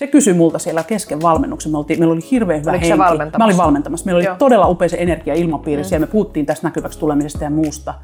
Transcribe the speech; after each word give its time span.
Se 0.00 0.06
kysyi 0.06 0.34
multa 0.34 0.58
siellä 0.58 0.82
kesken 0.82 1.22
valmennuksen. 1.22 1.72
Me 1.72 1.78
oltiin, 1.78 1.98
meillä 1.98 2.12
oli 2.12 2.30
hirveän 2.30 2.60
hyvä 2.60 2.70
Oliko 2.70 2.86
henki. 2.86 2.98
valmentamassa? 2.98 3.38
Mä 3.38 3.44
olin 3.44 3.56
valmentamassa. 3.56 4.06
Meillä 4.06 4.18
oli 4.18 4.24
Joo. 4.24 4.36
todella 4.36 4.68
upea 4.68 4.88
se 4.88 4.96
energia 5.00 5.34
ilmapiiri. 5.34 5.82
Mm. 5.82 5.88
Siellä 5.88 6.06
me 6.06 6.12
puhuttiin 6.12 6.46
tästä 6.46 6.66
näkyväksi 6.66 6.98
tulemisesta 6.98 7.44
ja 7.44 7.50
muusta. 7.50 7.94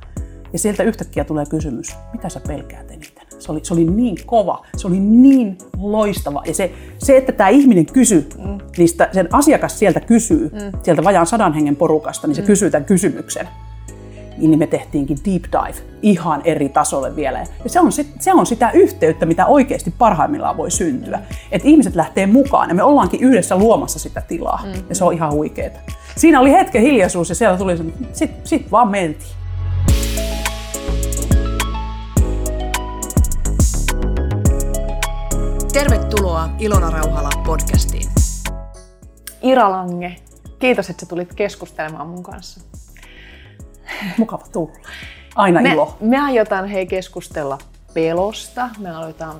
Ja 0.52 0.58
sieltä 0.58 0.82
yhtäkkiä 0.82 1.24
tulee 1.24 1.44
kysymys, 1.50 1.96
mitä 2.12 2.28
sä 2.28 2.40
pelkäät 2.46 2.90
eniten? 2.90 3.26
Se 3.38 3.52
oli, 3.52 3.60
se 3.62 3.74
oli 3.74 3.84
niin 3.84 4.16
kova, 4.26 4.66
se 4.76 4.86
oli 4.86 4.98
niin 4.98 5.58
loistava. 5.78 6.42
Ja 6.46 6.54
se, 6.54 6.72
se 6.98 7.16
että 7.16 7.32
tämä 7.32 7.48
ihminen 7.48 7.86
kysyy, 7.86 8.28
mm. 8.38 8.58
niistä, 8.78 9.08
sen 9.12 9.28
asiakas 9.32 9.78
sieltä 9.78 10.00
kysyy, 10.00 10.50
mm. 10.52 10.78
sieltä 10.82 11.04
vajaan 11.04 11.26
sadan 11.26 11.52
hengen 11.52 11.76
porukasta, 11.76 12.26
niin 12.26 12.34
se 12.34 12.42
mm. 12.42 12.46
kysyy 12.46 12.70
tämän 12.70 12.84
kysymyksen 12.84 13.48
niin 14.38 14.58
me 14.58 14.66
tehtiinkin 14.66 15.18
deep 15.24 15.42
dive 15.42 15.86
ihan 16.02 16.42
eri 16.44 16.68
tasolle 16.68 17.16
vielä. 17.16 17.38
Ja 17.38 17.70
se 17.70 17.80
on, 17.80 17.92
sit, 17.92 18.06
se 18.20 18.32
on 18.32 18.46
sitä 18.46 18.70
yhteyttä, 18.70 19.26
mitä 19.26 19.46
oikeasti 19.46 19.94
parhaimmillaan 19.98 20.56
voi 20.56 20.70
syntyä. 20.70 21.20
Että 21.52 21.68
ihmiset 21.68 21.94
lähtee 21.94 22.26
mukaan 22.26 22.68
ja 22.68 22.74
me 22.74 22.82
ollaankin 22.82 23.20
yhdessä 23.20 23.56
luomassa 23.56 23.98
sitä 23.98 24.20
tilaa. 24.20 24.62
Mm. 24.64 24.82
Ja 24.88 24.94
se 24.94 25.04
on 25.04 25.12
ihan 25.12 25.32
huikeeta. 25.32 25.78
Siinä 26.16 26.40
oli 26.40 26.52
hetken 26.52 26.82
hiljaisuus 26.82 27.28
ja 27.28 27.34
siellä 27.34 27.58
tuli 27.58 27.76
se, 27.76 27.84
sit, 28.12 28.30
sit 28.44 28.72
vaan 28.72 28.88
mentiin. 28.88 29.30
Tervetuloa 35.72 36.48
Ilona 36.58 36.90
Rauhala 36.90 37.30
podcastiin. 37.46 38.08
Ira 39.42 39.70
Lange, 39.70 40.16
kiitos, 40.58 40.90
että 40.90 41.00
sä 41.00 41.08
tulit 41.08 41.34
keskustelemaan 41.34 42.08
mun 42.08 42.22
kanssa. 42.22 42.75
Mukava 44.18 44.44
tulla. 44.52 44.72
Aina 45.34 45.60
Me, 45.62 45.72
ilo. 45.72 45.96
me 46.00 46.18
aiotaan 46.20 46.68
hei 46.68 46.86
keskustella 46.86 47.58
pelosta, 47.94 48.68
me 48.78 48.90
aloitetaan 48.90 49.36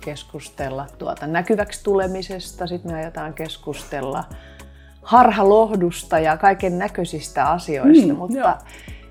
keskustella 0.00 0.86
tuota 0.98 1.26
näkyväksi 1.26 1.84
tulemisesta, 1.84 2.66
sitten 2.66 2.92
me 2.92 2.98
aiotaan 2.98 3.34
keskustella 3.34 4.24
harhalohdusta 5.02 6.18
ja 6.18 6.36
kaiken 6.36 6.78
näköisistä 6.78 7.44
asioista, 7.50 8.06
Mm, 8.06 8.16
mutta 8.16 8.38
joo. 8.38 8.52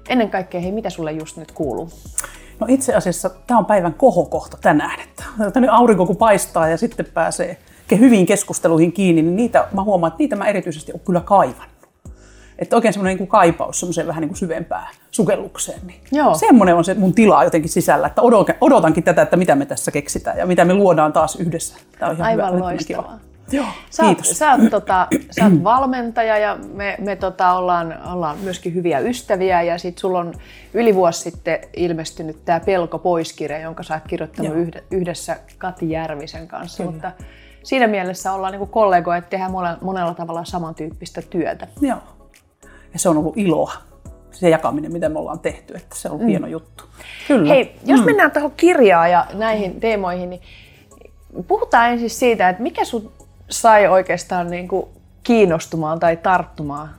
ennen 0.09 0.30
kaikkea, 0.30 0.62
hei, 0.62 0.72
mitä 0.72 0.90
sulle 0.90 1.12
just 1.12 1.38
nyt 1.38 1.52
kuuluu? 1.52 1.90
No 2.59 2.68
itse 2.70 2.94
asiassa 2.96 3.30
tämä 3.48 3.58
on 3.58 3.66
päivän 3.66 3.94
kohokohta 3.94 4.58
tänään. 4.62 5.00
Että 5.00 5.24
tänne 5.53 5.70
aurinko 5.72 6.06
kun 6.06 6.18
paistaa 6.18 6.68
ja 6.68 6.78
sitten 6.78 7.06
pääsee 7.14 7.58
hyviin 8.00 8.26
keskusteluihin 8.26 8.92
kiinni, 8.92 9.22
niin 9.22 9.36
niitä 9.36 9.68
mä 9.74 9.84
huomaan, 9.84 10.08
että 10.12 10.18
niitä 10.20 10.36
mä 10.36 10.46
erityisesti 10.48 10.92
olen 10.92 11.02
kyllä 11.06 11.22
kaivannut. 11.22 11.78
Että 12.60 12.76
oikein 12.76 12.94
semmoinen 12.94 13.18
niin 13.18 13.28
kaipaus 13.28 13.80
semmoiseen 13.80 14.08
vähän 14.08 14.22
niin 14.22 14.30
kuin 14.30 14.38
syvempään 14.38 14.88
sukellukseen. 15.12 15.80
Niin 15.88 16.00
Joo. 16.12 16.36
Semmoinen 16.36 16.76
on 16.76 16.84
se 16.86 16.94
mun 16.94 17.14
tila 17.14 17.44
jotenkin 17.44 17.70
sisällä, 17.72 18.08
että 18.08 18.22
odotan- 18.22 18.56
odotankin 18.62 19.04
tätä, 19.04 19.22
että 19.22 19.38
mitä 19.38 19.56
me 19.56 19.66
tässä 19.66 19.92
keksitään 19.92 20.38
ja 20.38 20.46
mitä 20.46 20.66
me 20.66 20.74
luodaan 20.74 21.14
taas 21.14 21.36
yhdessä. 21.36 21.76
Tämä 22.00 22.10
on 22.10 22.16
ihan 22.18 22.34
hyvä, 22.34 22.44
Aivan 22.46 22.58
kiva. 22.58 22.66
loistavaa. 22.66 23.20
Joo, 23.52 23.66
Sä 23.90 24.04
oot, 24.04 24.18
kiitos. 24.18 24.40
sä, 24.40 24.52
oot, 24.52 24.70
tota, 24.70 25.08
sä 25.32 25.46
oot 25.46 25.64
valmentaja 25.64 26.38
ja 26.38 26.58
me, 26.74 26.96
me 27.00 27.16
tota, 27.16 27.54
ollaan, 27.54 27.96
ollaan 28.14 28.38
myöskin 28.38 28.74
hyviä 28.74 29.00
ystäviä 29.00 29.62
ja 29.62 29.78
sit 29.78 29.98
sulla 29.98 30.20
on 30.20 30.34
yli 30.74 30.96
vuosi 30.96 31.20
sitten 31.22 31.60
ilmestynyt 31.76 32.46
tämä 32.46 32.60
Pelko 32.60 33.00
poiskirja, 33.00 33.60
jonka 33.60 33.84
sä 33.84 33.94
oot 33.94 34.04
kirjoittanut 34.08 34.52
Joo. 34.52 34.62
yhde- 34.62 34.84
yhdessä 34.92 35.38
Kati 35.58 35.90
Järvisen 35.90 36.48
kanssa, 36.48 36.78
Kyllä. 36.84 36.92
mutta 36.92 37.12
siinä 37.64 37.88
mielessä 37.88 38.34
ollaan 38.34 38.52
niinku 38.52 38.66
kollegoja, 38.68 39.18
että 39.18 39.30
tehdään 39.30 39.52
monella, 39.52 39.78
monella 39.82 40.14
tavalla 40.14 40.46
samantyyppistä 40.46 41.22
työtä. 41.30 41.68
Joo. 41.82 41.98
Ja 42.94 43.00
se 43.00 43.09
on 43.09 43.18
ollut 43.18 43.38
iloa, 43.38 43.73
se 44.32 44.50
jakaminen, 44.50 44.94
mitä 44.94 45.09
me 45.09 45.20
ollaan 45.20 45.40
tehty, 45.40 45.73
että 45.76 45.95
se 45.95 46.08
on 46.08 46.14
ollut 46.16 46.28
hieno 46.28 46.48
juttu. 46.48 46.84
Kyllä. 47.28 47.54
Hei, 47.54 47.76
jos 47.86 48.06
mennään 48.06 48.31
tuohon 48.31 48.52
kirjaan 48.58 49.12
ja 49.12 49.26
näihin 49.34 49.80
teemoihin, 49.80 50.30
niin 50.30 50.42
puhutaan 51.48 51.90
ensin 51.90 52.09
siitä, 52.09 52.50
että 52.50 52.64
mikä 52.64 52.86
sun 52.86 53.12
sai 53.50 53.88
oikeastaan 53.88 54.50
niin 54.50 54.68
kuin 54.68 54.86
kiinnostumaan 55.23 56.00
tai 56.00 56.18
tarttumaan 56.18 56.90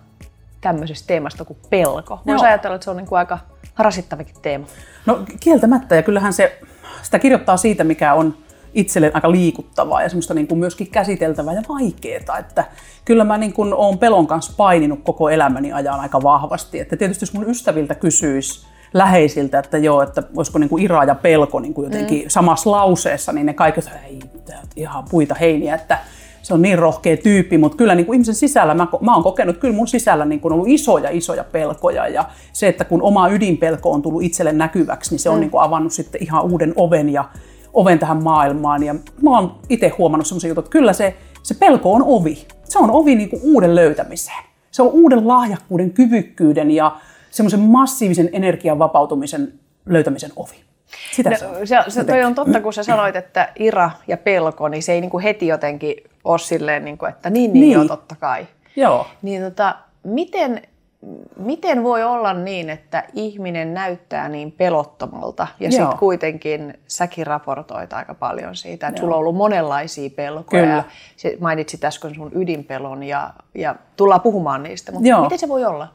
tämmöisestä 0.60 1.06
teemasta 1.06 1.44
kuin 1.44 1.58
pelko. 1.70 2.20
Voisi 2.26 2.44
ajatella, 2.44 2.74
että 2.74 2.84
se 2.84 2.90
on 2.90 2.96
niin 2.96 3.06
kuin 3.06 3.18
aika 3.18 3.38
rasittavakin 3.78 4.34
teema. 4.42 4.66
No 5.06 5.18
kieltämättä, 5.40 5.96
ja 5.96 6.02
kyllähän 6.02 6.32
se, 6.32 6.60
sitä 7.02 7.18
kirjoittaa 7.18 7.56
siitä, 7.56 7.84
mikä 7.84 8.14
on 8.14 8.36
itselle 8.74 9.10
aika 9.14 9.30
liikuttavaa 9.30 10.02
ja 10.02 10.08
semmoista 10.08 10.34
niin 10.34 10.46
kuin 10.46 10.58
myöskin 10.58 10.90
käsiteltävää 10.90 11.54
ja 11.54 11.62
vaikeaa. 11.68 12.38
Että 12.38 12.64
kyllä 13.04 13.24
mä 13.24 13.38
niin 13.38 13.52
kuin 13.52 13.74
olen 13.74 13.98
pelon 13.98 14.26
kanssa 14.26 14.52
paininut 14.56 15.00
koko 15.02 15.30
elämäni 15.30 15.72
ajan 15.72 16.00
aika 16.00 16.22
vahvasti. 16.22 16.80
Että 16.80 16.96
tietysti 16.96 17.22
jos 17.22 17.32
mun 17.32 17.50
ystäviltä 17.50 17.94
kysyisi 17.94 18.66
läheisiltä, 18.94 19.58
että 19.58 19.78
joo, 19.78 20.02
että 20.02 20.22
voisiko 20.34 20.58
niin 20.58 20.70
kuin 20.70 20.82
Ira 20.82 21.04
ja 21.04 21.14
pelko 21.14 21.60
niin 21.60 21.74
kuin 21.74 21.84
jotenkin 21.84 22.22
mm. 22.22 22.28
samassa 22.28 22.70
lauseessa, 22.70 23.32
niin 23.32 23.46
ne 23.46 23.54
kaikki, 23.54 23.80
että 23.80 23.98
ei, 24.06 24.20
on 24.48 24.68
ihan 24.76 25.04
puita 25.10 25.34
heiniä, 25.34 25.74
että 25.74 25.98
se 26.42 26.54
on 26.54 26.62
niin 26.62 26.78
rohkea 26.78 27.16
tyyppi, 27.16 27.58
mutta 27.58 27.76
kyllä 27.76 27.94
niin 27.94 28.06
kuin 28.06 28.14
ihmisen 28.14 28.34
sisällä, 28.34 28.74
mä, 28.74 28.86
mä 29.00 29.14
oon 29.14 29.22
kokenut, 29.22 29.56
kyllä 29.56 29.74
mun 29.74 29.88
sisällä 29.88 30.24
niin 30.24 30.40
kuin 30.40 30.52
ollut 30.52 30.68
isoja, 30.68 31.10
isoja 31.10 31.44
pelkoja 31.44 32.08
ja 32.08 32.24
se, 32.52 32.68
että 32.68 32.84
kun 32.84 33.02
oma 33.02 33.28
ydinpelko 33.28 33.92
on 33.92 34.02
tullut 34.02 34.22
itselle 34.22 34.52
näkyväksi, 34.52 35.10
niin 35.10 35.18
se 35.18 35.28
on 35.28 35.36
mm. 35.36 35.40
niin 35.40 35.50
kuin 35.50 35.62
avannut 35.62 35.92
sitten 35.92 36.22
ihan 36.22 36.44
uuden 36.44 36.72
oven 36.76 37.10
ja 37.10 37.24
oven 37.72 37.98
tähän 37.98 38.22
maailmaan 38.22 38.82
ja 38.82 38.94
mä 39.22 39.30
oon 39.30 39.58
itse 39.68 39.88
huomannut 39.88 40.26
semmoisen 40.26 40.48
jutun, 40.48 40.62
että 40.64 40.70
kyllä 40.72 40.92
se, 40.92 41.16
se 41.42 41.54
pelko 41.54 41.92
on 41.92 42.02
ovi. 42.06 42.46
Se 42.64 42.78
on 42.78 42.90
ovi 42.90 43.14
niin 43.14 43.28
kuin 43.30 43.42
uuden 43.44 43.74
löytämiseen. 43.74 44.44
Se 44.70 44.82
on 44.82 44.88
uuden 44.88 45.28
lahjakkuuden, 45.28 45.90
kyvykkyyden 45.90 46.70
ja 46.70 46.96
semmoisen 47.30 47.60
massiivisen 47.60 48.28
energian 48.32 48.78
vapautumisen 48.78 49.52
löytämisen 49.86 50.30
ovi. 50.36 50.54
Sitä 51.12 51.36
se 51.36 51.46
on. 51.46 51.52
No, 51.52 51.66
se, 51.66 51.76
se 51.88 52.04
toi 52.04 52.24
on 52.24 52.34
totta, 52.34 52.60
kun 52.60 52.72
sä 52.72 52.82
sanoit, 52.82 53.16
että 53.16 53.52
Ira 53.58 53.90
ja 54.08 54.16
pelko, 54.16 54.68
niin 54.68 54.82
se 54.82 54.92
ei 54.92 55.00
niin 55.00 55.10
kuin 55.10 55.22
heti 55.22 55.46
jotenkin 55.46 55.94
ole 56.24 56.38
silleen, 56.38 56.84
niin 56.84 56.98
kuin, 56.98 57.08
että 57.10 57.30
niin, 57.30 57.52
niin, 57.52 57.60
Niin. 57.60 57.72
joo, 57.72 57.84
totta 57.84 58.14
kai. 58.20 58.46
Joo. 58.76 59.06
Niin 59.22 59.42
tota, 59.42 59.76
miten, 60.04 60.62
miten 61.36 61.82
voi 61.82 62.02
olla 62.02 62.34
niin, 62.34 62.70
että 62.70 63.04
ihminen 63.14 63.74
näyttää 63.74 64.28
niin 64.28 64.52
pelottomalta 64.52 65.46
ja 65.60 65.70
sitten 65.70 65.98
kuitenkin 65.98 66.74
säkin 66.86 67.26
raportoit 67.26 67.92
aika 67.92 68.14
paljon 68.14 68.56
siitä, 68.56 68.88
että 68.88 69.00
Joo. 69.00 69.04
sulla 69.04 69.14
on 69.14 69.20
ollut 69.20 69.36
monenlaisia 69.36 70.10
pelkoja. 70.10 70.62
Kyllä. 70.62 70.74
Ja 70.74 70.84
se- 71.16 71.36
mainitsit 71.40 71.84
äsken 71.84 72.14
sun 72.14 72.30
ydinpelon 72.34 73.02
ja, 73.02 73.30
ja 73.54 73.74
tullaan 73.96 74.20
puhumaan 74.20 74.62
niistä, 74.62 74.92
mutta 74.92 75.08
Joo. 75.08 75.22
miten 75.22 75.38
se 75.38 75.48
voi 75.48 75.64
olla? 75.64 75.88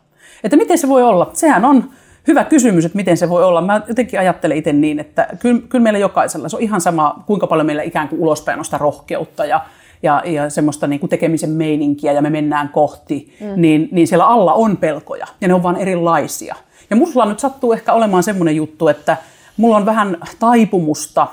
Että 0.44 0.58
miten 0.58 0.78
se 0.78 0.88
voi 0.90 1.04
olla? 1.04 1.30
Sehän 1.34 1.66
on 1.66 1.90
hyvä 2.28 2.44
kysymys, 2.44 2.86
että 2.86 2.96
miten 2.96 3.18
se 3.18 3.30
voi 3.30 3.44
olla. 3.44 3.62
Mä 3.62 3.82
jotenkin 3.88 4.20
ajattelen 4.20 4.58
itse 4.58 4.74
niin, 4.74 5.00
että 5.00 5.28
kyllä, 5.40 5.62
kyllä 5.70 5.84
meillä 5.84 6.00
jokaisella, 6.00 6.50
se 6.50 6.56
on 6.56 6.62
ihan 6.62 6.82
sama, 6.82 7.24
kuinka 7.26 7.48
paljon 7.48 7.66
meillä 7.66 7.84
ikään 7.84 8.08
kuin 8.08 8.22
ulospäin 8.22 8.60
on 8.60 8.66
sitä 8.66 8.78
rohkeutta 8.78 9.46
ja, 9.46 9.66
ja, 10.03 10.23
ja 10.25 10.50
semmoista 10.50 10.88
niin 10.88 11.00
kuin 11.00 11.09
tekemisen 11.09 11.50
meininkiä 11.50 12.11
ja 12.11 12.22
me 12.22 12.29
mennään 12.29 12.69
kohti, 12.69 13.35
mm. 13.41 13.61
niin, 13.61 13.89
niin 13.91 14.07
siellä 14.07 14.28
alla 14.28 14.53
on 14.53 14.78
pelkoja 14.78 15.28
ja 15.41 15.47
ne 15.47 15.53
on 15.53 15.63
vaan 15.63 15.78
erilaisia. 15.78 16.56
Ja 16.89 16.95
mulla 16.95 17.25
nyt 17.25 17.39
sattuu 17.39 17.73
ehkä 17.73 17.94
olemaan 17.94 18.23
semmoinen 18.23 18.56
juttu, 18.56 18.88
että 18.88 19.17
mulla 19.57 19.78
on 19.78 19.85
vähän 19.85 20.17
taipumusta 20.39 21.28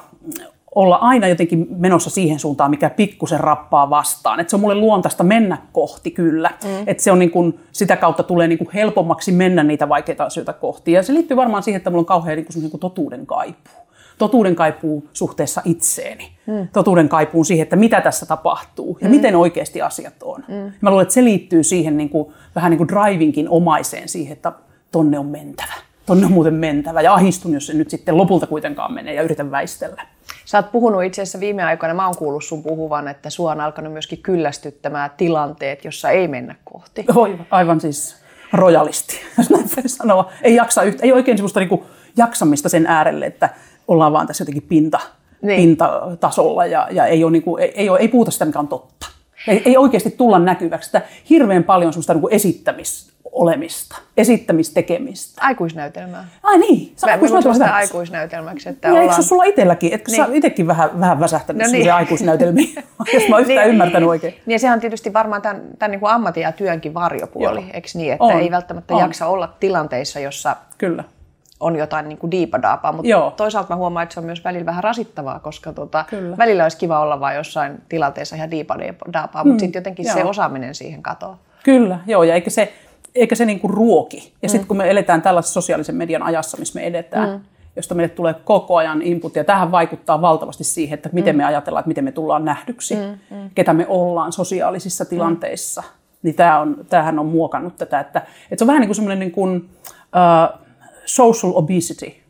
olla 0.75 0.97
aina 0.97 1.29
jotenkin 1.29 1.67
menossa 1.77 2.11
siihen 2.11 2.39
suuntaan, 2.39 2.71
mikä 2.71 2.91
pikkusen 2.91 3.41
rappaa 3.41 3.91
vastaan. 3.91 4.41
Et 4.41 4.49
se 4.49 4.57
on 4.57 4.61
mulle 4.61 4.75
luontaista 4.75 5.25
mennä 5.25 5.59
kohti 5.73 6.11
kyllä. 6.11 6.51
Mm. 6.65 6.85
Et 6.87 7.01
se 7.01 7.13
on 7.13 7.19
niin 7.19 7.31
kun, 7.31 7.59
sitä 7.73 7.97
kautta 7.97 8.23
tulee 8.23 8.49
niin 8.49 8.59
kun 8.59 8.71
helpommaksi 8.75 9.33
mennä 9.33 9.63
niitä 9.63 9.89
vaikeita 9.89 10.25
asioita 10.25 10.53
kohti. 10.53 10.93
Ja 10.93 11.03
se 11.03 11.15
liittyy 11.15 11.37
varmaan 11.37 11.63
siihen, 11.63 11.77
että 11.77 11.91
mulla 11.91 12.01
on 12.01 12.07
kauhean 12.07 12.37
niin 12.37 12.47
kun, 12.47 12.63
niin 12.63 12.71
kuin 12.71 12.81
totuuden 12.81 13.27
kaipuu. 13.27 13.83
Totuuden 14.19 14.57
kaipuu 14.57 15.09
suhteessa 15.13 15.63
itseeni. 15.65 16.33
Mm. 16.47 16.69
Totuuden 16.73 17.09
kaipuun 17.09 17.45
siihen, 17.45 17.63
että 17.63 17.77
mitä 17.77 18.01
tässä 18.01 18.27
tapahtuu 18.27 18.99
ja 19.01 19.09
mm. 19.09 19.15
miten 19.15 19.37
oikeasti 19.37 19.83
asiat 19.83 20.15
on. 20.23 20.45
Mm. 20.49 20.73
Mä 20.81 20.91
luulen, 20.91 21.03
että 21.03 21.15
se 21.15 21.25
liittyy 21.25 21.65
siihen 21.65 21.97
niin 21.97 22.09
kuin, 22.09 22.33
vähän 22.55 22.71
niin 22.71 22.79
kuin 22.79 22.89
drivinkin 22.89 23.49
omaiseen 23.49 24.09
siihen, 24.09 24.33
että 24.33 24.53
tonne 24.93 25.19
on 25.19 25.27
mentävä. 25.27 25.75
Tonne 26.07 26.27
on 26.27 26.33
muuten 26.33 26.55
mentävä 26.55 27.03
ja 27.03 27.15
ahistun, 27.15 27.55
jos 27.55 27.67
se 27.67 27.75
nyt 27.75 27.91
sitten 27.91 28.17
lopulta 28.17 28.47
kuitenkaan 28.47 28.93
menee 28.93 29.15
ja 29.15 29.23
yritän 29.23 29.51
väistellä. 29.51 30.07
Sä 30.45 30.59
oot 30.59 30.73
puhunut 30.73 31.05
itse 31.05 31.23
asiassa 31.23 31.41
viime 31.41 31.65
aikoina, 31.65 31.95
mä 31.95 32.07
oon 32.07 32.17
kuullut 32.17 32.45
sun 32.45 32.63
puhuvan, 32.63 33.09
että 33.09 33.31
sua 33.31 33.51
on 33.51 33.61
alkanut 33.61 33.93
myöskin 33.93 34.23
kyllästyttämään 34.23 35.11
tilanteet, 35.17 35.85
jossa 35.85 36.11
ei 36.11 36.29
mennä 36.29 36.55
kohti. 36.65 37.05
Oi, 37.15 37.39
aivan 37.51 37.81
siis 37.81 38.17
rojalisti, 38.53 39.21
jos 39.39 39.51
näin 39.51 39.65
voi 39.77 39.89
sanoa. 39.89 40.33
Ei, 40.43 40.55
jaksa 40.55 40.83
yhtä, 40.83 41.03
ei 41.03 41.13
oikein 41.13 41.39
sellaista 41.39 41.61
niinku 41.61 41.87
jaksamista 42.17 42.69
sen 42.69 42.87
äärelle, 42.87 43.27
että 43.27 43.49
ollaan 43.89 44.13
vaan 44.13 44.27
tässä 44.27 44.43
jotenkin 44.43 44.63
pinta, 44.63 44.99
Niin. 45.43 45.47
niin. 45.47 45.61
pintatasolla 45.61 46.67
ja, 46.67 46.89
ja 46.91 47.07
ei, 47.07 47.25
ole 47.25 47.33
niinku, 47.33 47.57
ei, 47.57 47.73
ei, 47.75 47.89
ole, 47.89 47.99
ei 47.99 48.09
puhuta 48.09 48.31
sitä, 48.31 48.45
mikä 48.45 48.59
on 48.59 48.69
totta. 48.69 49.07
Ei, 49.49 49.63
ei 49.65 49.77
oikeasti 49.77 50.11
tulla 50.11 50.39
näkyväksi. 50.39 50.87
Sitä 50.87 51.03
hirveän 51.31 51.65
paljon 51.65 51.93
sellaista 51.93 52.15
niinku 52.15 52.29
esittämisolemista, 52.31 53.97
esittämistekemistä. 54.17 55.43
Aikuisnäytelmää. 55.45 56.29
Ai 56.43 56.59
niin, 56.59 56.89
kutsun 56.89 57.09
aikuisnäytelmä 57.11 57.55
sitä 57.55 57.75
aikuisnäytelmäksi, 57.75 58.69
että 58.69 58.89
Ja 58.89 58.93
eikö 58.95 59.03
ollaan... 59.03 59.23
se 59.23 59.29
sulla 59.29 59.45
itselläkin? 59.45 59.93
Etkö 59.93 60.11
niin. 60.11 60.17
sä 60.17 60.27
Niin. 60.27 60.37
itsekin 60.37 60.67
vähän, 60.67 61.01
vähän 61.01 61.21
väsähtänyt 61.21 61.63
No 61.67 61.73
niin. 61.73 61.83
niin. 61.83 61.95
aikuisnäytelmiin, 61.95 62.75
jos 63.15 63.29
mä 63.29 63.37
oon 63.37 63.45
yhtään 63.45 63.69
ymmärtänyt 63.69 64.09
oikein? 64.09 64.35
Niin 64.47 64.53
ja 64.55 64.59
sehän 64.59 64.75
on 64.77 64.81
tietysti 64.81 65.13
varmaan 65.13 65.43
tämän, 65.43 65.63
tämän 65.79 65.91
niin 65.91 66.01
kuin 66.01 66.11
ammatin 66.13 66.43
ja 66.43 66.53
työnkin 66.53 66.95
varjopuoli, 66.95 67.61
Joo. 67.61 67.71
eikö 67.75 67.89
niin? 67.95 68.13
Että 68.13 68.25
On, 68.25 68.41
ei 68.41 68.51
välttämättä 68.51 68.95
on. 68.95 69.01
jaksa 69.01 69.27
olla 69.27 69.55
tilanteissa, 69.61 70.21
jossa 70.21 70.57
Kyllä. 70.79 71.05
On 71.63 71.77
jotain 71.77 72.09
niin 72.09 72.19
kuin 72.19 72.31
diipadaapaa, 72.31 72.93
mutta 72.93 73.09
Joo. 73.09 73.31
toisaalta 73.31 73.69
mä 73.69 73.77
huomaan, 73.77 74.03
että 74.03 74.13
se 74.15 74.21
on 74.21 74.27
myös 74.27 74.45
välillä 74.45 74.67
vähän 74.67 74.85
rasittavaa, 74.85 75.39
koska 75.39 75.73
tota, 75.73 76.05
Kyllä. 76.11 76.37
välillä 76.37 76.63
olisi 76.63 76.77
kiva 76.77 77.01
olla 77.01 77.21
vain 77.21 77.37
jossain 77.37 77.83
tilanteessa 77.89 78.37
ihan 78.37 78.51
diipadaapaa, 78.51 79.45
mutta 79.45 79.61
sitten 79.61 79.81
jotenkin 79.81 80.05
se 80.05 80.13
Mm, 80.15 80.19
joo. 80.21 80.31
osaaminen 80.31 80.75
siihen 80.75 81.03
katoaa. 81.03 81.39
Kyllä, 81.65 81.99
joo, 82.07 82.23
ja 82.23 82.35
eikä 82.35 82.51
se, 82.51 82.73
eikä 83.15 83.35
se 83.35 83.45
niinku 83.45 83.69
ruoki. 83.69 84.33
Ja 84.43 84.49
sitten 84.49 84.69
kun 84.69 84.77
me 84.77 84.91
eletään 84.91 85.23
tällaisessa 85.23 85.55
sosiaalisen 85.55 85.95
median 85.95 86.23
ajassa, 86.23 86.57
missä 86.59 86.81
me 86.81 86.87
edetään, 86.87 87.29
mm. 87.31 87.41
josta 87.77 87.95
meille 87.95 88.15
tulee 88.15 88.35
koko 88.45 88.77
ajan 88.77 89.03
input, 89.03 89.37
ja 89.37 89.45
tähän 89.45 89.71
vaikuttaa 89.73 90.21
valtavasti 90.21 90.65
siihen, 90.65 90.95
että 90.95 91.09
miten 91.13 91.35
mm. 91.35 91.37
me 91.37 91.45
ajatellaan, 91.45 91.81
että 91.81 91.89
miten 91.89 92.05
me 92.05 92.13
tullaan 92.13 92.45
nähdyksi, 92.45 92.95
mm. 92.97 93.37
Mm. 93.37 93.51
ketä 93.55 93.73
me 93.75 93.87
ollaan 93.89 94.33
sosiaalisissa 94.33 95.05
tilanteissa. 95.05 95.81
Mm. 95.81 95.89
Niin 96.23 96.35
tämä 96.35 96.61
on, 96.61 96.77
tämähän 96.89 97.19
on 97.19 97.27
muokannut 97.27 97.77
tätä, 97.77 98.01
että, 98.01 98.19
että 98.19 98.57
se 98.57 98.65
on 98.65 98.69
vähän 98.69 98.81
niin 98.81 98.89
kuin 98.89 98.97
semmoinen 98.97 99.19
niin 99.19 99.33
kuin, 99.33 99.71
social 101.15 101.57
obesity. 101.57 102.22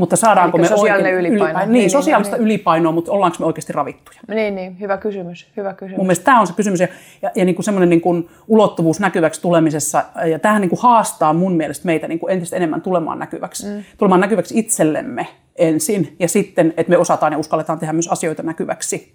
Mutta 0.00 0.16
saadaanko 0.16 0.58
Elikkä 0.58 0.74
me 0.74 0.80
oikein, 0.80 1.00
ylipaino. 1.00 1.28
Ylipaino, 1.28 1.58
Niin, 1.58 1.72
niin, 1.72 1.72
niin, 1.72 1.90
sosiaalista 1.90 2.36
niin. 2.36 2.44
ylipainoa, 2.44 2.92
mutta 2.92 3.12
ollaanko 3.12 3.36
me 3.40 3.46
oikeasti 3.46 3.72
ravittuja? 3.72 4.20
Niin, 4.28 4.54
niin, 4.54 4.80
hyvä 4.80 4.96
kysymys, 4.96 5.46
hyvä 5.56 5.74
kysymys. 5.74 5.96
Mun 5.96 6.06
mielestä 6.06 6.24
tämä 6.24 6.40
on 6.40 6.46
se 6.46 6.52
kysymys 6.52 6.80
ja, 6.80 6.88
ja, 7.22 7.30
ja 7.34 7.44
niin 7.44 7.54
kuin 7.54 7.64
semmoinen 7.64 7.88
niin 7.88 8.00
kuin 8.00 8.28
ulottuvuus 8.48 9.00
näkyväksi 9.00 9.42
tulemisessa. 9.42 10.04
Ja 10.30 10.38
tämähän 10.38 10.60
niin 10.60 10.70
kuin 10.70 10.80
haastaa 10.80 11.32
mun 11.32 11.52
mielestä 11.52 11.86
meitä 11.86 12.08
niin 12.08 12.18
kuin 12.18 12.32
entistä 12.32 12.56
enemmän 12.56 12.82
tulemaan 12.82 13.18
näkyväksi. 13.18 13.66
Mm. 13.66 13.84
Tulemaan 13.98 14.20
näkyväksi 14.20 14.58
itsellemme 14.58 15.26
ensin 15.56 16.16
ja 16.18 16.28
sitten, 16.28 16.74
että 16.76 16.90
me 16.90 16.96
osataan 16.96 17.32
ja 17.32 17.38
uskalletaan 17.38 17.78
tehdä 17.78 17.92
myös 17.92 18.08
asioita 18.08 18.42
näkyväksi 18.42 19.14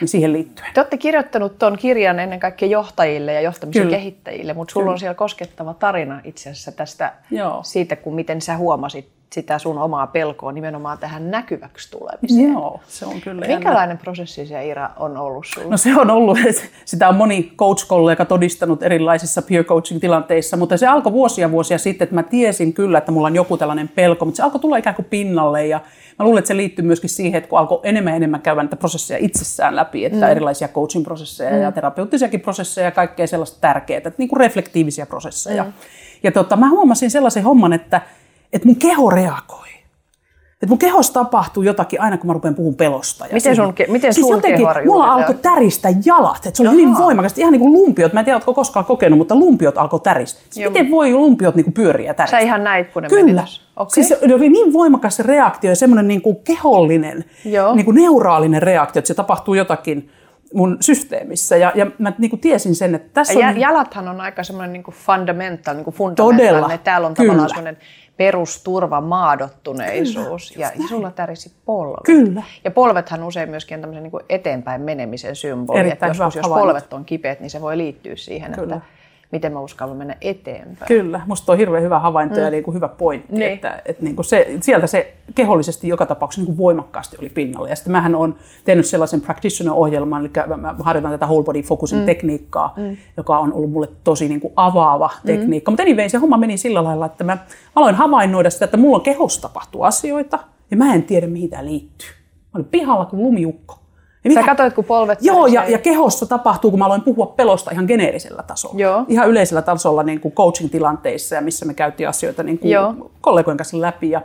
niin 0.00 0.08
siihen 0.08 0.32
liittyen. 0.32 0.68
Te 0.74 0.80
olette 0.80 0.96
kirjoittanut 0.96 1.58
tuon 1.58 1.78
kirjan 1.78 2.18
ennen 2.18 2.40
kaikkea 2.40 2.68
johtajille 2.68 3.32
ja 3.32 3.40
johtamisen 3.40 3.82
Kyllä. 3.82 3.96
kehittäjille, 3.96 4.52
mutta 4.54 4.72
sulla 4.72 4.84
Kyllä. 4.84 4.92
on 4.92 4.98
siellä 4.98 5.14
koskettava 5.14 5.74
tarina 5.74 6.20
itse 6.24 6.50
asiassa 6.50 6.72
tästä 6.72 7.12
Joo. 7.30 7.60
siitä, 7.62 7.96
kun 7.96 8.14
miten 8.14 8.40
sä 8.40 8.56
huomasit 8.56 9.08
sitä 9.32 9.58
sun 9.58 9.78
omaa 9.78 10.06
pelkoa 10.06 10.52
nimenomaan 10.52 10.98
tähän 10.98 11.30
näkyväksi 11.30 11.90
tulemiseen. 11.90 12.52
Joo, 12.52 12.80
se 12.88 13.06
on 13.06 13.20
kyllä 13.20 13.40
jännä. 13.40 13.56
Minkälainen 13.56 13.98
prosessi 13.98 14.46
se 14.46 14.66
Ira 14.66 14.90
on 14.96 15.16
ollut 15.16 15.46
sulla? 15.54 15.70
No 15.70 15.76
se 15.76 15.96
on 15.96 16.10
ollut, 16.10 16.38
sitä 16.84 17.08
on 17.08 17.14
moni 17.14 17.52
coach-kollega 17.56 18.24
todistanut 18.24 18.82
erilaisissa 18.82 19.42
peer 19.42 19.64
coaching 19.64 20.00
tilanteissa, 20.00 20.56
mutta 20.56 20.76
se 20.76 20.86
alkoi 20.86 21.12
vuosia 21.12 21.50
vuosia 21.50 21.78
sitten, 21.78 22.04
että 22.04 22.14
mä 22.14 22.22
tiesin 22.22 22.72
kyllä, 22.72 22.98
että 22.98 23.12
mulla 23.12 23.26
on 23.26 23.34
joku 23.34 23.56
tällainen 23.56 23.88
pelko, 23.88 24.24
mutta 24.24 24.36
se 24.36 24.42
alkoi 24.42 24.60
tulla 24.60 24.76
ikään 24.76 24.96
kuin 24.96 25.06
pinnalle 25.10 25.66
ja 25.66 25.80
mä 26.18 26.24
luulen, 26.24 26.38
että 26.38 26.48
se 26.48 26.56
liittyy 26.56 26.84
myöskin 26.84 27.10
siihen, 27.10 27.38
että 27.38 27.50
kun 27.50 27.58
alkoi 27.58 27.80
enemmän 27.82 28.12
ja 28.12 28.16
enemmän 28.16 28.42
käydä 28.42 28.62
näitä 28.62 28.76
prosesseja 28.76 29.18
itsessään 29.18 29.76
läpi, 29.76 30.04
että 30.04 30.26
mm. 30.26 30.30
erilaisia 30.30 30.68
coaching-prosesseja 30.68 31.50
mm. 31.50 31.62
ja 31.62 31.72
terapeuttisiakin 31.72 32.40
prosesseja 32.40 32.84
ja 32.84 32.90
kaikkea 32.90 33.26
sellaista 33.26 33.58
tärkeää, 33.60 33.98
että 33.98 34.12
niin 34.18 34.28
kuin 34.28 34.40
reflektiivisiä 34.40 35.06
prosesseja. 35.06 35.64
Mm. 35.64 35.72
Ja 36.22 36.32
tota, 36.32 36.56
mä 36.56 36.68
huomasin 36.68 37.10
sellaisen 37.10 37.44
homman, 37.44 37.72
että, 37.72 38.00
että 38.52 38.68
mun 38.68 38.76
keho 38.76 39.10
reagoi. 39.10 39.58
Että 40.52 40.66
mun 40.70 40.78
kehossa 40.78 41.12
tapahtuu 41.12 41.62
jotakin 41.62 42.00
aina, 42.00 42.18
kun 42.18 42.26
mä 42.26 42.32
rupean 42.32 42.54
puhun 42.54 42.74
pelosta. 42.74 43.26
Ja 43.26 43.32
Miten 43.34 43.56
sun 43.56 43.74
ke- 43.80 43.90
miten 43.92 44.14
siis 44.14 44.26
sun 44.26 44.36
jotenkin, 44.36 44.66
keho 44.68 44.80
mulla 44.86 45.12
alkoi 45.12 45.34
täristä 45.34 45.88
jalat. 46.04 46.36
Että 46.46 46.56
se 46.56 46.62
oli 46.62 46.66
Jaha. 46.68 46.76
hyvin 46.76 46.98
voimakasta. 46.98 47.40
Ihan 47.40 47.52
niin 47.52 47.60
kuin 47.60 47.72
lumpiot. 47.72 48.12
Mä 48.12 48.20
en 48.20 48.24
tiedä, 48.24 48.36
oletko 48.36 48.54
koskaan 48.54 48.84
kokenut, 48.84 49.18
mutta 49.18 49.34
lumpiot 49.34 49.78
alkoi 49.78 50.00
täristä. 50.00 50.40
Siis 50.50 50.68
miten 50.68 50.90
voi 50.90 51.12
lumpiot 51.12 51.54
niin 51.54 51.64
kuin 51.64 51.74
pyöriä 51.74 52.14
täristä? 52.14 52.36
Sä 52.36 52.44
ihan 52.44 52.64
näit, 52.64 52.92
kun 52.92 53.02
ne 53.02 53.08
Kyllä. 53.08 53.44
Okei. 53.76 53.94
Siis 53.94 54.08
se 54.08 54.18
oli 54.34 54.48
niin 54.48 54.72
voimakas 54.72 55.16
se 55.16 55.22
reaktio 55.22 55.70
ja 55.70 55.76
semmoinen 55.76 56.08
niin 56.08 56.22
kuin 56.22 56.36
kehollinen, 56.44 57.24
Joo. 57.44 57.74
niin 57.74 57.84
kuin 57.84 57.94
neuraalinen 57.94 58.62
reaktio, 58.62 59.00
että 59.00 59.06
se 59.08 59.14
tapahtuu 59.14 59.54
jotakin 59.54 60.10
mun 60.54 60.76
systeemiissa. 60.80 61.56
Ja, 61.56 61.72
ja 61.74 61.86
mä 61.98 62.12
niin 62.18 62.30
kuin 62.30 62.40
tiesin 62.40 62.74
sen, 62.74 62.94
että 62.94 63.08
tässä 63.14 63.40
Ja 63.40 63.48
on... 63.48 63.60
jalathan 63.60 64.08
on 64.08 64.20
aika 64.20 64.42
semmoinen 64.42 64.72
niin 64.72 64.84
fundamental, 64.90 65.76
niin 65.76 65.84
fundamental. 65.84 66.32
Todella. 66.32 66.72
että 66.74 66.84
Täällä 66.84 67.06
on 67.06 67.14
Kyllä. 67.14 67.28
tavallaan 67.28 67.48
semmoinen 67.48 67.76
perusturva, 68.16 69.00
maadottuneisuus 69.00 70.56
ja 70.56 70.70
sulla 70.88 71.10
tärisi 71.10 71.52
polvet. 71.64 72.04
Kyllä. 72.04 72.42
Ja 72.64 72.70
polvethan 72.70 73.22
usein 73.22 73.50
myöskin 73.50 73.74
on 73.74 73.80
tämmöisen 73.80 74.02
niin 74.02 74.10
kuin 74.10 74.24
eteenpäin 74.28 74.80
menemisen 74.80 75.36
symboli. 75.36 75.90
Että 75.90 76.06
joskus, 76.06 76.36
jos 76.36 76.48
polvet 76.48 76.92
on 76.92 77.04
kipeät, 77.04 77.40
niin 77.40 77.50
se 77.50 77.60
voi 77.60 77.76
liittyä 77.76 78.16
siihen, 78.16 78.52
Kyllä. 78.52 78.76
että 78.76 78.86
miten 79.32 79.52
mä 79.52 79.60
uskallan 79.60 79.96
mennä 79.96 80.16
eteenpäin. 80.20 80.88
Kyllä, 80.88 81.20
musta 81.26 81.52
on 81.52 81.58
hirveän 81.58 81.82
hyvä 81.82 81.98
havainto 81.98 82.36
mm. 82.36 82.42
ja 82.42 82.50
niin 82.50 82.62
kuin 82.62 82.74
hyvä 82.74 82.88
pointti, 82.88 83.32
Niin. 83.32 83.52
että, 83.52 83.82
että 83.84 84.02
niin 84.04 84.16
kuin 84.16 84.24
se, 84.26 84.56
sieltä 84.60 84.86
se 84.86 85.14
kehollisesti 85.34 85.88
joka 85.88 86.06
tapauksessa 86.06 86.40
niin 86.40 86.46
kuin 86.46 86.58
voimakkaasti 86.58 87.16
oli 87.20 87.28
pinnalla. 87.28 87.68
Ja 87.68 87.76
sitten 87.76 87.92
mähän 87.92 88.14
olen 88.14 88.34
tehnyt 88.64 88.86
sellaisen 88.86 89.20
practitioner-ohjelman, 89.20 90.20
eli 90.20 90.30
mä- 90.56 90.74
harjoitan 90.80 91.10
tätä 91.12 91.26
whole 91.26 91.44
body 91.44 91.62
focusing 91.62 92.00
mm. 92.00 92.06
tekniikkaa, 92.06 92.74
mm. 92.76 92.96
joka 93.16 93.38
on 93.38 93.52
ollut 93.52 93.70
mulle 93.70 93.88
tosi 94.04 94.28
niin 94.28 94.40
kuin 94.40 94.52
avaava 94.56 95.10
tekniikka. 95.26 95.70
Mutta 95.70 95.82
anyway, 95.82 96.08
se 96.08 96.18
homma 96.18 96.36
meni 96.36 96.56
sillä 96.56 96.84
lailla, 96.84 97.06
että 97.06 97.24
mä 97.24 97.38
aloin 97.74 97.94
havainnoida 97.94 98.50
sitä, 98.50 98.64
että 98.64 98.76
mulla 98.76 98.96
on 98.96 99.02
kehossa 99.02 99.42
tapahtuu 99.42 99.82
asioita 99.82 100.38
ja 100.70 100.76
mä 100.76 100.94
en 100.94 101.02
tiedä 101.02 101.26
mihin 101.26 101.50
tämä 101.50 101.64
liittyy. 101.64 102.08
Mä 102.44 102.50
olin 102.58 102.68
pihalla 102.70 103.04
kuin 103.04 103.22
lumiukko. 103.22 103.78
Ja 104.24 104.30
Sä 104.30 104.40
mitä- 104.40 104.50
katsoit, 104.50 104.74
kun 104.74 104.84
polvet 104.84 105.18
Joo, 105.22 105.46
ja, 105.46 105.64
ja 105.70 105.78
kehossa 105.78 106.26
tapahtuu, 106.26 106.70
kun 106.70 106.78
mä 106.78 106.86
aloin 106.86 107.02
puhua 107.02 107.26
pelosta 107.26 107.70
ihan 107.70 107.84
geneerisellä 107.88 108.42
tasolla. 108.42 108.74
Joo. 108.78 109.04
Ihan 109.08 109.28
yleisellä 109.28 109.62
tasolla 109.62 110.02
niin 110.02 110.20
kuin 110.20 110.34
coaching-tilanteissa 110.34 111.34
ja 111.34 111.40
missä 111.40 111.66
me 111.66 111.74
käytiin 111.74 112.08
asioita 112.08 112.42
niin 112.42 112.58
kuin 112.58 112.70
Joo. 112.70 113.10
kollegojen 113.20 113.56
kanssa 113.56 113.80
läpi. 113.80 114.10
Ja, 114.10 114.22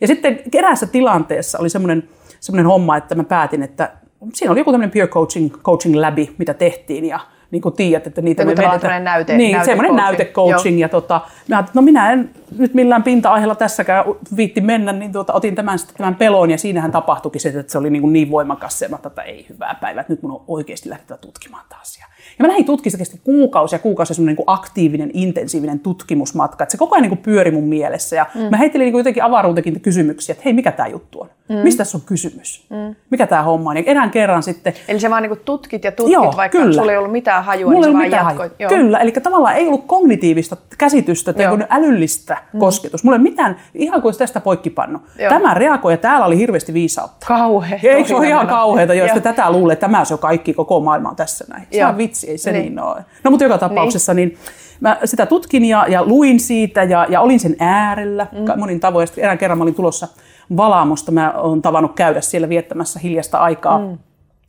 ja 0.00 0.06
sitten 0.06 0.40
eräässä 0.54 0.86
tilanteessa 0.86 1.58
oli 1.58 1.68
semmoinen, 1.70 2.08
semmoinen 2.40 2.66
homma, 2.66 2.96
että 2.96 3.14
mä 3.14 3.24
päätin, 3.24 3.62
että 3.62 3.92
siinä 4.34 4.52
oli 4.52 4.60
joku 4.60 4.70
tämmöinen 4.72 4.90
peer 4.90 5.08
coaching, 5.08 5.56
coaching 5.62 5.94
läbi, 5.96 6.34
mitä 6.38 6.54
tehtiin 6.54 7.04
ja 7.04 7.20
niin 7.50 7.62
kuin 7.62 7.74
tiedät, 7.74 8.06
että 8.06 8.22
niitä 8.22 8.42
Joku 8.42 8.62
me 8.62 8.68
vedetään. 8.68 9.04
näyte- 9.04 9.36
niin, 9.36 9.64
semmoinen 9.64 9.96
näytecoaching. 9.96 10.80
Ja 10.80 10.88
tota, 10.88 11.20
mä 11.48 11.64
no 11.74 11.82
minä 11.82 12.12
en 12.12 12.30
nyt 12.58 12.74
millään 12.74 13.02
pinta-aiheella 13.02 13.54
tässäkään 13.54 14.04
viitti 14.36 14.60
mennä, 14.60 14.92
niin 14.92 15.12
tuota, 15.12 15.32
otin 15.32 15.54
tämän, 15.54 15.78
sitten 15.78 15.96
tämän 15.96 16.14
pelon 16.14 16.50
ja 16.50 16.58
siinähän 16.58 16.92
tapahtuikin 16.92 17.40
se, 17.40 17.48
että 17.48 17.72
se 17.72 17.78
oli 17.78 17.90
niin, 17.90 18.02
kuin 18.02 18.12
niin 18.12 18.30
voimakas. 18.30 18.82
Ajattelin, 18.82 19.06
että 19.06 19.22
ei 19.22 19.46
hyvää 19.48 19.74
päivää, 19.80 20.00
että 20.00 20.12
nyt 20.12 20.22
mun 20.22 20.32
on 20.32 20.44
oikeasti 20.48 20.90
lähdettävä 20.90 21.18
tutkimaan 21.18 21.64
tätä 21.68 21.80
asiaa. 21.80 22.08
Ja 22.38 22.44
mä 22.44 22.48
lähdin 22.48 22.64
tutkimaan, 22.64 22.92
se 22.92 22.98
kesti 22.98 23.20
kuukausia 23.24 23.76
ja 23.76 23.82
kuukausia 23.82 24.14
semmoinen 24.14 24.36
niin 24.36 24.44
aktiivinen, 24.46 25.10
intensiivinen 25.14 25.80
tutkimusmatka. 25.80 26.64
Että 26.64 26.70
se 26.70 26.78
koko 26.78 26.94
ajan 26.94 27.02
niin 27.02 27.10
kuin 27.10 27.22
pyöri 27.22 27.50
mun 27.50 27.64
mielessä. 27.64 28.16
Ja 28.16 28.26
mm. 28.34 28.40
mä 28.40 28.56
heittelin 28.56 28.84
niin 28.84 28.92
kuin 28.92 29.00
jotenkin 29.00 29.22
avaruutenkin 29.22 29.72
niitä 29.72 29.84
kysymyksiä, 29.84 30.32
että 30.32 30.42
hei, 30.44 30.52
mikä 30.52 30.72
tämä 30.72 30.88
juttu 30.88 31.20
on? 31.20 31.28
Mm. 31.50 31.56
Mistä 31.56 31.78
tässä 31.78 31.98
on 31.98 32.02
kysymys? 32.06 32.66
Mm. 32.70 32.94
Mikä 33.10 33.26
tämä 33.26 33.42
homma 33.42 33.70
on? 33.70 33.76
Ja 33.76 33.82
erään 33.86 34.10
kerran 34.10 34.42
sitten 34.42 34.74
Eli 34.88 35.00
se 35.00 35.10
vaan 35.10 35.22
niin 35.22 35.30
kuin 35.30 35.40
tutkit 35.44 35.84
ja 35.84 35.92
tutkit, 35.92 36.12
Joo, 36.12 36.34
vaikka 36.36 36.58
kyllä. 36.58 36.72
sulla 36.72 36.92
ei 36.92 36.98
ollut 36.98 37.12
mitään 37.12 37.44
hajua, 37.44 37.70
Mulla 37.72 37.86
niin 37.86 37.92
sä 37.92 37.98
vaan 37.98 38.04
mitään 38.04 38.26
jatkoit. 38.26 38.52
hajua. 38.58 38.68
Kyllä, 38.68 38.98
eli 38.98 39.12
tavallaan 39.12 39.56
ei 39.56 39.66
ollut 39.66 39.84
kognitiivista 39.86 40.56
käsitystä 40.78 41.32
tai 41.32 41.44
Joo. 41.44 41.56
niin 41.56 41.66
älyllistä 41.70 42.36
mm. 42.52 42.60
kosketusta. 42.60 43.06
Mulla 43.06 43.16
ei 43.16 43.22
mitään, 43.22 43.56
ihan 43.74 44.02
kuin 44.02 44.18
tästä 44.18 44.40
poikkipannu. 44.40 44.98
Joo. 45.18 45.28
Tämä 45.28 45.54
reagoi 45.54 45.92
ja 45.92 45.96
täällä 45.96 46.26
oli 46.26 46.38
hirveästi 46.38 46.74
viisautta. 46.74 47.26
Kauhea. 47.26 47.78
Ja 47.82 47.92
eikö 47.92 48.08
se 48.08 48.14
ole 48.14 48.28
ihan 48.28 48.46
tosi 48.46 48.56
kauheata, 48.56 48.94
jos 48.94 49.08
Joo. 49.08 49.14
te 49.14 49.20
tätä 49.20 49.52
luulee, 49.52 49.72
että 49.72 49.86
tämä 49.86 50.04
se 50.04 50.14
on 50.14 50.20
kaikki, 50.20 50.54
koko 50.54 50.80
maailma 50.80 51.08
on 51.08 51.16
tässä 51.16 51.44
näin. 51.48 51.66
Se 51.70 51.78
Joo. 51.78 51.90
on 51.90 51.98
vitsi, 51.98 52.30
ei 52.30 52.38
se 52.38 52.52
niin, 52.52 52.62
Niin. 52.64 52.80
ole. 52.80 53.04
No 53.24 53.30
mutta 53.30 53.44
joka 53.44 53.58
tapauksessa 53.58 54.14
niin. 54.14 54.38
mä 54.80 54.98
sitä 55.04 55.26
tutkin 55.26 55.64
ja, 55.64 55.86
ja 55.88 56.04
luin 56.04 56.40
siitä 56.40 56.82
ja, 56.82 57.06
ja 57.08 57.20
olin 57.20 57.40
sen 57.40 57.56
äärellä 57.58 58.26
mm. 58.32 58.58
monin 58.60 58.80
tavoin. 58.80 59.08
Erään 59.16 59.38
kerran 59.38 59.58
mä 59.58 59.62
olin 59.64 59.74
tulossa 59.74 60.08
Valaamosta, 60.56 61.12
mä 61.12 61.32
olen 61.32 61.62
tavannut 61.62 61.94
käydä 61.94 62.20
siellä 62.20 62.48
viettämässä 62.48 62.98
hiljasta 62.98 63.38
aikaa, 63.38 63.78
mm. 63.78 63.98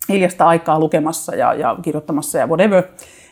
hiljasta 0.09 0.47
aikaa 0.47 0.79
lukemassa 0.79 1.35
ja, 1.35 1.53
ja 1.53 1.77
kirjoittamassa 1.81 2.37
ja 2.37 2.47
whatever. 2.47 2.83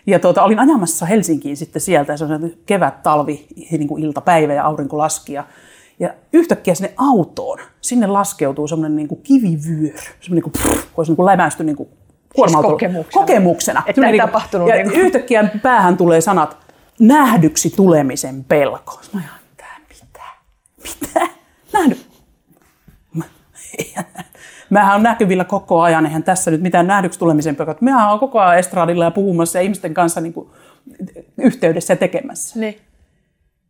Ja 0.08 0.20
tuota, 0.20 0.44
olin 0.44 0.60
ajamassa 0.60 1.06
Helsinkiin 1.06 1.58
sitten 1.58 1.82
sieltä, 1.82 2.14
ja 2.14 2.18
se 2.18 2.26
on 2.26 2.52
kevät, 2.66 3.04
talvi, 3.04 3.48
niin 3.72 3.88
kuin 3.88 4.04
iltapäivä 4.04 4.54
ja 4.54 4.64
aurinko 4.66 4.98
laski. 4.98 5.34
Ja, 5.34 5.44
ja 6.00 6.14
yhtäkkiä 6.34 6.76
sinne 6.76 6.94
autoon, 6.98 7.60
sinne 7.82 8.08
laskeutuu 8.08 8.68
semmoinen 8.68 8.96
niin 8.96 9.08
kuin 9.08 9.22
kivivyör, 9.22 10.00
semmoinen 10.20 10.32
niin 10.32 10.44
kuin, 10.44 10.52
pff, 10.52 10.98
olisi 10.98 11.12
niin 11.12 11.16
kuin 11.16 11.26
lämästy 11.26 11.64
niin 11.64 11.76
kuin 11.76 11.90
kuorma-autolla. 12.36 12.74
kokemuksena. 12.74 13.22
kokemuksena. 13.26 13.84
Että 13.88 14.06
ei 14.06 14.12
niin 14.12 14.22
kuin- 14.22 14.30
tapahtunut 14.30 14.70
Ja 14.70 14.76
niin 14.76 14.90
kuin- 14.90 15.02
yhtäkkiä 15.02 15.50
päähän 15.64 15.98
tulee 15.98 16.22
sanat, 16.22 16.58
nähdyksi 17.00 17.70
tulemisen 17.76 18.44
pelko. 18.44 19.00
Mä 19.14 19.22
mitä, 19.52 19.66
mitä, 19.90 21.28
nähdy. 21.74 21.98
Mä- 23.96 24.04
Mähän 24.70 24.96
on 24.96 25.04
näkyvillä 25.04 25.44
koko 25.44 25.82
ajan, 25.82 26.06
eihän 26.06 26.24
tässä 26.24 26.52
nyt 26.52 26.62
mitään 26.62 26.88
nähdyksi 26.88 27.20
tulemisen 27.20 27.56
pelkoa. 27.56 27.76
Mehän 27.82 28.12
on 28.12 28.20
koko 28.20 28.40
ajan 28.40 28.58
estradilla 28.58 29.04
ja 29.04 29.12
puhumassa 29.12 29.58
ja 29.58 29.62
ihmisten 29.62 29.94
kanssa 29.94 30.22
niin 30.22 30.34
kuin 30.34 30.50
yhteydessä 31.38 31.94
ja 31.94 31.98
tekemässä. 31.98 32.60
Niin. 32.60 32.78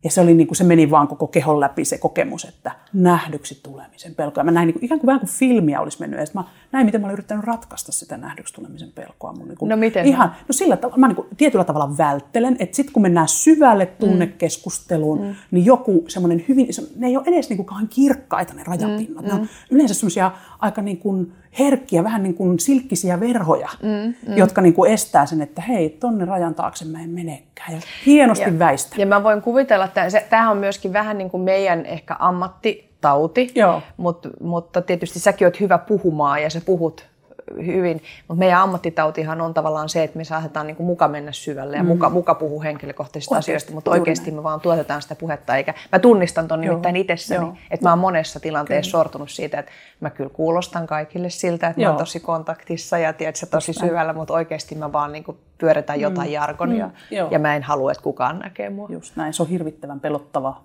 Ja 0.04 0.10
se, 0.10 0.20
oli 0.20 0.34
niin 0.34 0.46
kuin, 0.46 0.56
se 0.56 0.64
meni 0.64 0.90
vaan 0.90 1.08
koko 1.08 1.26
kehon 1.26 1.60
läpi 1.60 1.84
se 1.84 1.98
kokemus, 1.98 2.44
että 2.44 2.72
nähdyksi 2.92 3.60
tulemisen 3.62 4.14
pelkoa. 4.14 4.44
Mä 4.44 4.50
näin 4.50 4.66
niin 4.66 4.72
kuin, 4.74 4.84
ikään 4.84 5.00
kuin 5.00 5.06
vähän 5.06 5.20
kuin 5.20 5.30
filmiä 5.30 5.80
olisi 5.80 6.00
mennyt. 6.00 6.20
Ja 6.20 6.26
sit 6.26 6.34
mä 6.34 6.44
näin, 6.72 6.86
miten 6.86 7.00
mä 7.00 7.06
olin 7.06 7.12
yrittänyt 7.12 7.44
ratkaista 7.44 7.92
sitä 7.92 8.16
nähdyksi 8.16 8.54
tulemisen 8.54 8.92
pelkoa. 8.94 9.32
Mun, 9.32 9.48
niin 9.48 9.58
kuin, 9.58 9.68
No 9.68 9.76
miten? 9.76 10.06
Ihan, 10.06 10.32
no 10.48 10.52
sillä 10.52 10.76
tavalla, 10.76 10.98
mä 10.98 11.08
niin 11.08 11.16
kuin, 11.16 11.28
tietyllä 11.36 11.64
tavalla 11.64 11.98
välttelen, 11.98 12.56
että 12.58 12.76
sitten 12.76 12.92
kun 12.92 13.02
mennään 13.02 13.28
syvälle 13.28 13.86
tunnekeskusteluun, 13.86 15.20
mm. 15.20 15.34
niin 15.50 15.66
joku 15.66 16.04
semmoinen 16.08 16.44
hyvin, 16.48 16.74
se, 16.74 16.82
ne 16.96 17.06
ei 17.06 17.16
ole 17.16 17.24
edes 17.26 17.48
niin 17.48 17.56
kuin 17.56 17.66
kauhean 17.66 17.88
kirkkaita 17.88 18.54
ne 18.54 18.64
rajapinnat. 18.64 19.24
Mm. 19.24 19.28
Ne 19.28 19.34
on 19.34 19.48
yleensä 19.70 19.94
semmoisia 19.94 20.32
aika 20.58 20.82
niin 20.82 20.98
kuin 20.98 21.32
herkkiä, 21.58 22.04
vähän 22.04 22.22
niin 22.22 22.34
kuin 22.34 22.60
silkkisiä 22.60 23.20
verhoja, 23.20 23.68
mm, 23.82 24.14
mm. 24.28 24.36
jotka 24.36 24.60
niin 24.60 24.74
kuin 24.74 24.92
estää 24.92 25.26
sen, 25.26 25.42
että 25.42 25.62
hei, 25.62 25.90
tonne 25.90 26.24
rajan 26.24 26.54
taakse 26.54 26.84
mä 26.84 27.02
en 27.02 27.10
menekään. 27.10 27.72
Ja 27.72 27.80
hienosti 28.06 28.44
ja, 28.44 28.58
väistä. 28.58 28.96
Ja 28.98 29.06
mä 29.06 29.22
voin 29.22 29.42
kuvitella, 29.42 29.84
että 29.84 30.10
se, 30.10 30.26
tämähän 30.30 30.50
on 30.50 30.58
myöskin 30.58 30.92
vähän 30.92 31.18
niin 31.18 31.30
kuin 31.30 31.42
meidän 31.42 31.86
ehkä 31.86 32.16
ammattitauti, 32.18 33.52
Joo. 33.54 33.82
Mut, 33.96 34.26
mutta 34.40 34.82
tietysti 34.82 35.18
säkin 35.18 35.46
oot 35.46 35.60
hyvä 35.60 35.78
puhumaan 35.78 36.42
ja 36.42 36.50
sä 36.50 36.60
puhut 36.66 37.09
hyvin, 37.56 38.02
mutta 38.28 38.38
meidän 38.38 38.60
ammattitautihan 38.60 39.40
on 39.40 39.54
tavallaan 39.54 39.88
se, 39.88 40.02
että 40.02 40.18
me 40.18 40.24
saatetaan 40.24 40.66
niin 40.66 40.76
kuin 40.76 40.86
muka 40.86 41.08
mennä 41.08 41.32
syvälle 41.32 41.76
ja 41.76 41.82
mm. 41.82 41.88
muka, 41.88 42.10
muka 42.10 42.34
puhua 42.34 42.62
henkilökohtaisista 42.62 43.34
oikeasti, 43.34 43.50
asioista, 43.50 43.72
mutta 43.72 43.90
oikeasti 43.90 44.30
me 44.30 44.42
vaan 44.42 44.60
tuotetaan 44.60 45.02
sitä 45.02 45.14
puhetta. 45.14 45.56
Eikä, 45.56 45.74
mä 45.92 45.98
tunnistan 45.98 46.48
ton 46.48 46.60
nimittäin 46.60 46.96
itsessäni, 46.96 47.44
Joo. 47.44 47.56
että 47.70 47.86
mä 47.86 47.90
oon 47.90 47.98
monessa 47.98 48.40
tilanteessa 48.40 48.90
kyllä. 48.90 49.02
sortunut 49.02 49.30
siitä, 49.30 49.58
että 49.58 49.72
mä 50.00 50.10
kyllä 50.10 50.30
kuulostan 50.30 50.86
kaikille 50.86 51.30
siltä, 51.30 51.68
että 51.68 51.80
Joo. 51.80 51.88
mä 51.88 51.96
oon 51.96 51.98
tosi 51.98 52.20
kontaktissa 52.20 52.98
ja 52.98 53.12
tiedätkö, 53.12 53.46
tosi 53.46 53.72
syvällä, 53.72 54.12
mutta 54.12 54.34
oikeasti 54.34 54.74
mä 54.74 54.92
vaan 54.92 55.12
niin 55.12 55.24
kuin 55.24 55.36
pyöritän 55.58 55.96
mm. 55.96 56.02
jotain 56.02 56.32
jargonia 56.32 56.86
mm. 56.86 57.16
ja 57.30 57.38
mä 57.38 57.56
en 57.56 57.62
halua, 57.62 57.92
että 57.92 58.02
kukaan 58.02 58.38
näkee 58.38 58.70
mua. 58.70 58.88
Just 58.90 59.16
näin, 59.16 59.32
se 59.32 59.42
on 59.42 59.48
hirvittävän 59.48 60.00
pelottavaa. 60.00 60.64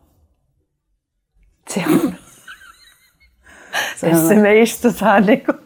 Se 1.69 1.83
on. 1.87 2.15
se 3.95 4.07
on. 4.07 4.11
Tässä 4.11 4.35
me 4.35 4.61
istutaan 4.61 5.25
niin 5.25 5.45
kuin 5.45 5.57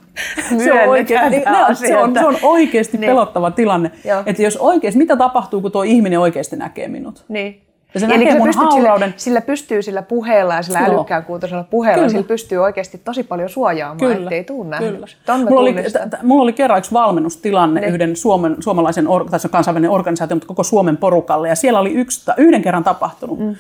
se 0.64 0.74
on, 0.74 0.90
oikeasti, 0.90 1.30
niin, 1.30 1.44
se, 1.88 1.98
on, 1.98 2.14
se 2.14 2.26
on 2.26 2.38
oikeasti 2.44 2.98
niin. 2.98 3.10
pelottava 3.10 3.52
tilanne. 3.52 3.92
Joo. 4.06 4.24
Että 4.26 4.42
jos 4.42 4.58
oikeasti, 4.58 4.98
mitä 4.98 5.16
tapahtuu, 5.16 5.62
kun 5.62 5.72
tuo 5.72 5.84
ihminen 5.84 6.20
oikeasti 6.20 6.56
näkee 6.56 6.88
minut? 6.88 7.26
Niin. 7.28 7.62
Ja 7.94 8.00
se 8.00 8.06
Eli 8.06 8.26
näkee 8.26 8.40
mun 8.40 8.54
haurauden. 8.56 9.10
Sillä, 9.10 9.18
sillä 9.18 9.42
pystyy 9.42 9.82
sillä 9.82 10.02
puheella 10.02 10.56
ja 10.56 10.62
sillä 10.62 10.80
Joo. 10.80 10.96
älykkään 10.96 11.24
kuutoisella 11.24 11.64
puheella, 11.64 11.96
Kyllä. 11.96 12.10
sillä 12.10 12.24
pystyy 12.24 12.58
oikeasti 12.58 12.98
tosi 12.98 13.24
paljon 13.24 13.50
suojaamaan, 13.50 13.98
Kyllä. 13.98 14.24
ettei 14.24 14.44
tule 14.44 14.68
nähdyksi. 14.68 15.18
Mulla 15.50 15.62
oli, 15.62 15.74
t- 15.74 16.24
mulla 16.24 16.44
oli 16.44 16.54
kerran 16.54 16.80
yksi 16.80 16.92
valmennustilanne 16.92 17.82
niin. 17.82 17.94
yhden 17.94 18.16
Suomen, 18.16 18.56
suomalaisen, 18.60 19.08
or, 19.08 19.30
tai 19.30 19.40
kansainvälinen 19.52 19.92
organisaatio, 19.92 20.36
mutta 20.36 20.48
koko 20.48 20.64
Suomen 20.64 20.98
porukalle. 20.98 21.50
Ja 21.50 21.56
siellä 21.56 21.80
oli 21.80 21.94
yksi, 21.94 22.32
yhden 22.38 22.62
kerran 22.62 22.84
tapahtunut. 22.84 23.40
Mm. 23.40 23.56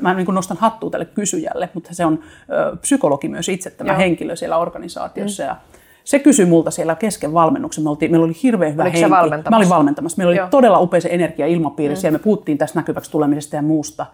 Mä 0.00 0.14
niin 0.14 0.26
nostan 0.34 0.56
hattua 0.56 0.90
tälle 0.90 1.04
kysyjälle, 1.04 1.68
mutta 1.74 1.94
se 1.94 2.04
on 2.04 2.18
ö, 2.50 2.76
psykologi 2.76 3.28
myös 3.28 3.48
itse 3.48 3.70
tämä 3.70 3.92
Joo. 3.92 3.98
henkilö 3.98 4.36
siellä 4.36 4.56
organisaatiossa. 4.56 5.42
Mm. 5.42 5.48
Ja 5.48 5.56
se 6.08 6.18
kysyi 6.18 6.46
multa 6.46 6.70
siellä 6.70 6.94
kesken 6.94 7.32
valmennuksen. 7.32 7.84
Me 7.84 7.90
oltiin, 7.90 8.10
meillä 8.10 8.24
oli 8.24 8.36
hirveän 8.42 8.72
hyvä 8.72 8.82
Oliko 8.82 8.98
henki. 8.98 9.10
Mä 9.50 9.56
olin 9.56 9.68
valmentamassa. 9.68 10.16
Meillä 10.16 10.30
oli 10.30 10.36
Joo. 10.36 10.48
todella 10.48 10.80
upea 10.80 11.00
se 11.00 11.08
energia-ilmapiiri. 11.12 11.94
Mm. 11.94 11.98
Siellä 11.98 12.18
me 12.18 12.22
puhuttiin 12.22 12.58
tästä 12.58 12.78
näkyväksi 12.78 13.10
tulemisesta 13.10 13.56
ja 13.56 13.62
muusta. 13.62 14.06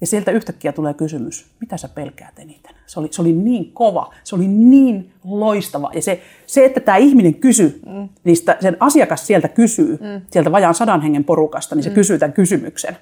Ja 0.00 0.06
sieltä 0.06 0.30
yhtäkkiä 0.30 0.72
tulee 0.72 0.94
kysymys, 0.94 1.46
mitä 1.60 1.76
sä 1.76 1.88
pelkäät 1.88 2.38
eniten? 2.38 2.74
Se 2.86 3.00
oli, 3.00 3.08
se 3.10 3.22
oli 3.22 3.32
niin 3.32 3.72
kova, 3.72 4.14
se 4.24 4.36
oli 4.36 4.48
niin 4.48 5.12
loistava. 5.24 5.90
Ja 5.94 6.02
se, 6.02 6.22
se 6.46 6.64
että 6.64 6.80
tämä 6.80 6.96
ihminen 6.96 7.34
kysyy, 7.34 7.80
mm. 7.86 8.08
niistä, 8.24 8.56
sen 8.60 8.76
asiakas 8.80 9.26
sieltä 9.26 9.48
kysyy, 9.48 9.98
mm. 10.00 10.20
sieltä 10.30 10.52
vajaan 10.52 10.74
sadan 10.74 11.02
hengen 11.02 11.24
porukasta, 11.24 11.74
niin 11.74 11.82
se 11.82 11.90
mm. 11.90 11.94
kysyy 11.94 12.18
tämän 12.18 12.32
kysymyksen 12.32 12.96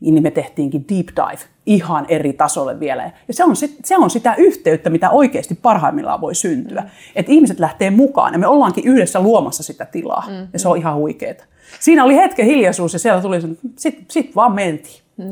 niin 0.00 0.22
me 0.22 0.30
tehtiinkin 0.30 0.84
deep 0.88 1.06
dive 1.06 1.42
ihan 1.66 2.06
eri 2.08 2.32
tasolle 2.32 2.80
vielä. 2.80 3.10
Ja 3.28 3.34
se 3.34 3.44
on, 3.44 3.56
sit, 3.56 3.76
se 3.84 3.96
on 3.96 4.10
sitä 4.10 4.34
yhteyttä, 4.38 4.90
mitä 4.90 5.10
oikeasti 5.10 5.54
parhaimmillaan 5.54 6.20
voi 6.20 6.34
syntyä. 6.34 6.80
Mm. 6.80 6.88
Että 7.16 7.32
ihmiset 7.32 7.60
lähtee 7.60 7.90
mukaan 7.90 8.32
ja 8.32 8.38
me 8.38 8.46
ollaankin 8.46 8.84
yhdessä 8.84 9.20
luomassa 9.20 9.62
sitä 9.62 9.84
tilaa. 9.84 10.24
Mm. 10.28 10.48
Ja 10.52 10.58
se 10.58 10.68
on 10.68 10.76
ihan 10.76 10.96
huikeeta. 10.96 11.44
Siinä 11.80 12.04
oli 12.04 12.16
hetken 12.16 12.46
hiljaisuus 12.46 12.92
ja 12.92 12.98
siellä 12.98 13.22
tuli, 13.22 13.40
sitten 13.76 14.04
sit 14.10 14.36
vaan 14.36 14.52
mentiin. 14.52 15.00
Mm. 15.16 15.30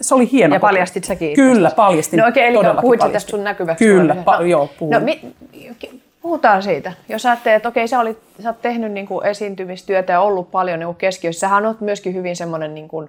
se 0.00 0.14
oli 0.14 0.28
hieno. 0.32 0.54
Ja 0.54 0.60
paljastit 0.60 1.04
säkin. 1.04 1.34
Kyllä, 1.34 1.70
paljastin. 1.76 2.18
No 2.18 2.28
okei, 2.28 2.56
okay, 2.56 2.70
eli 2.70 2.80
puhuit 2.80 3.00
tästä 3.12 3.30
sun 3.30 3.44
näkyväksi. 3.44 3.84
Kyllä, 3.84 4.14
pa- 4.14 4.38
no, 4.38 4.44
joo, 4.44 4.68
puhuin. 4.78 4.94
No, 4.94 5.00
mi- 5.00 5.34
puhutaan 6.22 6.62
siitä. 6.62 6.92
Jos 7.08 7.26
ajattelee, 7.26 7.56
että 7.56 7.68
okei, 7.68 7.88
sä, 7.88 8.00
olit, 8.00 8.18
sä 8.42 8.48
oot 8.48 8.62
tehnyt 8.62 8.92
niin 8.92 9.06
kuin 9.06 9.26
esiintymistyötä 9.26 10.12
ja 10.12 10.20
ollut 10.20 10.50
paljon 10.50 10.78
niin 10.78 10.86
kuin 10.86 10.96
keskiössä. 10.96 11.40
Sähän 11.40 11.66
oot 11.66 11.80
myöskin 11.80 12.14
hyvin 12.14 12.36
semmoinen 12.36 12.74
niin 12.74 12.88
kuin, 12.88 13.08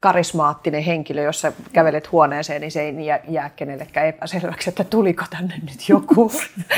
karismaattinen 0.00 0.82
henkilö, 0.82 1.22
jos 1.22 1.40
sä 1.40 1.52
kävelet 1.72 2.12
huoneeseen, 2.12 2.60
niin 2.60 2.70
se 2.70 2.82
ei 2.82 3.06
jää, 3.06 3.20
jää 3.28 3.50
kenellekään 3.50 4.06
epäselväksi, 4.06 4.70
että 4.70 4.84
tuliko 4.84 5.24
tänne 5.30 5.54
nyt 5.62 5.88
joku. 5.88 6.32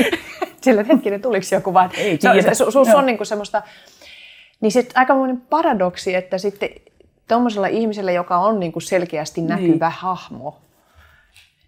Sillä 0.63 0.83
hetkinen, 0.83 1.23
tuliko 1.23 1.47
joku, 1.53 1.75
vaan 1.75 1.91
ei 1.97 2.19
tiedä. 2.19 2.43
Se, 2.43 2.55
su, 2.55 2.71
su, 2.71 2.97
on 2.97 3.07
niin 3.07 3.17
kuin 3.17 3.27
semmoista, 3.27 3.63
niin 4.61 4.73
se 4.73 4.89
aika 4.95 5.15
monen 5.15 5.41
paradoksi, 5.41 6.15
että 6.15 6.39
sitten 6.39 6.69
tuommoisella 7.29 7.67
ihmisellä, 7.67 8.13
joka 8.13 8.39
on 8.39 8.61
niin 8.61 8.73
kuin 8.73 8.83
selkeästi 8.83 9.43
näkyvä 9.43 9.89
niin. 9.89 9.99
hahmo, 9.99 10.61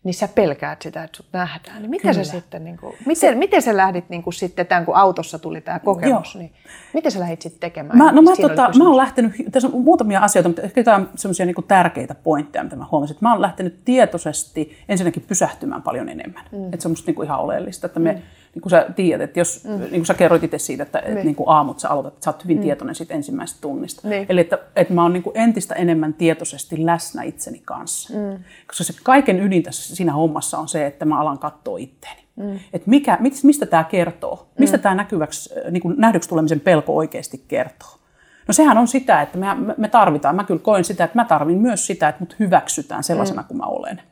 niin 0.04 0.14
sä 0.14 0.28
pelkäät 0.28 0.82
sitä, 0.82 1.04
että 1.04 1.16
sut 1.16 1.26
nähdään. 1.32 1.82
Niin 1.82 1.90
miten 1.90 2.14
sä 2.14 2.24
sitten, 2.24 2.64
niin 2.64 2.76
kuin, 2.76 2.96
miten, 2.98 3.16
se, 3.16 3.34
miten 3.34 3.62
sä 3.62 3.76
lähdit 3.76 4.08
niin 4.08 4.22
kuin 4.22 4.34
sitten, 4.34 4.66
tämän, 4.66 4.84
kun 4.84 4.96
autossa 4.96 5.38
tuli 5.38 5.60
tämä 5.60 5.78
kokemus, 5.78 6.34
Joo. 6.34 6.42
niin 6.42 6.52
miten 6.94 7.12
sä 7.12 7.20
lähdit 7.20 7.42
sitten 7.42 7.60
tekemään? 7.60 7.98
Mä, 7.98 8.12
no 8.12 8.22
mä, 8.22 8.30
tota, 8.40 8.70
mä 8.78 8.84
oon 8.84 8.96
lähtenyt, 8.96 9.32
tässä 9.52 9.68
on 9.68 9.80
muutamia 9.80 10.20
asioita, 10.20 10.48
mutta 10.48 10.62
ehkä 10.62 10.80
jotain 10.80 11.08
semmoisia 11.14 11.46
niin 11.46 11.56
tärkeitä 11.68 12.14
pointteja, 12.14 12.64
mitä 12.64 12.76
mä 12.76 12.86
huomasin. 12.90 13.14
Että 13.14 13.24
mä 13.24 13.32
oon 13.32 13.42
lähtenyt 13.42 13.84
tietoisesti 13.84 14.78
ensinnäkin 14.88 15.24
pysähtymään 15.28 15.82
paljon 15.82 16.08
enemmän. 16.08 16.44
Mm. 16.52 16.64
Että 16.64 16.80
se 16.80 16.88
on 16.88 16.92
musta 16.92 17.06
niin 17.06 17.14
kuin 17.14 17.26
ihan 17.26 17.40
oleellista, 17.40 17.86
että 17.86 18.00
me 18.00 18.12
mm 18.12 18.22
niin 18.54 18.62
kuin 18.62 18.70
sä 18.70 18.86
tiedät, 18.96 19.24
että 19.24 19.40
jos, 19.40 19.64
mm. 19.64 19.78
niin 19.78 19.90
kuin 19.90 20.06
sä 20.06 20.14
kerroit 20.14 20.44
itse 20.44 20.58
siitä, 20.58 20.82
että 20.82 21.02
niin. 21.06 21.24
niin 21.24 21.34
kuin 21.34 21.48
aamut 21.48 21.80
sä 21.80 21.88
aloitat, 21.88 22.12
että 22.12 22.24
sä 22.24 22.30
oot 22.30 22.44
hyvin 22.44 22.56
mm. 22.56 22.62
tietoinen 22.62 22.94
siitä 22.94 23.14
ensimmäisestä 23.14 23.60
tunnista. 23.60 24.08
Niin. 24.08 24.26
Eli 24.28 24.40
että, 24.40 24.58
että 24.76 24.94
mä 24.94 25.02
oon 25.02 25.12
niin 25.12 25.22
kuin 25.22 25.38
entistä 25.38 25.74
enemmän 25.74 26.14
tietoisesti 26.14 26.86
läsnä 26.86 27.22
itseni 27.22 27.62
kanssa. 27.64 28.14
Mm. 28.14 28.44
Koska 28.66 28.84
se 28.84 28.92
kaiken 29.02 29.40
ydin 29.40 29.62
tässä 29.62 29.96
siinä 29.96 30.12
hommassa 30.12 30.58
on 30.58 30.68
se, 30.68 30.86
että 30.86 31.04
mä 31.04 31.20
alan 31.20 31.38
katsoa 31.38 31.78
itteeni. 31.78 32.22
Mm. 32.36 32.58
Että 32.72 32.90
mikä, 32.90 33.18
mistä 33.42 33.66
tämä 33.66 33.84
kertoo? 33.84 34.46
Mistä 34.58 34.76
mm. 34.76 34.82
tämä 34.82 34.94
näkyväksi, 34.94 35.54
niin 35.70 35.80
kuin 35.80 35.94
nähdyksi 35.98 36.28
tulemisen 36.28 36.60
pelko 36.60 36.96
oikeasti 36.96 37.44
kertoo? 37.48 37.88
No 38.48 38.54
sehän 38.54 38.78
on 38.78 38.88
sitä, 38.88 39.22
että 39.22 39.38
me, 39.38 39.46
me 39.76 39.88
tarvitaan, 39.88 40.36
mä 40.36 40.44
kyllä 40.44 40.60
koen 40.60 40.84
sitä, 40.84 41.04
että 41.04 41.18
mä 41.18 41.24
tarvin 41.24 41.58
myös 41.58 41.86
sitä, 41.86 42.08
että 42.08 42.20
mut 42.20 42.36
hyväksytään 42.38 43.04
sellaisena 43.04 43.42
mm. 43.42 43.48
kuin 43.48 43.58
mä 43.58 43.64
olen. 43.64 44.02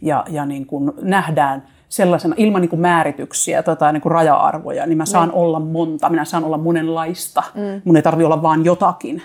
Ja, 0.00 0.24
ja 0.28 0.46
niin 0.46 0.66
kuin 0.66 0.92
nähdään 1.02 1.62
sellaisena 1.92 2.34
ilman 2.38 2.60
niin 2.60 2.68
kuin 2.68 2.80
määrityksiä 2.80 3.62
tai 3.62 3.92
niin 3.92 4.00
kuin 4.00 4.12
raja-arvoja, 4.12 4.86
niin 4.86 4.98
mä 4.98 5.06
saan 5.06 5.28
mm. 5.28 5.34
olla 5.34 5.60
monta, 5.60 6.08
minä 6.08 6.24
saan 6.24 6.44
olla 6.44 6.58
monenlaista. 6.58 7.42
Mm. 7.54 7.82
Mun 7.84 7.96
ei 7.96 8.02
tarvi 8.02 8.24
olla 8.24 8.42
vaan 8.42 8.64
jotakin, 8.64 9.22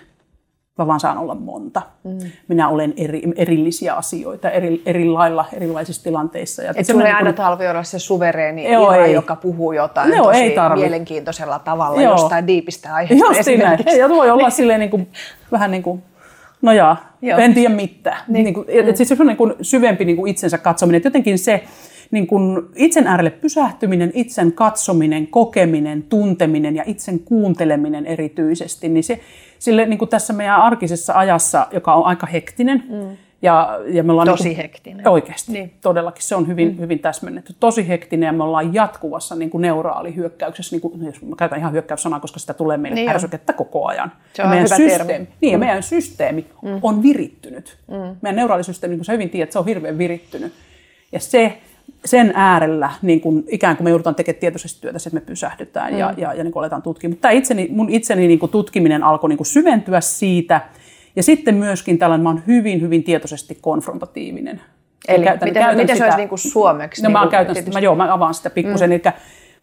mä 0.77 0.87
vaan 0.87 0.99
saan 0.99 1.17
olla 1.17 1.35
monta. 1.35 1.81
Mm. 2.03 2.17
Minä 2.47 2.69
olen 2.69 2.93
eri, 2.97 3.21
erillisiä 3.35 3.93
asioita 3.93 4.49
eri, 4.49 4.81
eri 4.85 5.05
lailla 5.05 5.45
erilaisissa 5.53 6.03
tilanteissa. 6.03 6.63
Ja 6.63 6.73
Et 6.75 6.85
sulla 6.85 7.07
ei 7.07 7.13
aina 7.13 7.33
tarvi 7.33 7.67
olla 7.67 7.83
se 7.83 7.99
suvereeni 7.99 8.71
Joo, 8.71 8.91
Ira, 8.91 9.05
ei. 9.05 9.13
joka 9.13 9.35
puhuu 9.35 9.71
jotain 9.71 10.09
Joo, 10.09 10.25
tosi 10.25 10.39
ei 10.39 10.55
mielenkiintoisella 10.75 11.59
tavalla 11.59 12.01
Joo. 12.01 12.11
jostain 12.11 12.47
diipistä 12.47 12.93
aiheesta 12.93 13.51
Just 13.51 13.63
näin. 13.63 13.79
Ja 13.97 14.09
voi 14.09 14.29
olla 14.29 14.49
silleen 14.59 14.79
niin 14.79 14.91
kuin, 14.91 15.07
vähän 15.51 15.71
niin 15.71 15.83
kuin 15.83 16.03
no 16.61 16.71
jaa, 16.71 17.13
Joo. 17.21 17.39
en 17.39 17.53
tiedä 17.53 17.75
mitään. 17.75 18.17
Niin. 18.27 18.43
Niin 18.43 18.53
kuin, 18.53 18.67
mm. 18.67 18.89
et 18.89 18.97
siis 18.97 19.09
se 19.09 19.17
on 19.19 19.27
niin 19.27 19.37
syvempi 19.61 20.05
niin 20.05 20.17
kuin 20.17 20.29
itsensä 20.29 20.57
katsominen. 20.57 20.97
Et 20.97 21.05
jotenkin 21.05 21.39
se, 21.39 21.63
niin 22.11 22.27
kuin 22.27 22.61
itsen 22.75 23.07
äärelle 23.07 23.29
pysähtyminen, 23.29 24.11
itsen 24.13 24.51
katsominen, 24.51 25.27
kokeminen, 25.27 26.03
tunteminen 26.03 26.75
ja 26.75 26.83
itsen 26.87 27.19
kuunteleminen 27.19 28.05
erityisesti, 28.05 28.89
niin 28.89 29.03
se, 29.03 29.19
sille 29.59 29.85
niin 29.85 29.99
kuin 29.99 30.09
tässä 30.09 30.33
meidän 30.33 30.61
arkisessa 30.61 31.13
ajassa, 31.13 31.67
joka 31.71 31.93
on 31.93 32.05
aika 32.05 32.27
hektinen, 32.27 32.83
mm. 32.89 33.17
Ja, 33.41 33.79
ja 33.87 34.03
me 34.03 34.11
ollaan 34.11 34.27
Tosi 34.27 34.43
niin 34.43 34.55
kuin, 34.55 34.61
hektinen. 34.61 35.07
Oikeasti, 35.07 35.51
niin. 35.51 35.73
todellakin. 35.81 36.23
Se 36.23 36.35
on 36.35 36.47
hyvin, 36.47 36.71
mm. 36.71 36.79
hyvin 36.79 36.99
täsmennetty. 36.99 37.55
Tosi 37.59 37.87
hektinen 37.87 38.27
ja 38.27 38.33
me 38.33 38.43
ollaan 38.43 38.73
jatkuvassa 38.73 39.35
niin 39.35 39.49
kuin 39.49 39.61
neuraalihyökkäyksessä, 39.61 40.75
niin 40.75 40.81
kuin, 40.81 41.05
jos 41.05 41.21
mä 41.21 41.35
käytän 41.35 41.59
ihan 41.59 41.73
hyökkäyssanaa, 41.73 42.19
koska 42.19 42.39
sitä 42.39 42.53
tulee 42.53 42.77
meille 42.77 42.95
niin 42.95 43.09
ärsykettä 43.09 43.53
koko 43.53 43.85
ajan. 43.85 44.11
Se 44.33 44.43
on 44.43 44.49
meidän 44.49 44.65
hyvä 44.65 44.75
systeemi, 44.75 45.07
termi. 45.07 45.27
Niin, 45.41 45.51
ja 45.51 45.57
mm. 45.57 45.59
meidän 45.59 45.83
systeemi 45.83 46.45
mm. 46.61 46.79
on 46.81 47.03
virittynyt. 47.03 47.77
Mm. 47.87 48.15
Meidän 48.21 48.35
neuraalisysteemi, 48.35 48.91
niin 48.91 48.99
kuin 48.99 49.05
sä 49.05 49.11
hyvin 49.11 49.29
tiedät, 49.29 49.51
se 49.51 49.59
on 49.59 49.65
hirveän 49.65 49.97
virittynyt. 49.97 50.53
Ja 51.11 51.19
se, 51.19 51.57
sen 52.05 52.31
äärellä 52.35 52.89
niin 53.01 53.21
kun, 53.21 53.43
ikään 53.47 53.77
kuin 53.77 53.83
me 53.83 53.89
joudutaan 53.89 54.15
tekemään 54.15 54.39
tietoisesti 54.39 54.81
työtä, 54.81 54.97
että 54.97 55.09
me 55.13 55.21
pysähdytään 55.21 55.93
mm. 55.93 55.99
ja, 55.99 56.13
ja, 56.17 56.33
ja 56.33 56.43
niin 56.43 56.51
kuin 56.51 56.61
aletaan 56.61 56.81
tutkia. 56.81 57.09
Mutta 57.09 57.29
itseni, 57.29 57.67
mun 57.71 57.89
itseni 57.89 58.27
niin 58.27 58.39
kuin 58.39 58.51
tutkiminen 58.51 59.03
alkoi 59.03 59.29
niin 59.29 59.37
kuin 59.37 59.47
syventyä 59.47 60.01
siitä. 60.01 60.61
Ja 61.15 61.23
sitten 61.23 61.55
myöskin 61.55 61.97
tällainen, 61.97 62.23
mä 62.23 62.29
olen 62.29 62.43
hyvin, 62.47 62.81
hyvin 62.81 63.03
tietoisesti 63.03 63.57
konfrontatiivinen. 63.61 64.61
Eli 65.07 65.23
käytän, 65.23 65.49
miten, 65.49 65.63
käytän 65.63 65.77
miten 65.77 65.95
sitä, 65.95 66.05
se 66.05 66.05
olisi 66.05 66.17
niin 66.17 66.29
kuin 66.29 66.39
suomeksi? 66.39 67.03
No, 67.03 67.07
niin 67.07 67.13
mä, 67.13 67.27
käytän 67.31 67.55
sitä, 67.55 67.71
mä, 67.71 67.79
joo, 67.79 67.95
mä 67.95 68.13
avaan 68.13 68.33
sitä 68.33 68.49
pikkusen. 68.49 68.89
Mm. 68.89 68.93
Eli 68.93 69.01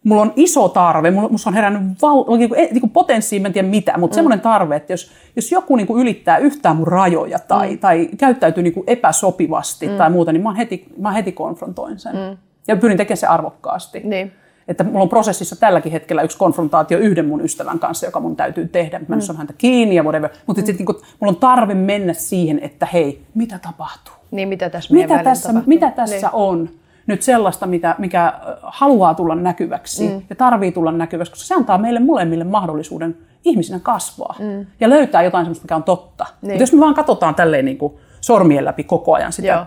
mulla 0.05 0.21
on 0.21 0.33
iso 0.35 0.69
tarve, 0.69 1.11
mulla, 1.11 1.29
musta 1.29 1.49
on 1.49 1.53
herännyt 1.53 2.01
val, 2.01 2.37
niin 2.37 2.49
kuin, 2.49 2.67
niin 2.71 2.79
kuin 2.79 2.89
potenssiin, 2.89 3.41
mä 3.41 3.47
en 3.47 3.53
tiedä 3.53 3.67
mitä, 3.67 3.97
mutta 3.97 4.13
mm. 4.13 4.15
semmoinen 4.15 4.41
tarve, 4.41 4.75
että 4.75 4.93
jos, 4.93 5.11
jos 5.35 5.51
joku 5.51 5.75
niin 5.75 5.87
kuin 5.87 6.01
ylittää 6.01 6.37
yhtään 6.37 6.75
mun 6.75 6.87
rajoja 6.87 7.39
tai, 7.39 7.71
mm. 7.71 7.77
tai 7.77 8.09
käyttäytyy 8.17 8.63
niin 8.63 8.73
kuin 8.73 8.83
epäsopivasti 8.87 9.87
mm. 9.87 9.97
tai 9.97 10.09
muuta, 10.09 10.31
niin 10.31 10.43
mä, 10.43 10.53
heti, 10.53 10.85
mä 10.97 11.11
heti 11.11 11.31
konfrontoin 11.31 11.99
sen. 11.99 12.15
Mm. 12.15 12.37
Ja 12.67 12.75
pyrin 12.75 12.97
tekemään 12.97 13.17
se 13.17 13.27
arvokkaasti. 13.27 14.01
Niin. 14.03 14.31
Että 14.67 14.83
mulla 14.83 15.01
on 15.01 15.09
prosessissa 15.09 15.55
tälläkin 15.55 15.91
hetkellä 15.91 16.21
yksi 16.21 16.37
konfrontaatio 16.37 16.97
yhden 16.97 17.25
mun 17.25 17.41
ystävän 17.41 17.79
kanssa, 17.79 18.05
joka 18.05 18.19
mun 18.19 18.35
täytyy 18.35 18.67
tehdä. 18.67 18.99
Mä 19.07 19.15
mm. 19.15 19.21
on 19.29 19.37
häntä 19.37 19.53
kiinni 19.57 19.95
ja 19.95 20.03
whatever. 20.03 20.29
Mutta 20.47 20.61
mm. 20.61 20.65
sitten 20.65 20.85
niin 20.85 21.05
mulla 21.19 21.31
on 21.31 21.35
tarve 21.35 21.73
mennä 21.73 22.13
siihen, 22.13 22.59
että 22.59 22.87
hei, 22.93 23.21
mitä 23.35 23.59
tapahtuu? 23.59 24.13
Niin, 24.31 24.47
mitä 24.47 24.69
tässä, 24.69 24.93
mitä 24.93 25.23
tässä, 25.23 25.53
mitä 25.65 25.91
tässä 25.91 26.15
niin. 26.15 26.29
on? 26.33 26.69
Nyt 27.07 27.21
sellaista, 27.21 27.67
mitä, 27.67 27.95
mikä 27.97 28.33
haluaa 28.61 29.13
tulla 29.13 29.35
näkyväksi 29.35 30.07
mm. 30.07 30.21
ja 30.29 30.35
tarvii 30.35 30.71
tulla 30.71 30.91
näkyväksi, 30.91 31.31
koska 31.31 31.45
se 31.45 31.55
antaa 31.55 31.77
meille 31.77 31.99
molemmille 31.99 32.43
mahdollisuuden 32.43 33.17
ihmisinä 33.43 33.79
kasvaa 33.79 34.35
mm. 34.39 34.65
ja 34.79 34.89
löytää 34.89 35.23
jotain 35.23 35.45
sellaista, 35.45 35.63
mikä 35.63 35.75
on 35.75 35.83
totta. 35.83 36.25
Niin. 36.41 36.51
Mutta 36.51 36.63
jos 36.63 36.73
me 36.73 36.79
vaan 36.79 36.93
katsotaan 36.93 37.35
tälleen 37.35 37.65
niin 37.65 37.77
kuin 37.77 37.93
sormien 38.21 38.65
läpi 38.65 38.83
koko 38.83 39.13
ajan 39.13 39.33
sitä, 39.33 39.47
Joo. 39.47 39.65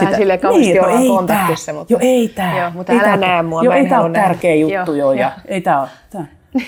Vähän 0.00 0.14
silleen 0.14 0.40
kauheasti 0.40 0.72
niin, 0.72 0.84
ollaan 0.84 1.06
kontaktissa. 1.06 1.72
Mutta... 1.72 1.92
Joo, 1.92 2.00
ei 2.02 2.28
tämä. 2.28 2.58
Joo, 2.58 2.70
mutta 2.70 2.92
ei 2.92 2.98
älä 2.98 3.16
näe 3.16 3.42
mua. 3.42 3.62
Joo, 3.62 3.74
ei 3.74 3.88
tämä 3.88 4.00
ole 4.00 4.12
tärkeä 4.12 4.54
juttu 4.54 4.94
joo, 4.94 5.12
jo. 5.12 5.20
Ja 5.20 5.32
ei 5.44 5.60
tämä 5.60 5.80
ole. 5.80 5.88
Tää. 6.10 6.26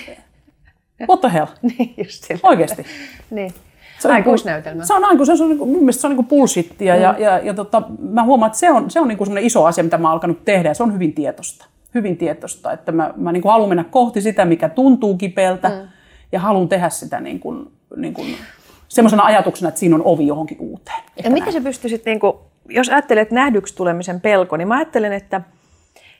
What 1.09 1.21
the 1.21 1.33
hell? 1.33 1.45
niin, 1.61 1.93
just 1.97 2.23
sillä. 2.23 2.39
Oikeasti. 2.43 2.85
niin. 3.31 3.53
Se 3.99 4.07
on 4.07 4.13
aikuisnäytelmä. 4.13 4.85
Se 4.85 4.93
on 4.93 5.05
aikuis, 5.05 5.27
se 5.27 5.43
on, 5.43 5.49
niin 5.49 5.57
kuin, 5.57 5.69
mun 5.69 5.79
mielestä 5.79 6.01
se 6.01 6.07
on 6.07 6.15
niin 6.15 6.25
bullshittia 6.25 6.95
mm. 6.95 7.01
ja, 7.01 7.15
ja, 7.19 7.37
ja 7.37 7.53
tota, 7.53 7.81
mä 7.99 8.23
huomaan, 8.23 8.47
että 8.47 8.59
se 8.59 8.71
on, 8.71 8.91
se 8.91 8.99
on 8.99 9.07
niin 9.07 9.17
kuin 9.17 9.37
iso 9.37 9.65
asia, 9.65 9.83
mitä 9.83 9.97
mä 9.97 10.07
oon 10.07 10.13
alkanut 10.13 10.45
tehdä 10.45 10.69
ja 10.69 10.73
se 10.73 10.83
on 10.83 10.93
hyvin 10.93 11.13
tietosta. 11.13 11.65
Hyvin 11.93 12.17
tietosta, 12.17 12.71
että 12.71 12.91
mä, 12.91 13.13
mä 13.15 13.31
niin 13.31 13.41
kuin 13.41 13.51
haluan 13.51 13.69
mennä 13.69 13.83
kohti 13.83 14.21
sitä, 14.21 14.45
mikä 14.45 14.69
tuntuu 14.69 15.17
kipeältä 15.17 15.69
mm. 15.69 15.75
ja 16.31 16.39
haluan 16.39 16.69
tehdä 16.69 16.89
sitä 16.89 17.19
niin 17.19 17.39
kuin, 17.39 17.71
niin 17.95 18.13
kuin, 18.13 18.27
semmoisena 18.87 19.23
ajatuksena, 19.23 19.69
että 19.69 19.79
siinä 19.79 19.95
on 19.95 20.01
ovi 20.05 20.27
johonkin 20.27 20.57
uuteen. 20.59 20.97
Ja 21.23 21.31
miten 21.31 21.53
sä 21.53 21.61
pystyisit, 21.61 22.05
niin 22.05 22.19
kuin, 22.19 22.33
jos 22.69 22.89
ajattelet 22.89 23.31
nähdyksi 23.31 23.75
tulemisen 23.75 24.21
pelko, 24.21 24.57
niin 24.57 24.67
mä 24.67 24.75
ajattelen, 24.75 25.13
että– 25.13 25.41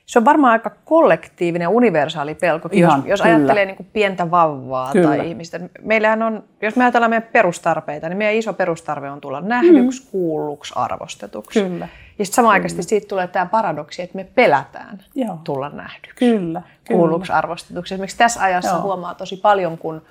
se 0.07 0.19
on 0.19 0.25
varmaan 0.25 0.51
aika 0.51 0.71
kollektiivinen, 0.85 1.67
universaali 1.67 2.35
pelko, 2.35 2.69
jos, 2.71 2.93
jos 3.05 3.21
ajattelee 3.21 3.65
niin 3.65 3.75
kuin 3.75 3.89
pientä 3.93 4.31
vauvaa 4.31 4.91
kyllä. 4.91 5.07
tai 5.07 5.29
ihmistä. 5.29 5.59
Meillähän 5.81 6.23
on, 6.23 6.43
jos 6.61 6.75
me 6.75 6.83
ajatellaan 6.83 7.09
meidän 7.09 7.29
perustarpeita, 7.31 8.09
niin 8.09 8.17
meidän 8.17 8.35
iso 8.35 8.53
perustarve 8.53 9.09
on 9.09 9.21
tulla 9.21 9.41
nähdyksi, 9.41 10.03
mm. 10.03 10.11
kuulluksi, 10.11 10.73
arvostetuksi. 10.75 11.63
Kyllä. 11.63 11.87
Ja 12.19 12.25
sitten 12.25 12.35
samanaikaisesti 12.35 12.81
kyllä. 12.81 12.89
siitä 12.89 13.07
tulee 13.07 13.27
tämä 13.27 13.45
paradoksi, 13.45 14.01
että 14.01 14.15
me 14.15 14.23
pelätään 14.23 15.03
Joo. 15.15 15.39
tulla 15.43 15.69
nähdyksi, 15.69 16.15
kyllä. 16.19 16.61
kuulluksi, 16.87 17.27
kyllä. 17.27 17.37
arvostetuksi. 17.37 17.93
Esimerkiksi 17.93 18.17
tässä 18.17 18.43
ajassa 18.43 18.71
Joo. 18.71 18.81
huomaa 18.81 19.15
tosi 19.15 19.37
paljon, 19.37 19.77
kun 19.77 20.01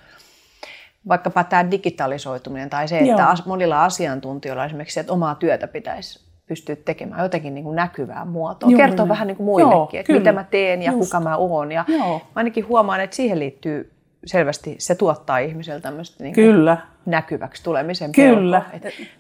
vaikkapa 1.09 1.45
tämä 1.45 1.71
digitalisoituminen 1.71 2.71
tai 2.71 2.89
se, 2.89 2.99
että 2.99 3.23
Joo. 3.23 3.35
monilla 3.47 3.85
asiantuntijoilla 3.85 4.65
esimerkiksi 4.65 5.01
että 5.01 5.13
omaa 5.13 5.35
työtä 5.35 5.69
pitäisi 5.69 6.26
pystyä 6.47 6.77
tekemään 6.77 7.23
jotenkin 7.23 7.55
niin 7.55 7.65
kuin 7.65 7.77
näkyvää 7.77 8.25
muotoa. 8.25 8.71
Juuri 8.71 8.85
Kertoo 8.87 9.09
vähän 9.09 9.27
niin 9.27 9.37
kuin 9.37 9.45
muillekin, 9.45 9.77
Joo, 9.77 9.89
että 9.93 10.07
kyllä. 10.07 10.19
mitä 10.21 10.33
mä 10.33 10.45
teen 10.45 10.83
ja 10.83 10.93
Just. 10.93 11.05
kuka 11.05 11.21
mä 11.21 11.37
oon. 11.37 11.73
Ja 11.73 11.85
Joo. 11.89 12.19
mä 12.19 12.21
ainakin 12.35 12.69
huomaan, 12.69 13.01
että 13.01 13.17
siihen 13.17 13.39
liittyy 13.39 13.93
selvästi, 14.27 14.77
se 14.79 14.95
tuottaa 14.95 15.39
ihmiselle 15.39 15.81
tämmöistä 15.81 16.25
niin 16.25 16.35
kyllä. 16.35 16.77
näkyväksi 17.07 17.65
tulemisen 17.65 18.13
Kyllä. 18.13 18.63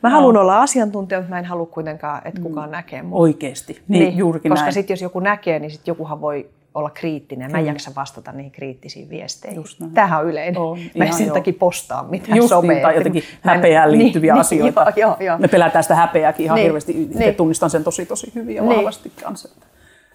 mä 0.02 0.10
haluan 0.10 0.34
no. 0.34 0.40
olla 0.40 0.62
asiantuntija, 0.62 1.20
mutta 1.20 1.34
mä 1.34 1.38
en 1.38 1.44
halua 1.44 1.66
kuitenkaan, 1.66 2.22
että 2.24 2.40
kukaan 2.40 2.68
mm. 2.68 2.72
näkee 2.72 3.02
mua. 3.02 3.20
Oikeasti, 3.20 3.82
niin, 3.88 4.04
niin 4.04 4.16
juurikin 4.16 4.50
Koska 4.50 4.70
sitten 4.70 4.94
jos 4.94 5.02
joku 5.02 5.20
näkee, 5.20 5.58
niin 5.58 5.70
sitten 5.70 5.92
jokuhan 5.92 6.20
voi 6.20 6.50
olla 6.76 6.90
kriittinen. 6.90 7.52
Mä 7.52 7.58
en 7.58 7.66
jaksa 7.66 7.90
vastata 7.96 8.32
niihin 8.32 8.52
kriittisiin 8.52 9.10
viesteihin. 9.10 9.64
Tämähän 9.94 10.20
on 10.20 10.26
yleinen. 10.26 10.60
On, 10.60 10.78
mä 10.98 11.04
en 11.04 11.12
sen 11.12 11.32
takia 11.32 11.52
postaa 11.58 12.02
mitään 12.10 12.36
Just 12.36 12.48
somea. 12.48 12.70
Niin, 12.70 12.82
tai 12.82 12.94
jotenkin 12.96 13.22
häpeään 13.40 13.88
niin, 13.90 13.98
liittyviä 13.98 14.32
niin, 14.32 14.40
asioita. 14.40 14.92
Joo, 14.96 15.08
joo, 15.08 15.16
joo. 15.20 15.38
Me 15.38 15.48
pelätään 15.48 15.84
sitä 15.84 15.94
häpeääkin 15.94 16.44
ihan 16.44 16.54
niin, 16.54 16.62
hirveästi. 16.62 17.08
Niin. 17.14 17.34
Tunnistan 17.34 17.70
sen 17.70 17.84
tosi 17.84 18.06
tosi 18.06 18.32
hyvin 18.34 18.56
ja 18.56 18.62
niin. 18.62 18.76
vahvasti 18.76 19.12
kanssa. 19.22 19.48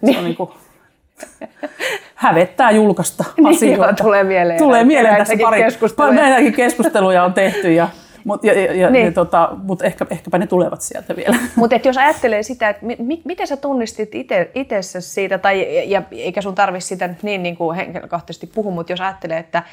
Niin. 0.02 0.14
Se 0.14 0.20
on 0.20 0.26
niin 0.26 0.36
kuin, 0.36 0.50
hävettää 2.16 2.72
julkaista 2.72 3.24
asioita. 3.44 3.86
Niin, 3.86 3.96
tulee 3.96 4.24
mieleen. 4.24 4.60
Tulee 4.60 4.84
mieleen 4.84 5.18
tässä 5.18 5.34
pari. 5.42 5.64
Keskusteluja. 5.64 6.52
keskusteluja 6.56 7.24
on 7.24 7.34
tehty 7.34 7.74
ja 7.74 7.90
mutta 8.24 8.48
ja, 8.48 8.74
ja, 8.74 8.90
niin. 8.90 9.06
ja, 9.06 9.12
tota, 9.12 9.50
mut 9.64 9.82
ehkä, 9.82 10.06
ehkäpä 10.10 10.38
ne 10.38 10.48
tulevat 10.48 10.82
sieltä 10.82 11.16
vielä. 11.16 11.38
Mutta 11.56 11.80
jos 11.84 11.98
ajattelee 11.98 12.44
sitä, 12.44 12.70
että 12.70 12.86
mi, 12.86 13.22
miten 13.26 13.48
sä 13.48 13.58
tunnistit 13.58 14.12
itsessä 14.56 15.02
siitä, 15.02 15.38
tai 15.38 15.90
ja, 15.92 16.04
eikä 16.12 16.42
sun 16.42 16.56
tarvitse 16.56 16.88
sitä 16.88 17.16
niin, 17.22 17.44
niin 17.44 17.58
kuin 17.58 17.76
henkilökohtaisesti 17.76 18.48
puhua, 18.48 18.72
mutta 18.72 18.92
jos 18.92 19.02
ajattelee, 19.02 19.38
että 19.38 19.64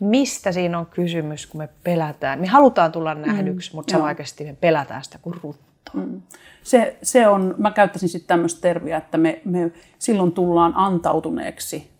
mistä 0.00 0.52
siinä 0.52 0.78
on 0.78 0.86
kysymys, 0.86 1.46
kun 1.46 1.60
me 1.60 1.68
pelätään. 1.84 2.40
Me 2.40 2.46
halutaan 2.46 2.92
tulla 2.92 3.14
mm, 3.14 3.20
nähdyksi, 3.20 3.70
mm, 3.72 3.76
mutta 3.76 3.92
samanaikaisesti 3.92 4.44
me 4.44 4.56
pelätään 4.60 5.04
sitä 5.04 5.18
kuin 5.22 5.40
ruttoa. 5.42 5.94
Mm. 5.94 6.22
Se, 6.62 6.96
se 7.02 7.28
on, 7.28 7.54
mä 7.58 7.70
käyttäisin 7.70 8.08
sitten 8.08 8.28
tämmöistä 8.28 8.60
terviä, 8.60 8.96
että 8.96 9.18
me, 9.18 9.42
me 9.44 9.72
silloin 9.98 10.32
tullaan 10.32 10.72
antautuneeksi 10.76 11.90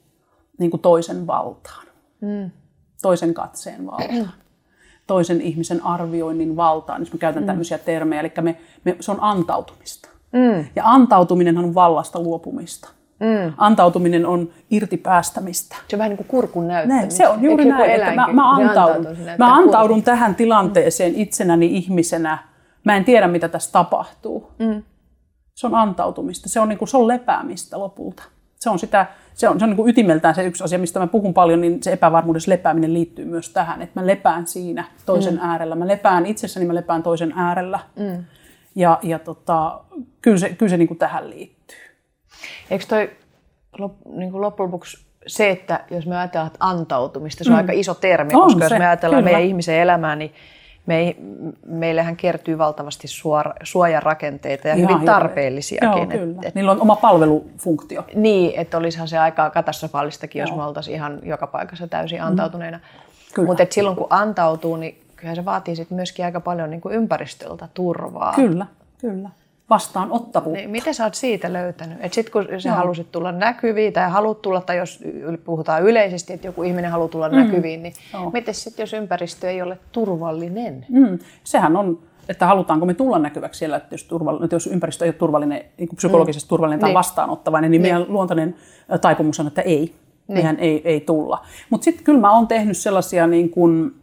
niin 0.58 0.70
kuin 0.70 0.80
toisen 0.80 1.26
valtaan, 1.26 1.86
mm. 2.20 2.50
toisen 3.02 3.34
katseen 3.34 3.86
valtaan 3.86 4.32
toisen 5.08 5.40
ihmisen 5.40 5.84
arvioinnin 5.84 6.56
valtaan, 6.56 7.00
jos 7.00 7.12
mä 7.12 7.18
käytän 7.18 7.42
mm. 7.42 7.46
tämmöisiä 7.46 7.78
termejä. 7.78 8.20
Eli 8.20 8.32
me, 8.40 8.56
me, 8.84 8.96
se 9.00 9.10
on 9.10 9.18
antautumista. 9.20 10.08
Mm. 10.32 10.64
Ja 10.76 10.82
antautuminen 10.84 11.58
on 11.58 11.74
vallasta 11.74 12.20
luopumista. 12.20 12.88
Mm. 13.20 13.52
Antautuminen 13.56 14.26
on 14.26 14.48
irtipäästämistä. 14.70 15.76
Se 15.88 15.96
on 15.96 15.98
vähän 15.98 16.10
niin 16.10 16.16
kuin 16.16 16.26
kurkun 16.26 16.68
näyttämistä. 16.68 17.14
se 17.16 17.28
on 17.28 17.42
juuri 17.42 17.64
näin, 17.64 17.90
että 17.90 18.14
mä, 18.14 18.26
mä 18.32 18.50
antaudun, 18.52 19.06
mä 19.38 19.54
antaudun 19.54 20.02
tähän 20.02 20.34
tilanteeseen 20.34 21.14
itsenäni 21.14 21.66
ihmisenä. 21.66 22.38
Mä 22.84 22.96
en 22.96 23.04
tiedä, 23.04 23.28
mitä 23.28 23.48
tässä 23.48 23.72
tapahtuu. 23.72 24.50
Mm. 24.58 24.82
Se 25.54 25.66
on 25.66 25.74
antautumista. 25.74 26.48
Se 26.48 26.60
on, 26.60 26.68
niin 26.68 26.78
kuin, 26.78 26.88
se 26.88 26.96
on 26.96 27.08
lepäämistä 27.08 27.78
lopulta. 27.78 28.22
Se 28.56 28.70
on 28.70 28.78
sitä 28.78 29.06
se 29.38 29.48
on, 29.48 29.58
se 29.58 29.64
on 29.64 29.70
niin 29.70 29.76
kuin 29.76 29.90
ytimeltään 29.90 30.34
se 30.34 30.44
yksi 30.44 30.64
asia, 30.64 30.78
mistä 30.78 31.00
mä 31.00 31.06
puhun 31.06 31.34
paljon, 31.34 31.60
niin 31.60 31.82
se 31.82 31.92
epävarmuudessa 31.92 32.50
lepääminen 32.50 32.94
liittyy 32.94 33.24
myös 33.24 33.50
tähän, 33.50 33.82
että 33.82 34.00
mä 34.00 34.06
lepään 34.06 34.46
siinä 34.46 34.84
toisen 35.06 35.34
mm. 35.34 35.40
äärellä. 35.42 35.74
Mä 35.74 35.88
lepään 35.88 36.26
itsessäni, 36.26 36.66
mä 36.66 36.74
lepään 36.74 37.02
toisen 37.02 37.32
äärellä. 37.36 37.78
Mm. 37.96 38.24
Ja, 38.74 38.98
ja 39.02 39.18
tota, 39.18 39.80
kyllä 40.22 40.38
se, 40.38 40.48
kyllä 40.48 40.70
se 40.70 40.76
niin 40.76 40.88
kuin 40.88 40.98
tähän 40.98 41.30
liittyy. 41.30 41.78
Eikö 42.70 42.84
toi 42.88 43.10
lop, 43.78 43.92
niin 44.06 44.30
kuin 44.30 44.40
loppujen 44.40 44.66
lopuksi 44.66 45.06
se, 45.26 45.50
että 45.50 45.84
jos 45.90 46.06
me 46.06 46.16
ajatellaan 46.16 46.50
antautumista, 46.60 47.44
se 47.44 47.50
on 47.50 47.54
mm. 47.54 47.58
aika 47.58 47.72
iso 47.72 47.94
termi, 47.94 48.34
on 48.34 48.42
koska 48.42 48.68
se, 48.68 48.74
jos 48.74 48.78
me 48.78 48.86
ajatellaan 48.86 49.22
kyllä. 49.22 49.32
meidän 49.32 49.48
ihmisen 49.48 49.74
elämää, 49.74 50.16
niin 50.16 50.34
me, 50.88 51.16
meillähän 51.66 52.16
kertyy 52.16 52.58
valtavasti 52.58 53.08
suora, 53.08 53.54
suojarakenteita 53.62 54.68
ja 54.68 54.74
Ihan 54.74 54.92
hyvin 54.92 55.06
tarpeellisiakin. 55.06 55.88
Joo, 55.88 56.06
kyllä. 56.06 56.40
Et, 56.40 56.46
et, 56.46 56.54
Niillä 56.54 56.70
on 56.70 56.80
oma 56.80 56.96
palvelufunktio. 56.96 58.04
Niin, 58.14 58.60
että 58.60 58.78
olisihan 58.78 59.08
se 59.08 59.18
aika 59.18 59.50
katastrofaalistakin, 59.50 60.40
jos 60.40 60.56
me 60.56 60.64
oltaisiin 60.64 60.94
ihan 60.94 61.18
joka 61.22 61.46
paikassa 61.46 61.88
täysin 61.88 62.22
antautuneena. 62.22 62.80
Mm. 63.38 63.44
Mutta 63.44 63.66
silloin 63.70 63.96
kun 63.96 64.06
antautuu, 64.10 64.76
niin 64.76 65.02
kyllä 65.16 65.34
se 65.34 65.44
vaatii 65.44 65.76
sit 65.76 65.90
myöskin 65.90 66.24
aika 66.24 66.40
paljon 66.40 66.70
niin 66.70 66.80
kuin 66.80 66.94
ympäristöltä 66.94 67.68
turvaa. 67.74 68.32
Kyllä, 68.34 68.66
kyllä 69.00 69.30
vastaanottavuutta. 69.70 70.60
Niin, 70.60 70.70
miten 70.70 70.94
sä 70.94 71.04
oot 71.04 71.14
siitä 71.14 71.52
löytänyt? 71.52 71.98
Että 72.00 72.14
sitten 72.14 72.32
kun 72.32 72.60
sä 72.60 72.70
no. 72.70 72.76
halusit 72.76 73.12
tulla 73.12 73.32
näkyviin 73.32 73.92
tai 73.92 74.10
haluat 74.10 74.42
tulla, 74.42 74.60
tai 74.60 74.76
jos 74.76 75.04
puhutaan 75.44 75.82
yleisesti, 75.82 76.32
että 76.32 76.46
joku 76.46 76.62
ihminen 76.62 76.90
haluaa 76.90 77.08
tulla 77.08 77.28
mm. 77.28 77.36
näkyviin, 77.36 77.82
niin 77.82 77.92
no. 78.12 78.30
miten 78.30 78.54
sitten 78.54 78.82
jos 78.82 78.92
ympäristö 78.92 79.50
ei 79.50 79.62
ole 79.62 79.78
turvallinen? 79.92 80.86
Mm. 80.88 81.18
Sehän 81.44 81.76
on, 81.76 81.98
että 82.28 82.46
halutaanko 82.46 82.86
me 82.86 82.94
tulla 82.94 83.18
näkyväksi 83.18 83.58
siellä, 83.58 83.76
että 83.76 83.94
jos, 83.94 84.04
turvallinen, 84.04 84.48
jos 84.52 84.66
ympäristö 84.66 85.04
ei 85.04 85.08
ole 85.08 85.14
turvallinen, 85.14 85.64
niin 85.78 85.88
psykologisesti 85.96 86.46
mm. 86.46 86.48
turvallinen 86.48 86.80
tai 86.80 86.88
niin. 86.88 86.94
vastaanottavainen, 86.94 87.70
niin, 87.70 87.82
niin 87.82 87.92
meidän 87.92 88.12
luontainen 88.12 88.54
taipumus 89.00 89.40
on, 89.40 89.46
että 89.46 89.62
ei. 89.62 89.94
Niin. 90.28 90.38
Mehän 90.38 90.56
ei, 90.58 90.82
ei 90.84 91.00
tulla. 91.00 91.44
Mutta 91.70 91.84
sitten 91.84 92.04
kyllä 92.04 92.20
mä 92.20 92.36
oon 92.36 92.46
tehnyt 92.46 92.76
sellaisia 92.76 93.26
niin 93.26 93.50
kuin, 93.50 93.94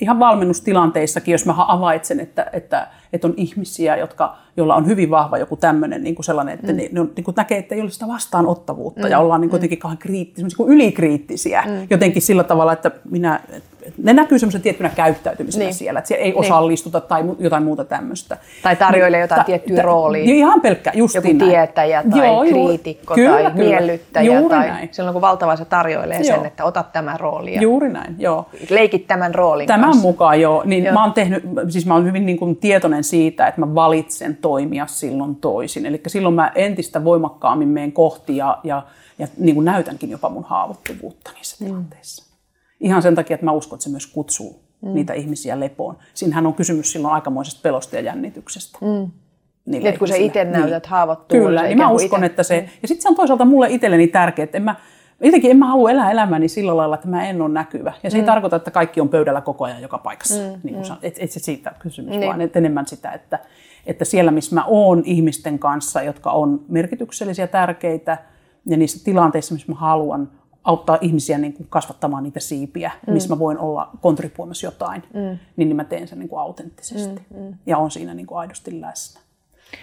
ihan 0.00 0.18
valmennustilanteissakin, 0.18 1.32
jos 1.32 1.46
mä 1.46 1.52
havaitsen, 1.52 2.20
että, 2.20 2.46
että, 2.52 2.88
että 3.12 3.26
on 3.26 3.34
ihmisiä, 3.36 3.96
jotka 3.96 4.36
jolla 4.56 4.74
on 4.74 4.86
hyvin 4.86 5.10
vahva 5.10 5.38
joku 5.38 5.56
tämmöinen 5.56 6.04
niin 6.04 6.14
kuin 6.14 6.24
sellainen, 6.24 6.54
että 6.54 6.72
mm. 6.72 6.76
ne, 6.76 6.88
ne 6.92 7.00
on, 7.00 7.12
niin 7.16 7.24
kuin 7.24 7.34
näkee, 7.34 7.58
että 7.58 7.74
ei 7.74 7.80
ole 7.80 7.90
sitä 7.90 8.08
vastaanottavuutta 8.08 9.02
mm. 9.02 9.10
ja 9.10 9.18
ollaan 9.18 9.40
niin 9.40 9.50
kuin 9.50 9.56
mm. 9.56 9.58
jotenkin 9.58 9.78
kauhean 9.78 9.98
kriittisiä, 9.98 10.48
niin 10.58 10.68
ylikriittisiä 10.68 11.62
mm. 11.66 11.86
jotenkin 11.90 12.22
sillä 12.22 12.44
tavalla, 12.44 12.72
että 12.72 12.90
minä, 13.10 13.40
ne 14.02 14.12
näkyy 14.12 14.38
semmoisen 14.38 14.62
tiettynä 14.62 14.88
käyttäytymisenä 14.88 15.64
niin. 15.64 15.74
siellä, 15.74 15.98
että 15.98 16.08
siellä 16.08 16.24
ei 16.24 16.30
niin. 16.30 16.40
osallistuta 16.40 17.00
tai 17.00 17.24
jotain 17.38 17.62
muuta 17.62 17.84
tämmöistä. 17.84 18.36
Tai 18.62 18.76
tarjoilee 18.76 19.20
jotain 19.20 19.40
ta, 19.40 19.44
tiettyä 19.44 19.76
ta, 19.76 19.82
roolia. 19.82 20.24
Ihan 20.24 20.60
pelkkä, 20.60 20.92
just 20.94 21.14
Joku 21.14 21.28
näin. 21.28 21.38
tietäjä 21.38 22.04
tai 22.10 22.26
Joo, 22.26 22.44
kriitikko 22.44 23.14
kyllä, 23.14 23.30
tai 23.30 23.50
kyllä. 23.50 23.54
miellyttäjä. 23.54 24.32
Juuri 24.32 24.54
tai 24.54 24.68
näin. 24.68 24.88
Silloin 24.92 25.12
kun 25.12 25.22
valtava 25.22 25.56
se 25.56 25.64
tarjoilee 25.64 26.20
joo. 26.20 26.36
sen, 26.36 26.46
että 26.46 26.64
otat 26.64 26.92
tämän 26.92 27.20
roolin. 27.20 27.54
Ja 27.54 27.62
Juuri 27.62 27.88
näin, 27.88 28.14
joo. 28.18 28.48
Leikit 28.70 29.06
tämän 29.06 29.34
roolin 29.34 29.66
Tämän 29.66 29.84
kanssa. 29.84 30.02
mukaan 30.02 30.40
joo. 30.40 30.62
Niin 30.64 30.84
joo. 30.84 30.94
Mä 30.94 31.04
oon 31.04 31.12
tehnyt, 31.12 31.44
siis 31.68 31.86
mä 31.86 31.94
oon 31.94 32.04
hyvin 32.04 32.26
niin 32.26 32.38
kuin 32.38 32.56
tietoinen 32.56 33.04
siitä, 33.04 33.46
että 33.46 33.60
mä 33.60 33.74
valitsen 33.74 34.36
toimia 34.36 34.86
silloin 34.86 35.36
toisin. 35.36 35.86
Eli 35.86 36.00
silloin 36.06 36.34
mä 36.34 36.52
entistä 36.54 37.04
voimakkaammin 37.04 37.68
menen 37.68 37.92
kohti 37.92 38.36
ja, 38.36 38.58
ja, 38.64 38.82
ja 39.18 39.26
niin 39.38 39.54
kuin 39.54 39.64
näytänkin 39.64 40.10
jopa 40.10 40.28
mun 40.28 40.44
haavoittuvuutta 40.44 41.30
niissä 41.34 41.56
mm. 41.60 41.66
tilanteissa. 41.66 42.27
Ihan 42.80 43.02
sen 43.02 43.14
takia, 43.14 43.34
että 43.34 43.44
mä 43.44 43.52
uskon, 43.52 43.76
että 43.76 43.84
se 43.84 43.90
myös 43.90 44.06
kutsuu 44.06 44.60
mm. 44.80 44.94
niitä 44.94 45.12
ihmisiä 45.12 45.60
lepoon. 45.60 45.98
Siinähän 46.14 46.46
on 46.46 46.54
kysymys 46.54 46.92
silloin 46.92 47.14
aikamoisesta 47.14 47.60
pelosta 47.62 47.96
ja 47.96 48.02
jännityksestä. 48.02 48.78
Mm. 48.80 49.10
kun 49.98 50.08
sä 50.08 50.16
itse 50.16 50.44
näytät 50.44 50.82
niin. 50.82 50.90
haavoittuvuutta. 50.90 51.48
Kyllä, 51.48 51.62
niin 51.62 51.78
mä 51.78 51.90
uskon, 51.90 52.20
ite. 52.20 52.26
että 52.26 52.42
se... 52.42 52.68
Ja 52.82 52.88
sitten 52.88 53.02
se 53.02 53.08
on 53.08 53.14
toisaalta 53.14 53.44
mulle 53.44 53.66
itselleni 53.70 54.06
tärkeää, 54.06 54.44
että 54.44 54.56
en 54.56 54.62
mä, 54.62 54.74
jotenkin 55.20 55.50
en 55.50 55.56
mä 55.56 55.66
halua 55.66 55.90
elää 55.90 56.10
elämäni 56.10 56.48
sillä 56.48 56.76
lailla, 56.76 56.94
että 56.94 57.08
mä 57.08 57.28
en 57.28 57.42
ole 57.42 57.48
näkyvä. 57.48 57.92
Ja 58.02 58.10
se 58.10 58.16
mm. 58.16 58.20
ei 58.20 58.26
tarkoita, 58.26 58.56
että 58.56 58.70
kaikki 58.70 59.00
on 59.00 59.08
pöydällä 59.08 59.40
koko 59.40 59.64
ajan 59.64 59.82
joka 59.82 59.98
paikassa. 59.98 60.34
Mm, 60.34 60.60
niin 60.62 60.74
kuin 60.74 60.88
mm. 60.88 60.96
et, 61.02 61.16
et 61.18 61.30
se 61.30 61.40
siitä 61.40 61.74
kysymys, 61.78 62.10
niin. 62.10 62.26
vaan 62.26 62.40
et 62.40 62.56
enemmän 62.56 62.86
sitä, 62.86 63.12
että, 63.12 63.38
että 63.86 64.04
siellä 64.04 64.30
missä 64.30 64.54
mä 64.54 64.64
oon 64.64 65.02
ihmisten 65.04 65.58
kanssa, 65.58 66.02
jotka 66.02 66.30
on 66.30 66.64
merkityksellisiä, 66.68 67.46
tärkeitä, 67.46 68.18
ja 68.66 68.76
niissä 68.76 69.04
tilanteissa, 69.04 69.54
missä 69.54 69.72
mä 69.72 69.78
haluan 69.78 70.30
auttaa 70.64 70.98
ihmisiä 71.00 71.38
niin 71.38 71.52
kuin 71.52 71.66
kasvattamaan 71.70 72.22
niitä 72.22 72.40
siipiä, 72.40 72.90
mm. 73.06 73.12
missä 73.12 73.28
mä 73.28 73.38
voin 73.38 73.58
olla 73.58 73.90
kontribuoimassa 74.00 74.66
jotain, 74.66 75.02
mm. 75.14 75.20
niin, 75.56 75.68
niin 75.68 75.76
mä 75.76 75.84
teen 75.84 76.08
sen 76.08 76.18
niin 76.18 76.28
kuin 76.28 76.40
autenttisesti. 76.40 77.22
Mm, 77.30 77.42
mm. 77.42 77.54
Ja 77.66 77.78
on 77.78 77.90
siinä 77.90 78.14
niin 78.14 78.26
kuin 78.26 78.38
aidosti 78.38 78.80
läsnä 78.80 79.20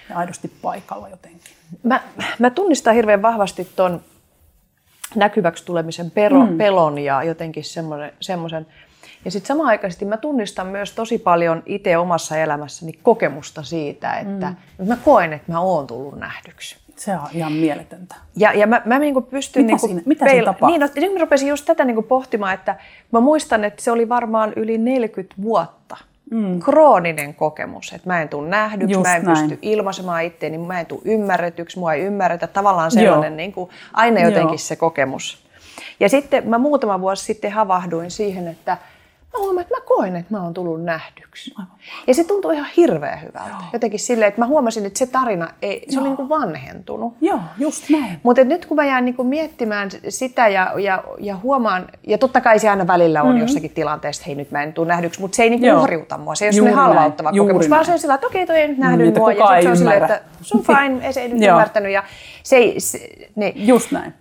ja 0.10 0.18
aidosti 0.18 0.52
paikalla 0.62 1.10
jotenkin. 1.10 1.54
Mä, 1.84 2.02
mä 2.40 2.50
tunnistan 2.50 2.96
hirveän 2.96 3.22
vahvasti 3.22 3.68
ton 3.76 4.02
näkyväksi 5.16 5.66
tulemisen 5.66 6.12
pero, 6.12 6.46
mm. 6.46 6.58
pelon 6.58 6.98
ja 6.98 7.24
jotenkin 7.24 7.64
semmoisen. 8.22 8.68
Ja 9.26 9.32
sitten 9.32 9.48
samanaikaisesti 9.48 10.06
mä 10.06 10.18
tunnistan 10.18 10.68
myös 10.68 10.92
tosi 10.92 11.18
paljon 11.18 11.64
itse 11.66 11.98
omassa 11.98 12.38
elämässäni 12.38 12.94
kokemusta 12.94 13.64
siitä, 13.64 14.20
että 14.20 14.54
mm. 14.78 14.88
mä 14.88 14.98
koen, 14.98 15.34
että 15.34 15.52
mä 15.52 15.60
oon 15.60 15.88
tullut 15.88 16.20
nähdyksi. 16.20 16.85
Se 16.96 17.12
on 17.14 17.28
ihan 17.34 17.52
mieletöntä. 17.52 18.16
Ja, 18.36 18.54
ja 18.54 18.68
mä, 18.68 18.82
mä 18.86 19.00
niin 19.00 19.24
pystyn... 19.24 19.64
Mitä, 19.64 19.72
niin 19.72 19.80
siinä, 19.80 20.02
mitä 20.06 20.26
peil- 20.26 20.46
tapahtuu? 20.46 20.68
Niin, 20.68 20.82
no, 20.82 20.88
nyt 20.96 21.14
mä 21.14 21.20
rupesin 21.20 21.48
just 21.48 21.66
tätä 21.66 21.86
niin 21.86 22.04
pohtimaan, 22.04 22.54
että 22.54 22.76
mä 23.12 23.20
muistan, 23.20 23.64
että 23.64 23.84
se 23.84 23.92
oli 23.92 24.10
varmaan 24.10 24.54
yli 24.56 24.78
40 24.78 25.36
vuotta 25.42 25.98
mm. 26.32 26.60
krooninen 26.60 27.36
kokemus, 27.36 27.94
että 27.94 28.10
mä 28.10 28.22
en 28.22 28.30
tule 28.30 28.50
nähdyksi, 28.50 28.94
just 28.94 29.04
mä 29.04 29.16
en 29.16 29.24
näin. 29.24 29.50
pysty 29.50 29.60
ilmaisemaan 29.62 30.24
itseäni, 30.24 30.58
mä 30.58 30.80
en 30.80 30.86
tule 30.86 31.02
ymmärretyksi, 31.06 31.80
mua 31.80 31.94
ei 31.94 32.02
ymmärretä. 32.02 32.48
Tavallaan 32.48 32.92
sellainen 32.92 33.38
niin 33.38 33.54
kuin, 33.54 33.70
aina 33.94 34.20
jotenkin 34.20 34.50
Joo. 34.50 34.58
se 34.58 34.76
kokemus. 34.76 35.46
Ja 36.00 36.10
sitten 36.10 36.50
mä 36.50 36.58
muutama 36.58 37.02
vuosi 37.02 37.24
sitten 37.24 37.52
havahduin 37.52 38.12
siihen, 38.12 38.48
että 38.48 38.78
mä 39.36 39.44
huomaan, 39.44 39.62
että 39.62 39.76
mä 39.76 39.82
koen, 39.86 40.16
että 40.16 40.34
mä 40.34 40.44
oon 40.44 40.54
tullut 40.54 40.84
nähdyksi. 40.84 41.54
Ja 42.08 42.14
se 42.14 42.24
tuntui 42.24 42.54
ihan 42.54 42.68
hirveän 42.78 43.22
hyvältä. 43.22 43.50
Joo. 43.50 43.58
Jotenkin 43.74 44.00
silleen, 44.00 44.30
että 44.30 44.42
mä 44.42 44.48
huomasin, 44.48 44.86
että 44.86 45.00
se 45.00 45.08
tarina, 45.08 45.50
ei, 45.62 45.86
se 45.90 45.96
Joo. 45.96 46.02
oli 46.02 46.10
niin 46.10 46.18
kuin 46.18 46.30
vanhentunut. 46.30 47.14
Joo, 47.22 47.40
just 47.58 47.90
näin. 47.90 48.20
Mutta 48.24 48.44
nyt 48.44 48.66
kun 48.66 48.76
mä 48.76 48.86
jään 48.86 49.06
niin 49.06 49.16
kuin 49.16 49.28
miettimään 49.28 49.90
sitä 50.10 50.48
ja, 50.48 50.74
ja, 50.78 51.04
ja 51.20 51.38
huomaan, 51.38 51.88
ja 52.08 52.18
totta 52.18 52.42
kai 52.42 52.60
se 52.60 52.70
aina 52.70 52.88
välillä 52.88 53.22
on 53.22 53.28
mm-hmm. 53.28 53.42
jossakin 53.42 53.72
tilanteessa, 53.72 54.20
että 54.20 54.28
hei 54.28 54.36
nyt 54.36 54.52
mä 54.52 54.64
en 54.64 54.74
tule 54.74 54.88
nähdyksi, 54.88 55.22
mutta 55.22 55.36
se 55.36 55.44
ei 55.44 55.50
niin 55.50 55.60
kuin 55.60 55.76
uhriuta 55.76 56.18
mua. 56.18 56.36
Se 56.36 56.46
ei 56.46 56.62
ole 56.62 56.72
halvauttava 56.72 57.32
Juuri 57.34 57.54
kokemus, 57.54 57.70
näin. 57.70 57.70
vaan 57.70 57.86
se 57.86 57.92
on 57.92 58.00
sillä, 58.00 58.14
että 58.14 58.28
okei, 58.28 58.46
toi 58.46 58.58
ei 58.58 58.68
nyt 58.68 58.78
nähdy 58.78 59.12
mm, 59.12 59.18
mua. 59.18 59.32
Ja 59.32 59.38
sitten 59.38 59.64
se 59.64 59.70
on 59.70 59.78
silleen, 59.78 60.02
että 60.02 60.22
sun 60.42 60.64
fine, 60.64 61.06
ei 61.06 61.14
se 61.14 61.22
ei 61.22 61.28
nyt 61.28 61.44
ymmärtänyt. 61.44 61.92
Ja 61.92 62.04
se 62.44 62.56
ei, 62.56 62.80
se, 62.80 63.10
niin. 63.36 63.68
Just 63.68 63.92
näin. 63.92 64.14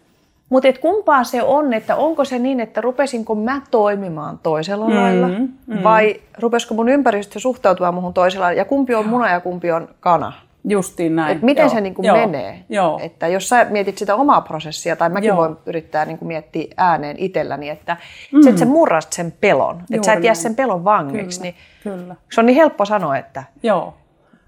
Mutta 0.54 0.68
et 0.68 0.78
kumpaa 0.78 1.24
se 1.24 1.42
on, 1.42 1.72
että 1.72 1.96
onko 1.96 2.24
se 2.24 2.38
niin, 2.38 2.60
että 2.60 2.80
rupesinko 2.80 3.34
mä 3.34 3.60
toimimaan 3.70 4.38
toisella 4.42 4.88
mm, 4.88 4.94
lailla 4.94 5.28
mm. 5.28 5.82
vai 5.82 6.20
rupesiko 6.38 6.74
mun 6.74 6.88
ympäristö 6.88 7.38
suhtautua 7.38 7.92
muuhun 7.92 8.14
toisella 8.14 8.44
lailla 8.44 8.58
ja 8.58 8.64
kumpi 8.64 8.94
on 8.94 9.08
muna 9.08 9.30
ja 9.30 9.40
kumpi 9.40 9.72
on 9.72 9.88
kana? 10.00 10.32
Justiin 10.68 11.16
näin. 11.16 11.36
Et 11.36 11.42
miten 11.42 11.62
Joo. 11.62 11.74
se 11.74 11.80
niin 11.80 11.94
kuin 11.94 12.06
Joo. 12.06 12.16
menee? 12.16 12.64
Joo. 12.68 13.00
Että 13.02 13.28
jos 13.28 13.48
sä 13.48 13.66
mietit 13.70 13.98
sitä 13.98 14.14
omaa 14.14 14.40
prosessia, 14.40 14.96
tai 14.96 15.08
mäkin 15.08 15.28
Joo. 15.28 15.36
voin 15.36 15.56
yrittää 15.66 16.04
niin 16.04 16.18
kuin 16.18 16.28
miettiä 16.28 16.74
ääneen 16.76 17.16
itselläni, 17.18 17.68
että 17.68 17.96
mm. 18.32 18.48
et 18.48 18.58
sä 18.58 18.64
murrast 18.64 19.12
sen 19.12 19.32
pelon, 19.40 19.82
että 19.92 20.06
sä 20.06 20.12
et 20.12 20.24
jää 20.24 20.34
sen 20.34 20.54
pelon 20.54 20.84
vangiksi, 20.84 21.40
Kyllä. 21.40 21.54
niin 21.92 21.98
Kyllä. 21.98 22.16
se 22.32 22.40
on 22.40 22.46
niin 22.46 22.56
helppo 22.56 22.84
sanoa, 22.84 23.18
että 23.18 23.44
Joo 23.62 23.94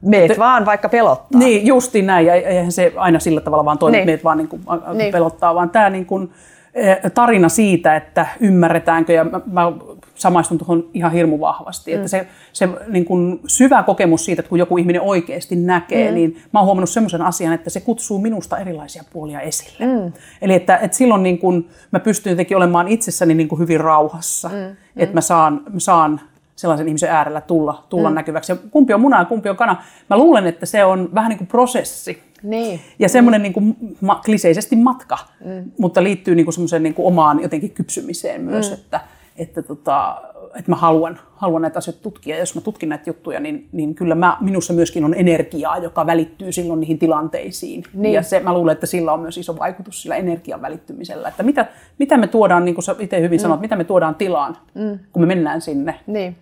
meet 0.06 0.28
Te, 0.28 0.38
vaan 0.38 0.66
vaikka 0.66 0.88
pelottaa. 0.88 1.38
Niin, 1.38 1.66
justiin 1.66 2.06
näin. 2.06 2.26
Ja 2.26 2.34
eihän 2.34 2.72
se 2.72 2.92
aina 2.96 3.18
sillä 3.18 3.40
tavalla 3.40 3.64
vaan 3.64 3.78
toimi, 3.78 3.96
niin. 3.96 4.06
meet 4.06 4.24
vaan 4.24 4.38
niin 4.38 4.48
kuin, 4.48 4.62
niin. 4.94 5.12
pelottaa, 5.12 5.54
vaan 5.54 5.70
tämä 5.70 5.90
niin 5.90 6.06
kuin, 6.06 6.30
eh, 6.74 6.98
tarina 7.14 7.48
siitä, 7.48 7.96
että 7.96 8.26
ymmärretäänkö, 8.40 9.12
ja 9.12 9.24
mä, 9.24 9.40
mä 9.46 9.72
samaistun 10.14 10.58
tuohon 10.58 10.88
ihan 10.94 11.12
hirmu 11.12 11.40
vahvasti, 11.40 11.90
mm. 11.90 11.96
että 11.96 12.08
se, 12.08 12.26
se 12.52 12.68
niin 12.86 13.04
kuin 13.04 13.40
syvä 13.46 13.82
kokemus 13.82 14.24
siitä, 14.24 14.40
että 14.40 14.48
kun 14.50 14.58
joku 14.58 14.78
ihminen 14.78 15.02
oikeasti 15.02 15.56
näkee, 15.56 16.08
mm. 16.08 16.14
niin 16.14 16.36
mä 16.52 16.58
oon 16.58 16.66
huomannut 16.66 16.90
semmoisen 16.90 17.22
asian, 17.22 17.52
että 17.52 17.70
se 17.70 17.80
kutsuu 17.80 18.18
minusta 18.18 18.58
erilaisia 18.58 19.04
puolia 19.12 19.40
esille. 19.40 19.86
Mm. 19.86 20.12
Eli 20.42 20.54
että, 20.54 20.76
että 20.76 20.96
silloin 20.96 21.22
niin 21.22 21.38
kuin 21.38 21.68
mä 21.90 22.00
pystyn 22.00 22.30
jotenkin 22.30 22.56
olemaan 22.56 22.88
itsessäni 22.88 23.34
niin 23.34 23.48
kuin 23.48 23.58
hyvin 23.58 23.80
rauhassa, 23.80 24.48
mm. 24.48 24.76
että 24.96 25.14
mä 25.14 25.20
saan, 25.20 25.62
mä 25.72 25.80
saan 25.80 26.20
sellaisen 26.56 26.88
ihmisen 26.88 27.10
äärellä 27.10 27.40
tulla, 27.40 27.84
tulla 27.88 28.10
mm. 28.10 28.14
näkyväksi. 28.14 28.52
Ja 28.52 28.56
kumpi 28.70 28.94
on 28.94 29.00
muna 29.00 29.18
ja 29.18 29.24
kumpi 29.24 29.48
on 29.48 29.56
kana. 29.56 29.82
Mä 30.10 30.16
luulen, 30.16 30.46
että 30.46 30.66
se 30.66 30.84
on 30.84 31.08
vähän 31.14 31.28
niin 31.28 31.38
kuin 31.38 31.48
prosessi. 31.48 32.22
Niin. 32.42 32.80
Ja 32.98 33.08
semmoinen 33.08 33.40
mm. 33.40 33.42
niin 33.42 33.52
kuin 33.52 33.76
ma- 34.00 34.20
kliseisesti 34.24 34.76
matka, 34.76 35.18
mm. 35.44 35.70
mutta 35.78 36.02
liittyy 36.02 36.34
niin 36.34 36.46
kuin 36.46 36.54
semmoiseen 36.54 36.82
niin 36.82 36.94
kuin 36.94 37.06
omaan 37.06 37.42
jotenkin 37.42 37.70
kypsymiseen 37.70 38.40
myös, 38.40 38.70
mm. 38.70 38.74
että, 38.74 39.00
että, 39.36 39.62
tota, 39.62 40.22
että 40.58 40.70
mä 40.70 40.76
haluan, 40.76 41.18
haluan 41.36 41.62
näitä 41.62 41.78
asioita 41.78 42.02
tutkia. 42.02 42.34
Ja 42.34 42.40
jos 42.40 42.54
mä 42.54 42.60
tutkin 42.60 42.88
näitä 42.88 43.10
juttuja, 43.10 43.40
niin, 43.40 43.68
niin 43.72 43.94
kyllä 43.94 44.14
mä, 44.14 44.36
minussa 44.40 44.72
myöskin 44.72 45.04
on 45.04 45.14
energiaa, 45.14 45.78
joka 45.78 46.06
välittyy 46.06 46.52
silloin 46.52 46.80
niihin 46.80 46.98
tilanteisiin. 46.98 47.84
Niin. 47.94 48.14
Ja 48.14 48.22
se, 48.22 48.40
mä 48.40 48.54
luulen, 48.54 48.72
että 48.72 48.86
sillä 48.86 49.12
on 49.12 49.20
myös 49.20 49.38
iso 49.38 49.58
vaikutus 49.58 50.02
sillä 50.02 50.16
energian 50.16 50.62
välittymisellä. 50.62 51.28
Että 51.28 51.42
mitä, 51.42 51.66
mitä 51.98 52.16
me 52.16 52.26
tuodaan, 52.26 52.64
niin 52.64 52.74
kuin 52.74 52.84
sä 52.84 52.96
itse 52.98 53.20
hyvin 53.20 53.40
mm. 53.40 53.42
sanoit, 53.42 53.60
mitä 53.60 53.76
me 53.76 53.84
tuodaan 53.84 54.14
tilaan, 54.14 54.56
mm. 54.74 54.98
kun 55.12 55.22
me 55.22 55.26
mennään 55.26 55.60
sinne. 55.60 56.00
Niin 56.06 56.36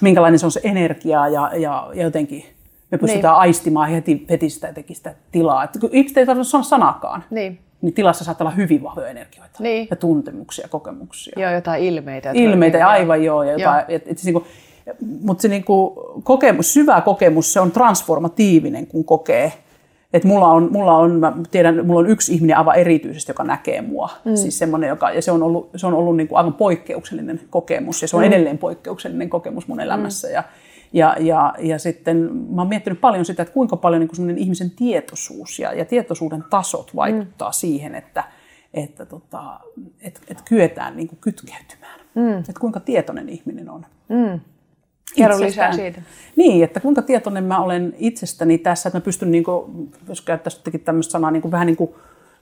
minkälainen 0.00 0.38
se 0.38 0.46
on 0.46 0.52
se 0.52 0.60
energia 0.64 1.28
ja, 1.28 1.50
ja, 1.56 1.90
ja 1.94 2.02
jotenkin 2.02 2.44
me 2.90 2.98
pystytään 2.98 3.34
niin. 3.34 3.40
aistimaan 3.40 3.90
heti, 3.90 4.26
heti 4.30 4.50
sitä, 4.50 4.72
sitä 4.92 5.14
tilaa. 5.32 5.64
Että 5.64 5.78
kun 5.78 5.90
ihmiset 5.92 6.18
ei 6.18 6.26
tarvitse 6.26 6.50
sanoa 6.50 6.64
sanakaan, 6.64 7.24
niin. 7.30 7.58
niin 7.82 7.94
tilassa 7.94 8.24
saattaa 8.24 8.46
olla 8.46 8.56
hyvin 8.56 8.82
vahvoja 8.82 9.08
energioita 9.08 9.62
niin. 9.62 9.88
ja 9.90 9.96
tuntemuksia, 9.96 10.68
kokemuksia. 10.68 11.32
Joo, 11.36 11.52
jotain 11.52 11.82
ilmeitä. 11.82 12.30
Ilmeitä, 12.34 12.78
ja 12.78 12.88
aivan 12.88 13.24
joo. 13.24 13.42
Ja 13.42 13.52
jotain, 13.52 13.84
joo. 13.88 13.96
Et, 13.96 14.02
et, 14.02 14.18
et, 14.18 14.24
niin 14.24 14.32
kuin, 14.32 14.44
mutta 15.20 15.42
se 15.42 15.48
niin 15.48 15.64
kuin, 15.64 15.94
kokemus, 16.22 16.74
syvä 16.74 17.00
kokemus, 17.00 17.52
se 17.52 17.60
on 17.60 17.70
transformatiivinen, 17.70 18.86
kun 18.86 19.04
kokee 19.04 19.52
että 20.14 20.28
mulla 20.28 20.48
on, 20.48 20.68
mulla 20.72 20.96
on, 20.96 21.12
mä 21.20 21.32
tiedän, 21.50 21.86
mulla 21.86 22.00
on 22.00 22.10
yksi 22.10 22.34
ihminen 22.34 22.56
aivan 22.56 22.76
erityisesti, 22.76 23.30
joka 23.30 23.44
näkee 23.44 23.82
mua. 23.82 24.10
Mm. 24.24 24.36
Siis 24.36 24.58
semmoinen, 24.58 24.88
joka, 24.88 25.10
ja 25.10 25.22
se 25.22 25.32
on 25.32 25.42
ollut, 25.42 25.70
se 25.76 25.86
on 25.86 25.94
ollut 25.94 26.16
niin 26.16 26.28
kuin 26.28 26.38
aivan 26.38 26.54
poikkeuksellinen 26.54 27.40
kokemus, 27.50 28.02
ja 28.02 28.08
se 28.08 28.16
on 28.16 28.22
mm. 28.22 28.26
edelleen 28.26 28.58
poikkeuksellinen 28.58 29.30
kokemus 29.30 29.68
mun 29.68 29.80
elämässä. 29.80 30.28
Mm. 30.28 30.34
Ja, 30.34 30.44
ja, 30.92 31.16
ja, 31.20 31.54
ja 31.58 31.78
sitten 31.78 32.16
mä 32.54 32.60
oon 32.60 32.68
miettinyt 32.68 33.00
paljon 33.00 33.24
sitä, 33.24 33.42
että 33.42 33.54
kuinka 33.54 33.76
paljon 33.76 34.00
niin 34.00 34.10
kuin 34.16 34.38
ihmisen 34.38 34.70
tietoisuus 34.70 35.58
ja, 35.58 35.72
ja 35.72 35.84
tietoisuuden 35.84 36.44
tasot 36.50 36.96
vaikuttaa 36.96 37.48
mm. 37.50 37.54
siihen, 37.54 37.94
että, 37.94 38.24
että, 38.74 39.06
tota, 39.06 39.60
että, 40.02 40.20
että 40.28 40.42
kyetään 40.48 40.96
niin 40.96 41.08
kuin 41.08 41.18
kytkeytymään. 41.20 42.00
Mm. 42.14 42.38
Että 42.38 42.60
kuinka 42.60 42.80
tietoinen 42.80 43.28
ihminen 43.28 43.70
on. 43.70 43.86
Mm. 44.08 44.40
Kerro 45.16 45.40
lisää 45.40 45.72
siitä. 45.72 46.02
Niin, 46.36 46.64
että 46.64 46.80
kuinka 46.80 47.02
tietoinen 47.02 47.44
mä 47.44 47.60
olen 47.60 47.94
itsestäni 47.98 48.58
tässä, 48.58 48.88
että 48.88 48.98
mä 48.98 49.04
pystyn, 49.04 49.30
niin 49.30 49.44
kuin, 49.44 49.90
jos 50.08 50.20
käyttäisi 50.20 50.60
tämmöistä 50.84 51.12
sanaa, 51.12 51.30
niin 51.30 51.42
kuin, 51.42 51.52
vähän 51.52 51.66
niin 51.66 51.76
kuin 51.76 51.90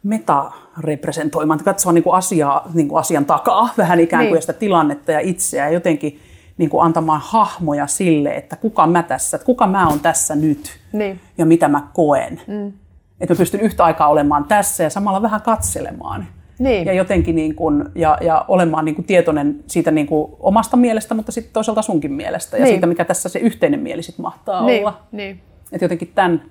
metarepresentoimaan, 0.03 1.65
katsomaan 1.65 1.95
niin 1.95 2.03
kuin 2.03 2.15
asiaa, 2.15 2.71
niin 2.75 2.89
kuin 2.89 2.99
asian 2.99 3.25
takaa 3.25 3.69
vähän 3.79 4.01
ikään 4.01 4.25
kuin 4.25 4.33
niin. 4.33 4.43
sitä 4.43 4.53
tilannetta 4.53 5.13
ja 5.13 5.21
itseä 5.21 5.67
ja 5.67 5.73
jotenkin 5.73 6.21
niin 6.59 6.71
kuin 6.71 6.85
antamaan 6.85 7.21
hahmoja 7.25 7.87
sille, 7.87 8.35
että 8.35 8.57
kuka 8.57 8.87
mä 8.87 9.03
tässä, 9.03 9.37
että 9.37 9.47
kuka 9.47 9.67
mä 9.67 9.89
oon 9.89 10.01
tässä 10.01 10.35
nyt 10.35 10.81
niin. 10.93 11.21
ja 11.39 11.47
mitä 11.47 11.69
mä 11.69 11.89
koen. 11.93 12.41
Mm. 12.47 12.73
Että 13.21 13.35
mä 13.35 13.39
pystyn 13.39 13.61
yhtä 13.61 13.85
aikaa 13.85 14.09
olemaan 14.09 14.45
tässä 14.45 14.83
ja 14.83 14.91
samalla 14.91 15.23
vähän 15.23 15.43
katselemaan. 15.43 16.27
Niin. 16.63 16.87
Ja 16.87 16.93
jotenkin 16.93 17.37
niin 17.37 17.55
kuin, 17.55 17.85
ja, 17.95 18.19
ja 18.21 18.45
olemaan 18.49 18.85
niin 18.85 18.95
kuin 18.95 19.07
tietoinen 19.07 19.65
siitä 19.67 19.91
niin 19.91 20.07
kuin 20.07 20.33
omasta 20.41 20.77
mielestä, 20.77 21.15
mutta 21.15 21.33
sitten 21.33 21.53
toisaalta 21.53 21.83
sunkin 21.83 22.13
mielestä 22.13 22.57
ja 22.57 22.65
niin. 22.65 22.75
siitä, 22.75 22.87
mikä 22.87 23.05
tässä 23.05 23.29
se 23.29 23.39
yhteinen 23.39 23.81
mieli 23.81 24.03
sitten 24.03 24.23
mahtaa 24.23 24.67
niin. 24.67 24.81
olla. 24.81 25.01
Niin. 25.13 25.41
Että 25.73 25.85
jotenkin 25.85 26.13
tämän, 26.15 26.43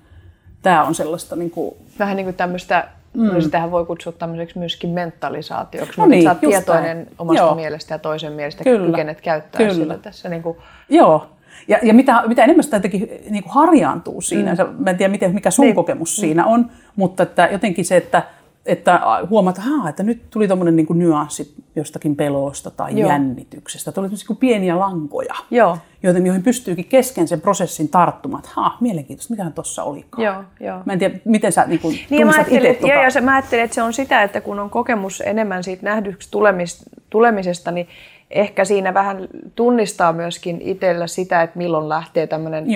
tämä 0.62 0.84
on 0.84 0.94
sellaista... 0.94 1.36
Niin 1.36 1.50
kuin, 1.50 1.74
Vähän 1.98 2.16
niin 2.16 2.26
kuin 2.26 2.36
tämmöistä 2.36 2.88
Mm. 3.14 3.40
Sitähän 3.40 3.70
voi 3.70 3.86
kutsua 3.86 4.12
tämmöiseksi 4.12 4.58
myöskin 4.58 4.90
mentalisaatioksi, 4.90 6.00
no 6.00 6.06
niin, 6.06 6.22
sä 6.22 6.30
oot 6.30 6.40
tietoinen 6.40 6.96
näin. 6.96 7.08
omasta 7.18 7.42
Joo. 7.42 7.54
mielestä 7.54 7.94
ja 7.94 7.98
toisen 7.98 8.32
mielestä, 8.32 8.64
Kyllä. 8.64 8.86
kykenet 8.86 9.20
käyttää 9.20 9.58
Kyllä. 9.58 9.74
sitä 9.74 9.98
tässä. 9.98 10.28
Niin 10.28 10.42
kuin... 10.42 10.56
Joo, 10.88 11.26
ja, 11.68 11.78
ja 11.82 11.94
mitä, 11.94 12.22
mitä 12.26 12.44
enemmän 12.44 12.64
sitä 12.64 12.76
jotenkin 12.76 13.08
niin 13.30 13.42
kuin 13.42 13.52
harjaantuu 13.52 14.20
siinä, 14.20 14.54
mm. 14.54 14.84
mä 14.84 14.90
en 14.90 14.96
tiedä 14.96 15.10
miten, 15.10 15.34
mikä 15.34 15.50
sun 15.50 15.64
niin. 15.64 15.74
kokemus 15.74 16.18
mm. 16.18 16.20
siinä 16.20 16.46
on, 16.46 16.70
mutta 16.96 17.22
että 17.22 17.48
jotenkin 17.52 17.84
se, 17.84 17.96
että 17.96 18.22
että 18.66 19.00
huomata, 19.30 19.62
että, 19.62 19.88
että 19.88 20.02
nyt 20.02 20.30
tuli 20.30 20.46
tuommoinen 20.46 20.76
niin 20.76 20.86
nyanssi 20.94 21.54
jostakin 21.76 22.16
pelosta 22.16 22.70
tai 22.70 23.00
Joo. 23.00 23.08
jännityksestä. 23.08 23.92
Tuli 23.92 24.08
niin 24.08 24.36
pieniä 24.36 24.78
lankoja, 24.78 25.34
Joo. 25.50 25.78
Joten, 26.02 26.26
joihin 26.26 26.42
pystyykin 26.42 26.84
kesken 26.84 27.28
sen 27.28 27.40
prosessin 27.40 27.88
tarttumaan, 27.88 28.44
että 28.44 28.70
mielenkiintoista, 28.80 29.34
mikä 29.34 29.50
tuossa 29.50 29.82
olikaan. 29.82 30.24
Joo, 30.24 30.44
jo. 30.60 30.82
Mä 30.84 30.92
en 30.92 30.98
tiedä, 30.98 31.18
miten 31.24 31.52
sä 31.52 31.64
niin 31.66 31.80
kuin, 31.80 31.98
niin, 32.10 32.26
mä 32.26 32.32
ajattelin, 32.32 32.70
itse 32.70 32.86
joo, 32.86 33.02
ja 33.14 33.22
mä 33.22 33.34
ajattelin, 33.34 33.64
että 33.64 33.74
se 33.74 33.82
on 33.82 33.92
sitä, 33.92 34.22
että 34.22 34.40
kun 34.40 34.58
on 34.58 34.70
kokemus 34.70 35.22
enemmän 35.26 35.64
siitä 35.64 35.82
nähdyksi 35.82 36.28
tulemisesta, 37.10 37.70
niin 37.70 37.88
ehkä 38.30 38.64
siinä 38.64 38.94
vähän 38.94 39.28
tunnistaa 39.54 40.12
myöskin 40.12 40.60
itsellä 40.60 41.06
sitä, 41.06 41.42
että 41.42 41.58
milloin 41.58 41.88
lähtee 41.88 42.26
tämmöinen 42.26 42.66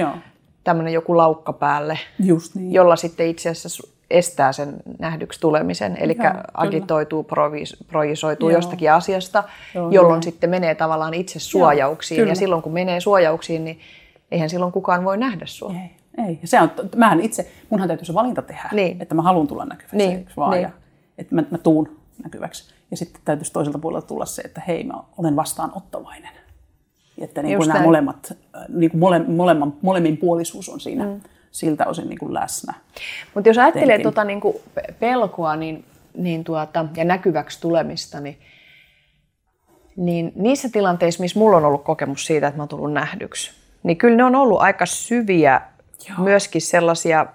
tämmöinen 0.65 0.93
joku 0.93 1.17
laukka 1.17 1.53
päälle, 1.53 1.99
Just 2.25 2.55
niin. 2.55 2.73
jolla 2.73 2.97
sitten 2.97 3.27
itse 3.27 3.51
asiassa 3.51 3.89
estää 4.11 4.53
sen 4.53 4.77
nähdyksi 4.99 5.41
tulemisen, 5.41 5.97
eli 6.01 6.17
Joo, 6.23 6.33
agitoituu, 6.55 7.25
provis, 7.25 7.77
projisoituu 7.87 8.49
Joo. 8.51 8.59
jostakin 8.59 8.93
asiasta, 8.93 9.45
Joo, 9.75 9.91
jolloin 9.91 10.15
hyvä. 10.17 10.23
sitten 10.23 10.51
menee 10.51 10.75
tavallaan 10.75 11.15
itse 11.15 11.39
suojauksiin. 11.39 12.19
kyllä. 12.19 12.31
ja 12.31 12.37
silloin 12.37 12.63
kun 12.63 12.73
menee 12.73 13.01
suojauksiin, 13.01 13.65
niin 13.65 13.79
eihän 14.31 14.51
silloin 14.51 14.73
kukaan 14.73 15.05
voi 15.05 15.19
nähdä 15.19 15.47
sua. 15.47 15.73
Ei, 15.73 16.25
ei. 16.27 16.39
Ja 16.43 16.49
se 16.49 16.61
on, 16.61 16.71
mähän 16.97 17.21
itse, 17.21 17.51
munhan 17.71 17.89
täytyy 17.89 18.05
se 18.05 18.15
valinta 18.15 18.43
tehdä, 18.43 18.69
Niin. 18.73 19.03
että 19.03 19.15
mä 19.15 19.23
haluan 19.23 19.47
tulla 19.47 19.65
näkyväksi, 19.65 19.97
Niin, 19.97 20.29
vaan, 20.37 20.51
niin. 20.51 20.63
ja, 20.63 20.71
että 21.19 21.35
mä, 21.35 21.45
mä 21.51 21.59
tuun 21.59 21.97
näkyväksi. 22.25 22.75
Ja 22.91 22.97
sitten 22.97 23.21
täytyisi 23.25 23.53
toiselta 23.53 23.79
puolelta 23.79 24.07
tulla 24.07 24.27
se, 24.27 24.43
että 24.43 24.63
hei, 24.69 24.85
mä 24.85 24.95
olen 25.19 25.37
vastaanottavainen. 25.37 26.31
Että 27.19 27.43
niin 27.43 27.57
kuin 27.59 27.69
nämä 27.69 27.81
molemmat, 27.83 28.33
äh, 28.57 28.63
niin 28.69 28.91
kuin 28.91 28.99
mole, 29.01 29.19
molemman, 29.19 29.75
molemmin 29.83 30.17
puolisuus 30.17 30.69
on 30.69 30.81
siinä 30.81 31.05
mm. 31.05 31.21
Siltä 31.59 31.87
osin 31.87 32.09
niin 32.09 32.19
kuin 32.19 32.35
läsnä. 32.35 32.75
Mutta 33.35 33.49
jos 33.49 33.59
ajattelee 33.59 33.99
tota 33.99 34.25
niinku 34.25 34.63
pe- 34.75 34.95
pelkoa 35.01 35.57
niin, 35.57 35.85
niin 36.15 36.45
tuota, 36.45 36.87
ja 36.97 37.05
näkyväksi 37.05 37.61
tulemista, 37.61 38.21
niin, 38.21 38.39
niin 39.97 40.33
niissä 40.35 40.69
tilanteissa, 40.73 41.23
missä 41.23 41.39
mulla 41.39 41.57
on 41.57 41.65
ollut 41.65 41.85
kokemus 41.85 42.27
siitä, 42.27 42.47
että 42.47 42.57
mä 42.57 42.63
oon 42.63 42.69
tullut 42.69 42.93
nähdyksi, 42.93 43.51
niin 43.83 43.97
kyllä 43.97 44.17
ne 44.17 44.25
on 44.25 44.35
ollut 44.35 44.61
aika 44.61 44.87
syviä, 44.87 45.61
Joo. 46.09 46.19
myöskin 46.19 46.63
sellaisia 46.63 47.27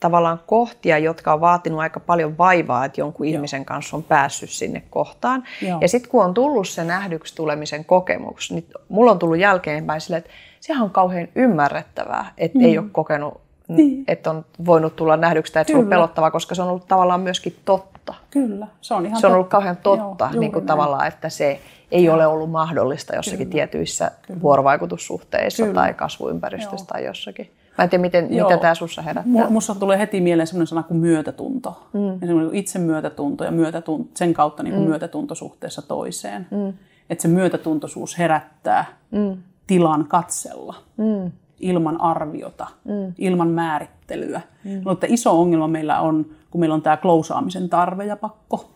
tavallaan 0.00 0.40
kohtia, 0.46 0.98
jotka 0.98 1.32
on 1.32 1.40
vaatinut 1.40 1.80
aika 1.80 2.00
paljon 2.00 2.38
vaivaa, 2.38 2.84
että 2.84 3.00
jonkun 3.00 3.26
Joo. 3.26 3.34
ihmisen 3.34 3.64
kanssa 3.64 3.96
on 3.96 4.02
päässyt 4.02 4.50
sinne 4.50 4.82
kohtaan. 4.90 5.44
Joo. 5.62 5.78
Ja 5.80 5.88
sitten 5.88 6.10
kun 6.10 6.24
on 6.24 6.34
tullut 6.34 6.68
se 6.68 6.84
nähdyksi 6.84 7.34
tulemisen 7.34 7.84
kokemus, 7.84 8.50
niin 8.50 8.66
mulla 8.88 9.10
on 9.10 9.18
tullut 9.18 9.38
jälkeenpäin 9.38 10.00
sille, 10.00 10.16
että 10.16 10.30
sehän 10.60 10.82
on 10.82 10.90
kauhean 10.90 11.28
ymmärrettävää, 11.34 12.32
että 12.38 12.58
mm. 12.58 12.64
ei 12.64 12.78
ole 12.78 12.86
kokenut, 12.92 13.40
Niin. 13.76 14.04
että 14.08 14.30
on 14.30 14.44
voinut 14.66 14.96
tulla 14.96 15.16
nähdyksi 15.16 15.52
tai 15.52 15.60
että 15.60 15.70
se 15.72 15.76
on 15.76 15.84
Kyllä. 15.84 15.96
pelottavaa, 15.96 16.30
koska 16.30 16.54
se 16.54 16.62
on 16.62 16.68
ollut 16.68 16.88
tavallaan 16.88 17.20
myöskin 17.20 17.56
totta. 17.64 18.14
Kyllä, 18.30 18.66
se 18.80 18.94
on 18.94 19.06
ihan 19.06 19.20
Se 19.20 19.26
on 19.26 19.32
ollut 19.32 19.44
totta. 19.46 19.56
kauhean 19.56 19.76
totta 19.76 20.28
Joo, 20.32 20.40
niin 20.40 20.52
kuin 20.52 20.60
näin. 20.60 20.66
tavallaan, 20.66 21.06
että 21.06 21.28
se 21.28 21.60
ei 21.90 22.08
ole 22.08 22.26
ollut 22.26 22.50
mahdollista 22.50 23.16
jossakin 23.16 23.38
Kyllä. 23.38 23.52
tietyissä 23.52 24.10
vuorovaikutussuhteissa 24.42 25.62
Kyllä. 25.62 25.74
tai 25.74 25.94
kasvuympäristössä 25.94 26.84
Joo. 26.84 26.92
tai 26.92 27.04
jossakin. 27.04 27.50
Mä 27.78 27.84
en 27.84 27.90
tiedä, 27.90 28.02
miten, 28.02 28.34
Joo. 28.34 28.48
mitä 28.48 28.60
tämä 28.60 28.74
sussa 28.74 29.02
herättää. 29.02 29.46
Mu- 29.46 29.50
Musta 29.50 29.74
tulee 29.74 29.98
heti 29.98 30.20
mieleen 30.20 30.46
sellainen 30.46 30.66
sana 30.66 30.82
kuin 30.82 30.98
myötätunto. 31.00 31.82
Mm. 31.92 32.06
Ja 32.20 32.26
semmoinen 32.26 32.54
itsemyötätunto 32.54 33.44
ja 33.44 33.50
myötätunto, 33.50 34.10
sen 34.14 34.34
kautta 34.34 34.62
niin 34.62 34.74
kuin 34.74 34.84
mm. 34.84 34.88
myötätunto 34.88 35.34
suhteessa 35.34 35.82
toiseen. 35.82 36.46
Mm. 36.50 36.72
Että 37.10 37.22
se 37.22 37.28
myötätuntoisuus 37.28 38.18
herättää 38.18 38.84
mm. 39.10 39.36
tilan 39.66 40.04
katsella 40.08 40.74
mm. 40.96 41.30
Ilman 41.60 42.00
arviota, 42.00 42.66
mm. 42.84 43.12
ilman 43.18 43.48
määrittelyä. 43.48 44.40
Mm. 44.64 44.80
Mutta 44.84 45.06
iso 45.08 45.40
ongelma 45.40 45.68
meillä 45.68 46.00
on, 46.00 46.26
kun 46.50 46.60
meillä 46.60 46.74
on 46.74 46.82
tämä 46.82 46.96
klousaamisen 46.96 47.68
tarve 47.68 48.04
ja 48.04 48.16
pakko, 48.16 48.70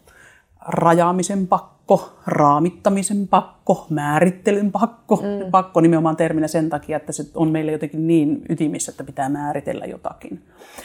rajaamisen 0.69 1.47
pakko, 1.47 2.13
raamittamisen 2.27 3.29
pakko, 3.29 3.87
määrittelyn 3.91 4.73
pakko. 4.73 5.17
Mm. 5.17 5.51
Pakko 5.51 5.81
nimenomaan 5.81 6.17
terminä 6.17 6.49
sen 6.49 6.71
takia, 6.71 6.97
että 6.97 7.13
se 7.13 7.25
on 7.35 7.51
meille 7.51 7.73
jotenkin 7.73 8.07
niin 8.07 8.43
ytimissä, 8.49 8.91
että 8.91 9.05
pitää 9.05 9.29
määritellä 9.29 9.85
jotakin. 9.85 10.43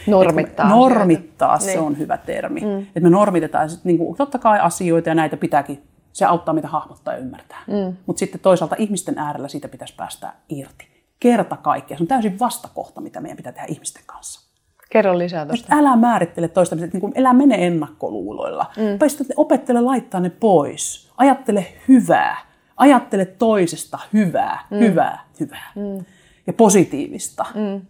Normittaa 0.07 0.65
Et 0.65 0.75
Normittaa, 0.75 1.53
asioita. 1.53 1.71
se 1.73 1.79
Niin. 1.79 1.87
on 1.87 1.97
hyvä 1.97 2.17
termi. 2.17 2.59
Mm. 2.61 2.79
Että 2.79 2.99
me 2.99 3.09
normitetaan 3.09 3.69
sit, 3.69 3.83
niin 3.85 3.97
kuin, 3.97 4.17
totta 4.17 4.39
kai 4.39 4.59
asioita 4.59 5.09
ja 5.09 5.15
näitä 5.15 5.37
pitääkin, 5.37 5.83
se 6.13 6.25
auttaa 6.25 6.53
meitä 6.53 6.67
hahmottaa 6.67 7.13
ja 7.13 7.19
ymmärtää. 7.19 7.59
Mm. 7.67 7.95
Mutta 8.05 8.19
sitten 8.19 8.41
toisaalta 8.41 8.75
ihmisten 8.79 9.17
äärellä 9.17 9.47
siitä 9.47 9.67
pitäisi 9.67 9.93
päästä 9.97 10.33
irti. 10.49 10.98
Kerta 11.19 11.57
kaikkea. 11.57 11.97
Se 11.97 12.03
on 12.03 12.07
täysin 12.07 12.39
vastakohta, 12.39 13.01
mitä 13.01 13.21
meidän 13.21 13.37
pitää 13.37 13.51
tehdä 13.51 13.67
ihmisten 13.69 14.03
kanssa. 14.05 14.49
Kerro 14.89 15.17
lisää 15.17 15.45
tuosta. 15.45 15.75
Älä 15.75 15.95
määrittele 15.95 16.47
toista, 16.47 16.75
että 16.75 16.87
niin 16.93 17.01
kuin, 17.01 17.13
älä 17.17 17.33
mene 17.33 17.67
ennakkoluuloilla. 17.67 18.65
Mm. 18.77 18.99
Paista, 18.99 19.23
opettele 19.35 19.81
laittaa 19.81 20.19
ne 20.19 20.29
pois. 20.29 21.09
Ajattele 21.17 21.67
hyvää. 21.87 22.37
Ajattele 22.77 23.25
toisesta 23.25 23.99
hyvää, 24.13 24.67
mm. 24.71 24.79
hyvää, 24.79 25.23
hyvää. 25.39 25.71
Mm. 25.75 26.05
Ja 26.47 26.53
positiivista. 26.53 27.45
Mm. 27.55 27.81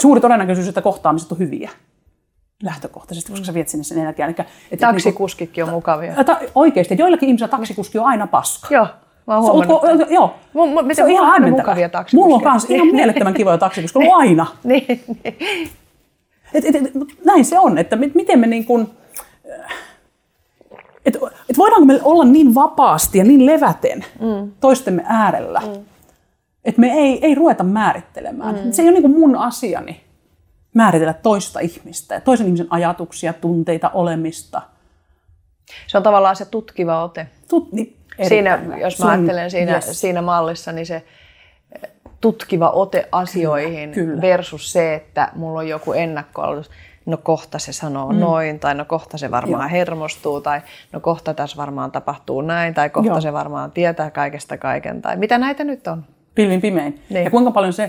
Suuri 0.00 0.20
todennäköisyys, 0.20 0.68
että 0.68 0.82
kohtaamiset 0.82 1.32
on 1.32 1.38
hyviä. 1.38 1.70
Lähtökohtaisesti, 2.62 3.32
koska 3.32 3.46
sä 3.46 3.54
viet 3.54 3.68
sinne 3.68 3.84
sen. 3.84 3.98
Eli, 3.98 4.34
että 4.70 4.86
Taksikuskitkin 4.86 5.64
on 5.64 5.70
mukavia. 5.70 6.14
Kuin, 6.14 6.26
ta, 6.26 6.40
oikeasti, 6.54 6.96
joillakin 6.98 7.28
ihmisillä 7.28 7.48
taksikuski 7.48 7.98
on 7.98 8.06
aina 8.06 8.26
paska. 8.26 8.74
Joo, 8.74 8.86
mä 9.32 9.38
oon 9.38 9.80
tämän. 9.80 10.12
joo. 10.12 10.34
Mun- 10.54 10.68
mun- 10.68 10.94
se 10.94 11.04
on 11.04 11.10
mulla 11.10 11.36
ihan 11.76 11.90
taksikuskeja. 11.90 12.24
Mulla 12.24 12.36
on 12.36 12.42
kans 12.42 12.64
ihan 12.70 12.86
mielettömän 12.96 13.34
kivoja 13.34 13.58
taksikuskilla, 13.58 14.14
on 14.14 14.20
aina. 14.20 14.46
niin, 14.64 14.86
niin. 15.24 15.70
Et, 16.54 16.64
et, 16.64 16.74
et, 16.74 16.92
näin 17.24 17.44
se 17.44 17.58
on, 17.58 17.78
että 17.78 17.96
mi- 17.96 18.12
miten 18.14 18.38
me 18.38 18.46
niin 18.46 18.64
kuin, 18.64 18.90
et, 21.06 21.16
et 21.50 21.58
voidaanko 21.58 21.86
me 21.86 22.00
olla 22.02 22.24
niin 22.24 22.54
vapaasti 22.54 23.18
ja 23.18 23.24
niin 23.24 23.46
leväten 23.46 24.04
mm. 24.20 24.52
toistemme 24.60 25.02
äärellä, 25.06 25.60
mm. 25.60 25.84
että 26.64 26.80
me 26.80 26.92
ei, 26.92 27.26
ei 27.26 27.34
ruveta 27.34 27.64
määrittelemään. 27.64 28.60
Mm. 28.64 28.72
Se 28.72 28.82
ei 28.82 28.88
ole 28.88 28.94
niin 28.94 29.02
kuin 29.02 29.20
mun 29.20 29.36
asiani 29.36 30.00
määritellä 30.74 31.14
toista 31.14 31.60
ihmistä 31.60 32.14
ja 32.14 32.20
toisen 32.20 32.46
ihmisen 32.46 32.66
ajatuksia, 32.70 33.32
tunteita, 33.32 33.90
olemista. 33.94 34.62
Se 35.86 35.96
on 35.96 36.02
tavallaan 36.02 36.36
se 36.36 36.44
tutkiva 36.44 37.04
ote. 37.04 37.26
Tut, 37.48 37.72
niin, 37.72 37.96
Siinä, 38.28 38.50
erittäin 38.50 38.64
hyvä. 38.76 38.84
jos 38.86 38.98
mä 38.98 39.10
ajattelen 39.10 39.50
siinä, 39.50 39.72
yes. 39.72 40.00
siinä 40.00 40.22
mallissa, 40.22 40.72
niin 40.72 40.86
se 40.86 40.94
eh, 40.94 41.90
tutkiva 42.20 42.70
ote 42.70 43.08
asioihin 43.12 43.90
Kyllä, 43.92 44.06
kyllä. 44.08 44.22
versus 44.22 44.72
se, 44.72 44.94
että 44.94 45.28
mulla 45.34 45.58
on 45.58 45.68
joku 45.68 45.92
ennakkoaloitus. 45.92 46.70
No 47.06 47.16
kohta 47.16 47.58
se 47.58 47.72
sanoo 47.72 48.12
mm. 48.12 48.18
noin, 48.18 48.58
tai 48.60 48.74
no 48.74 48.84
kohta 48.84 49.18
se 49.18 49.30
varmaan 49.30 49.62
Joo. 49.62 49.70
hermostuu, 49.70 50.40
tai 50.40 50.60
no 50.92 51.00
kohta 51.00 51.34
tässä 51.34 51.56
varmaan 51.56 51.92
tapahtuu 51.92 52.40
näin, 52.40 52.74
tai 52.74 52.90
kohta 52.90 53.08
Joo. 53.10 53.20
se 53.20 53.32
varmaan 53.32 53.70
tietää 53.72 54.10
kaikesta 54.10 54.58
kaiken, 54.58 55.02
tai 55.02 55.16
mitä 55.16 55.38
näitä 55.38 55.64
nyt 55.64 55.86
on? 55.86 56.04
pilvin 56.34 56.60
pimein. 56.60 57.02
Niin. 57.10 57.24
Ja 57.24 57.30
kuinka 57.30 57.50
paljon 57.50 57.72
se 57.72 57.82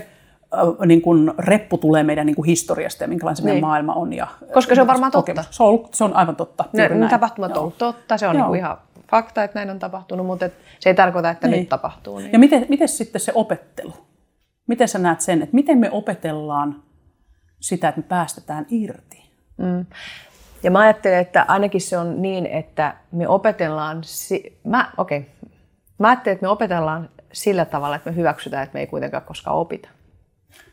äh, 0.54 0.86
niin 0.86 1.02
kun 1.02 1.34
reppu 1.38 1.78
tulee 1.78 2.02
meidän 2.02 2.26
niin 2.26 2.36
kun 2.36 2.44
historiasta 2.44 3.04
ja 3.04 3.08
minkälainen 3.08 3.36
se 3.36 3.42
meidän 3.42 3.54
Niin. 3.56 3.64
maailma 3.66 3.92
on. 3.94 4.12
Ja, 4.12 4.26
Koska 4.54 4.74
se 4.74 4.80
on 4.80 4.86
varmaan 4.86 5.12
totta. 5.12 5.32
kokemus. 5.32 5.56
Se 5.56 5.62
on, 5.62 5.68
ollut- 5.68 5.94
se 5.94 6.04
on 6.04 6.16
aivan 6.16 6.36
totta. 6.36 6.64
Ne, 6.72 6.88
ne 6.88 7.08
tapahtumat 7.08 7.56
on 7.56 7.62
Joo. 7.62 7.72
totta, 7.78 8.16
se 8.18 8.28
on 8.28 8.34
Joo. 8.36 8.42
niinku 8.42 8.54
ihan 8.54 8.76
fakta, 9.10 9.44
että 9.44 9.58
näin 9.58 9.70
on 9.70 9.78
tapahtunut, 9.78 10.26
mutta 10.26 10.44
et 10.44 10.54
se 10.80 10.90
ei 10.90 10.94
tarkoita, 10.94 11.30
että 11.30 11.48
Niin. 11.48 11.60
nyt 11.60 11.68
tapahtuu. 11.68 12.18
Niin. 12.18 12.32
Ja 12.32 12.38
miten, 12.38 12.66
miten 12.68 12.88
sitten 12.88 13.20
se 13.20 13.32
opettelu? 13.34 13.92
Miten 14.66 14.88
sä 14.88 14.98
näet 14.98 15.20
sen, 15.20 15.42
että 15.42 15.54
miten 15.54 15.78
me 15.78 15.90
opetellaan 15.90 16.82
sitä, 17.60 17.88
että 17.88 18.00
me 18.00 18.06
päästetään 18.08 18.66
irti? 18.70 19.30
Ja 20.62 20.70
mä 20.70 20.78
ajattelen, 20.78 21.18
että 21.18 21.44
ainakin 21.48 21.80
se 21.80 21.98
on 21.98 22.22
niin, 22.22 22.46
että 22.46 22.96
me 23.12 23.28
opetellaan, 23.28 23.98
si- 24.04 24.60
mä, 24.64 24.90
okay. 24.96 25.22
mä 25.98 26.08
ajattelen, 26.08 26.34
että 26.34 26.44
me 26.46 26.48
opetellaan 26.50 27.08
sillä 27.32 27.64
tavalla, 27.64 27.96
että 27.96 28.10
me 28.10 28.16
hyväksytään, 28.16 28.62
että 28.62 28.74
me 28.74 28.80
ei 28.80 28.86
kuitenkaan 28.86 29.22
koskaan 29.22 29.56
opita. 29.56 29.88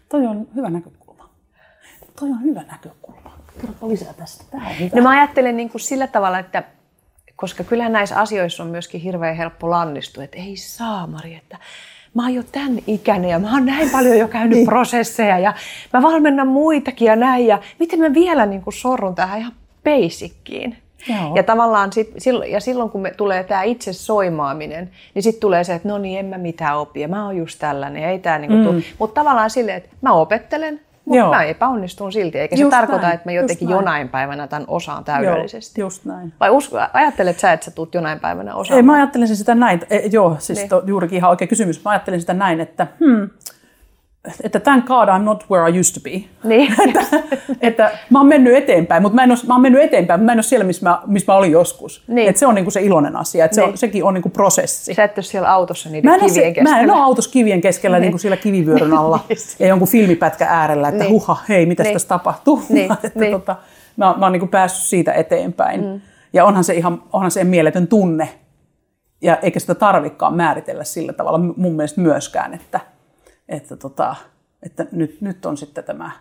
Toi 0.10 0.28
on 0.28 0.48
hyvä 0.56 0.70
näkökulma. 0.70 1.30
Toi 2.20 2.30
on 2.30 2.42
hyvä 2.44 2.64
näkökulma. 2.72 3.38
Kerropa 3.62 3.88
lisää 3.88 4.14
tästä. 4.14 4.44
Tämä 4.52 4.70
on 4.70 4.80
hyvä. 4.80 4.90
No 4.96 5.02
mä 5.04 5.10
ajattelen 5.10 5.58
niin 5.58 5.70
kuin 5.70 5.82
sillä 5.82 6.08
tavalla, 6.08 6.40
että 6.40 6.64
koska 7.42 7.64
kyllähän 7.64 7.94
näissä 7.94 8.20
asioissa 8.20 8.64
on 8.64 8.70
myöskin 8.70 9.02
hirveän 9.02 9.36
helppo 9.36 9.70
lannistua, 9.70 10.24
että 10.24 10.38
ei 10.38 10.58
saa 10.58 11.08
Mari, 11.08 11.36
että 11.36 11.58
mä 12.14 12.24
oon 12.24 12.34
jo 12.34 12.44
tämän 12.52 12.78
ikäinen 12.88 13.30
ja 13.30 13.40
mä 13.40 13.54
oon 13.54 13.66
näin 13.66 13.90
paljon 13.90 14.18
jo 14.18 14.28
käynyt 14.28 14.58
niin. 14.58 14.68
prosesseja 14.68 15.40
ja 15.40 15.54
mä 15.94 16.02
valmennan 16.02 16.48
muitakin 16.48 17.06
ja 17.06 17.16
näin 17.16 17.48
ja 17.48 17.60
miten 17.80 18.00
mä 18.00 18.14
vielä 18.14 18.46
niin 18.46 18.62
kuin 18.62 18.74
sorrun 18.74 19.16
tähän 19.16 19.40
ihan 19.40 19.54
basickiin. 19.84 20.78
Joo. 21.08 21.36
Ja 21.36 21.44
tavallaan 21.44 21.94
sit, 21.94 22.10
silloin, 22.18 22.52
ja 22.52 22.60
silloin 22.60 22.90
kun 22.90 23.02
me 23.02 23.12
tulee 23.12 23.44
tämä 23.44 23.64
itse 23.64 23.94
soimaaminen, 23.94 24.92
niin 25.14 25.24
sitten 25.24 25.42
tulee 25.42 25.64
se, 25.64 25.74
että 25.74 25.88
no 25.88 25.98
niin, 25.98 26.20
en 26.20 26.26
mä 26.26 26.38
mitään 26.38 26.78
opi 26.78 27.02
ja 27.02 27.08
mä 27.08 27.26
oon 27.26 27.38
just 27.38 27.60
tällainen. 27.60 28.04
Ei 28.04 28.20
tää 28.20 28.40
niinku 28.40 28.72
mm. 28.72 28.84
Mutta 29.00 29.22
tavallaan 29.22 29.50
silleen, 29.50 29.78
että 29.78 29.90
mä 30.02 30.12
opettelen, 30.12 30.82
mutta 31.06 31.30
mä 31.30 31.44
epäonnistun 31.44 32.12
silti. 32.12 32.40
Eikä 32.40 32.56
Just 32.56 32.72
se 32.72 32.78
tarkoita, 32.78 33.02
näin, 33.02 33.16
että 33.16 33.30
mä 33.30 33.32
jotenkin 33.34 33.68
näin. 33.68 33.76
jonain 33.78 34.10
päivänä 34.10 34.48
tämän 34.48 34.66
osaan 34.68 35.04
täydellisesti. 35.04 35.82
Joo, 35.82 35.86
just 35.86 36.06
näin. 36.06 36.34
Vai 36.40 36.50
usko, 36.50 36.78
ajattelet 36.94 37.40
sä, 37.40 37.54
että 37.54 37.64
sä 37.66 37.72
tuut 37.72 37.94
jonain 37.96 38.20
päivänä 38.20 38.56
osaamaan? 38.56 38.78
Ei, 38.78 38.84
mä 38.84 38.94
ajattelisin 38.94 39.36
sitä 39.36 39.56
näin. 39.56 39.82
E, 39.90 40.00
joo, 40.12 40.36
siis 40.40 40.60
Niin. 40.60 40.70
to, 40.70 40.84
juurikin 40.86 41.18
ihan 41.18 41.30
oikea 41.30 41.48
kysymys. 41.48 41.84
Mä 41.86 41.92
ajattelin 41.92 42.20
sitä 42.22 42.34
näin, 42.34 42.60
että 42.60 42.88
hmm, 43.00 43.30
että 44.44 44.60
thank 44.60 44.86
God 44.86 45.10
I'm 45.10 45.22
not 45.22 45.46
where 45.52 45.70
I 45.72 45.80
used 45.80 45.94
to 45.94 46.00
be. 46.04 46.24
Niin. 46.44 46.74
että, 46.88 47.02
että 47.62 47.92
mä 48.10 48.20
oon 48.20 48.28
mennyt 48.28 48.56
eteenpäin, 48.56 49.02
mutta 49.02 49.16
mä, 49.16 49.24
en 49.24 49.32
ole, 49.32 49.40
mä 49.48 49.54
oon 49.54 49.62
mennyt 49.62 49.82
eteenpäin, 49.82 50.20
mutta 50.20 50.26
mä 50.26 50.32
en 50.32 50.36
ole 50.38 50.44
siellä, 50.44 50.64
missä 50.66 50.90
mä, 50.90 51.02
missä 51.06 51.32
mä 51.32 51.38
olin 51.38 51.52
joskus. 51.52 52.04
Niin. 52.08 52.30
Että 52.30 52.40
se 52.40 52.46
on 52.48 52.56
niinku 52.56 52.72
se 52.72 52.82
iloinen 52.82 53.16
asia, 53.16 53.46
että 53.46 53.56
se 53.56 53.62
on, 53.64 53.70
Niin. 53.70 53.78
sekin 53.78 54.04
on 54.04 54.14
niinku 54.14 54.30
prosessi. 54.30 54.94
Sä 54.94 55.04
et 55.04 55.18
ole 55.18 55.24
siellä 55.24 55.52
autossa 55.54 55.90
niiden 55.90 56.12
Mä 56.12 56.16
kivien 56.18 56.34
se, 56.34 56.42
keskellä. 56.42 56.70
mä 56.70 56.80
en 56.80 56.92
ole 56.92 57.02
autossa 57.02 57.32
kivien 57.32 57.62
keskellä 57.62 57.98
niin. 57.98 58.02
niin 58.02 58.12
kuin 58.12 58.20
siellä 58.20 58.38
kivivyöryn 58.38 58.94
alla 58.94 59.20
ja 59.60 59.68
jonkun 59.68 59.88
filmipätkä 59.88 60.46
äärellä, 60.50 60.88
että 60.88 61.04
Niin. 61.04 61.12
niin. 61.12 61.22
huha, 61.22 61.38
hei, 61.50 61.66
mitä 61.66 61.84
Niin. 61.84 61.94
tässä 61.94 62.08
tapahtuu. 62.08 62.64
Niin, 62.70 62.92
että 62.92 63.20
niin. 63.20 63.32
tota, 63.32 63.56
mä, 63.98 64.16
mä 64.18 64.26
oon 64.26 64.32
niin 64.32 64.40
kuin 64.40 64.50
päässyt 64.50 64.84
siitä 64.90 65.14
eteenpäin. 65.14 65.82
Mm. 65.86 66.02
Ja 66.34 66.46
onhan 66.46 66.64
se 66.64 66.74
ihan 66.74 67.04
onhan 67.14 67.32
se 67.32 67.44
mieletön 67.44 67.88
tunne, 67.88 68.30
ja 69.22 69.36
eikä 69.38 69.60
sitä 69.60 69.76
tarvikaan 69.76 70.34
määritellä 70.36 70.84
sillä 70.84 71.14
tavalla 71.14 71.38
mun 71.58 71.74
mielestä 71.74 72.02
myöskään, 72.02 72.54
että, 72.54 72.80
että, 73.50 73.76
tota, 73.76 74.16
että 74.64 74.86
nyt, 74.92 75.22
nyt 75.22 75.46
on 75.46 75.58
sitten 75.58 75.84
tämä 75.84 76.12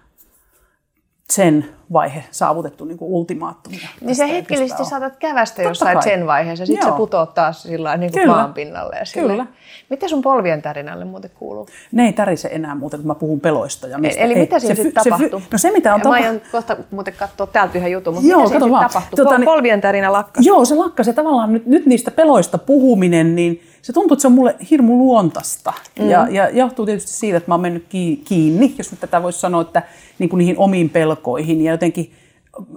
sen 1.30 1.66
vaihe 1.92 2.24
saavutettu 2.30 2.84
niin 2.84 2.98
kuin 2.98 3.10
ultimaattumia. 3.10 3.88
Niin 4.00 4.16
se 4.16 4.28
hetkellisesti 4.28 4.84
saatat 4.84 5.16
kävästä 5.16 5.62
jossain 5.62 6.02
sen 6.02 6.26
vaiheessa, 6.26 6.66
sitten 6.66 6.88
se 6.88 6.96
putoaa 6.96 7.26
taas 7.26 7.62
sillä 7.62 7.96
niin 7.96 8.12
kuin 8.12 8.28
maan 8.28 8.54
pinnalle. 8.54 8.96
Ja 8.96 9.22
Kyllä. 9.22 9.46
Mitä 9.90 10.08
sun 10.08 10.22
polvien 10.22 10.62
tärinälle 10.62 11.04
muuten 11.04 11.30
kuuluu? 11.34 11.68
Ne 11.92 12.06
ei 12.06 12.12
tärise 12.12 12.48
enää 12.52 12.74
muuten, 12.74 13.00
kun 13.00 13.06
mä 13.06 13.14
puhun 13.14 13.40
peloista. 13.40 13.86
Ja 13.86 13.98
mistä. 13.98 14.20
Eli 14.20 14.34
ei, 14.34 14.40
mitä 14.40 14.58
siinä 14.58 14.74
sitten 14.74 15.04
tapahtuu? 15.04 15.42
no 15.52 15.58
se, 15.58 15.70
mitä 15.70 15.94
on 15.94 16.00
tapahtunut... 16.00 16.32
Mä 16.32 16.40
aion 16.40 16.52
kohta 16.52 16.76
muuten 16.90 17.14
katsoa 17.14 17.46
täältä 17.46 17.78
yhden 17.78 17.92
jutun, 17.92 18.14
mutta 18.14 18.30
Joo, 18.30 18.44
mitä 18.44 18.58
siinä 18.58 18.80
tapahtuu? 18.80 19.16
Tota, 19.16 19.38
niin, 19.38 19.44
polvien 19.44 19.80
tärinä 19.80 20.12
lakkasi. 20.12 20.48
Joo, 20.48 20.64
se 20.64 20.74
lakkasi. 20.74 21.12
Tavallaan 21.12 21.52
nyt, 21.52 21.66
nyt 21.66 21.86
niistä 21.86 22.10
peloista 22.10 22.58
puhuminen, 22.58 23.34
niin 23.34 23.62
se 23.82 23.92
tuntuu, 23.92 24.14
että 24.14 24.20
se 24.20 24.26
on 24.26 24.32
mulle 24.32 24.56
hirmu 24.70 24.98
luontaista. 24.98 25.72
Mm. 25.98 26.10
Ja, 26.10 26.28
ja 26.30 26.50
johtuu 26.50 26.86
tietysti 26.86 27.12
siitä, 27.12 27.36
että 27.36 27.50
mä 27.50 27.54
oon 27.54 27.60
mennyt 27.60 27.86
kiinni, 28.24 28.74
jos 28.78 28.90
nyt 28.90 29.00
tätä 29.00 29.22
voisi 29.22 29.40
sanoa, 29.40 29.62
että 29.62 29.82
niin 30.18 30.30
kuin 30.30 30.38
niihin 30.38 30.58
omiin 30.58 30.90
pelkoihin 30.90 31.64
ja 31.64 31.72
jotenkin 31.72 32.12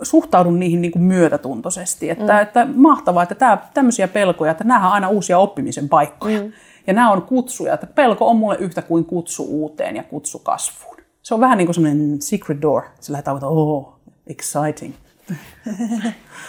suhtaudun 0.01 0.59
niihin 0.59 0.81
niin 0.81 0.91
kuin 0.91 1.03
myötätuntoisesti. 1.03 2.09
Että, 2.09 2.33
mm. 2.33 2.41
että 2.41 2.67
mahtavaa, 2.75 3.23
että 3.23 3.35
tämä, 3.35 3.57
tämmöisiä 3.73 4.07
pelkoja, 4.07 4.51
että 4.51 4.63
nämä 4.63 4.87
on 4.87 4.93
aina 4.93 5.09
uusia 5.09 5.37
oppimisen 5.37 5.89
paikkoja. 5.89 6.43
Mm. 6.43 6.51
Ja 6.87 6.93
nämä 6.93 7.11
on 7.11 7.21
kutsuja, 7.21 7.73
että 7.73 7.87
pelko 7.87 8.27
on 8.27 8.37
mulle 8.37 8.57
yhtä 8.59 8.81
kuin 8.81 9.05
kutsu 9.05 9.43
uuteen 9.43 9.95
ja 9.95 10.03
kutsu 10.03 10.39
kasvuun. 10.39 10.97
Se 11.21 11.33
on 11.33 11.39
vähän 11.39 11.57
niin 11.57 11.67
kuin 11.67 11.75
semmoinen 11.75 12.21
secret 12.21 12.61
door. 12.61 12.83
Se 12.99 13.11
lähdetään, 13.11 13.37
että 13.37 13.47
oh, 13.47 13.99
exciting. 14.27 14.93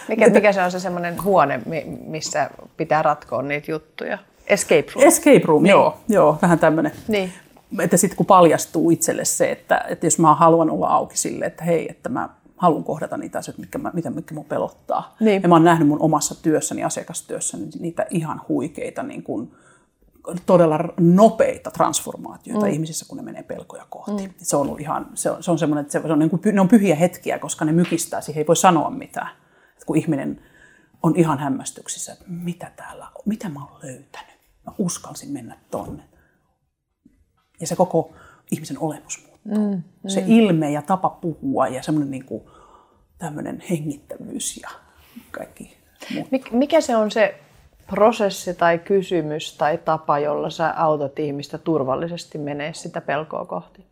Mikä, 0.07 0.29
mikä 0.29 0.51
se 0.51 0.63
on 0.63 0.71
se 0.71 0.79
semmoinen 0.79 1.23
huone, 1.23 1.61
missä 2.05 2.49
pitää 2.77 3.01
ratkoa 3.01 3.41
niitä 3.41 3.71
juttuja? 3.71 4.17
Escape 4.47 4.85
room. 4.95 5.07
Escape 5.07 5.41
room, 5.45 5.63
niin. 5.63 5.71
joo, 5.71 5.97
joo, 6.09 6.37
vähän 6.41 6.59
tämmöinen. 6.59 6.91
Niin. 7.07 7.33
Että 7.79 7.97
sitten 7.97 8.17
kun 8.17 8.25
paljastuu 8.25 8.89
itselle 8.89 9.25
se, 9.25 9.51
että, 9.51 9.85
että 9.89 10.05
jos 10.05 10.19
mä 10.19 10.35
haluan 10.35 10.69
olla 10.69 10.87
auki 10.87 11.17
sille, 11.17 11.45
että 11.45 11.63
hei, 11.63 11.87
että 11.89 12.09
mä 12.09 12.29
haluan 12.57 12.83
kohdata 12.83 13.17
niitä 13.17 13.39
asioita, 13.39 13.61
mitkä, 13.61 13.77
mä, 13.77 13.91
mitä, 13.93 14.09
mitkä 14.09 14.35
mun 14.35 14.45
pelottaa. 14.45 15.15
Niin. 15.19 15.43
Ja 15.43 15.49
mä 15.49 15.55
oon 15.55 15.63
nähnyt 15.63 15.87
mun 15.87 16.01
omassa 16.01 16.35
työssäni, 16.41 16.83
asiakastyössäni, 16.83 17.67
niitä 17.79 18.05
ihan 18.09 18.41
huikeita, 18.49 19.03
niin 19.03 19.23
kuin, 19.23 19.51
todella 20.45 20.79
nopeita 20.99 21.71
transformaatioita 21.71 22.65
mm. 22.65 22.71
ihmisissä, 22.71 23.05
kun 23.09 23.17
ne 23.17 23.23
menee 23.23 23.43
pelkoja 23.43 23.85
kohti. 23.89 24.27
Mm. 24.27 24.33
Se 24.37 24.57
on 24.57 24.75
ihan, 24.79 25.07
se 25.13 25.31
on, 25.31 25.43
se 25.43 25.51
on 25.51 25.59
semmoinen, 25.59 25.81
että 25.81 25.91
se 25.91 26.13
on, 26.13 26.19
niin 26.19 26.29
kuin, 26.29 26.41
ne 26.51 26.61
on 26.61 26.67
pyhiä 26.67 26.95
hetkiä, 26.95 27.39
koska 27.39 27.65
ne 27.65 27.71
mykistää, 27.71 28.21
siihen 28.21 28.41
ei 28.41 28.47
voi 28.47 28.55
sanoa 28.55 28.89
mitään. 28.89 29.29
Että 29.73 29.85
kun 29.85 29.97
ihminen 29.97 30.41
on 31.03 31.15
ihan 31.15 31.39
hämmästyksissä, 31.39 32.13
että 32.13 32.25
mitä 32.27 32.71
täällä 32.75 33.07
on, 33.15 33.21
mitä 33.25 33.49
mä 33.49 33.59
oon 33.59 33.79
löytänyt. 33.83 34.34
Mä 34.65 34.73
uskalsin 34.77 35.31
mennä 35.31 35.57
tonne. 35.71 36.03
Ja 37.59 37.67
se 37.67 37.75
koko 37.75 38.13
ihmisen 38.51 38.79
olemus 38.79 39.27
muuttuu. 39.27 39.71
Mm, 39.71 39.83
mm. 40.03 40.09
Se 40.09 40.23
ilme 40.27 40.71
ja 40.71 40.81
tapa 40.81 41.09
puhua 41.09 41.67
ja 41.67 41.83
semmoinen 41.83 42.11
niin 42.11 42.25
kuin, 42.25 42.43
tämmöinen 43.17 43.63
hengittävyys 43.69 44.57
ja 44.57 44.69
kaikki 45.31 45.77
muuttuu. 46.13 46.39
Mikä 46.51 46.81
se 46.81 46.95
on 46.95 47.11
se 47.11 47.39
prosessi 47.87 48.53
tai 48.53 48.79
kysymys 48.79 49.57
tai 49.57 49.77
tapa, 49.77 50.19
jolla 50.19 50.49
sä 50.49 50.73
autat 50.77 51.19
ihmistä 51.19 51.57
turvallisesti 51.57 52.37
menee 52.37 52.73
sitä 52.73 53.01
pelkoa 53.01 53.45
kohti? 53.45 53.85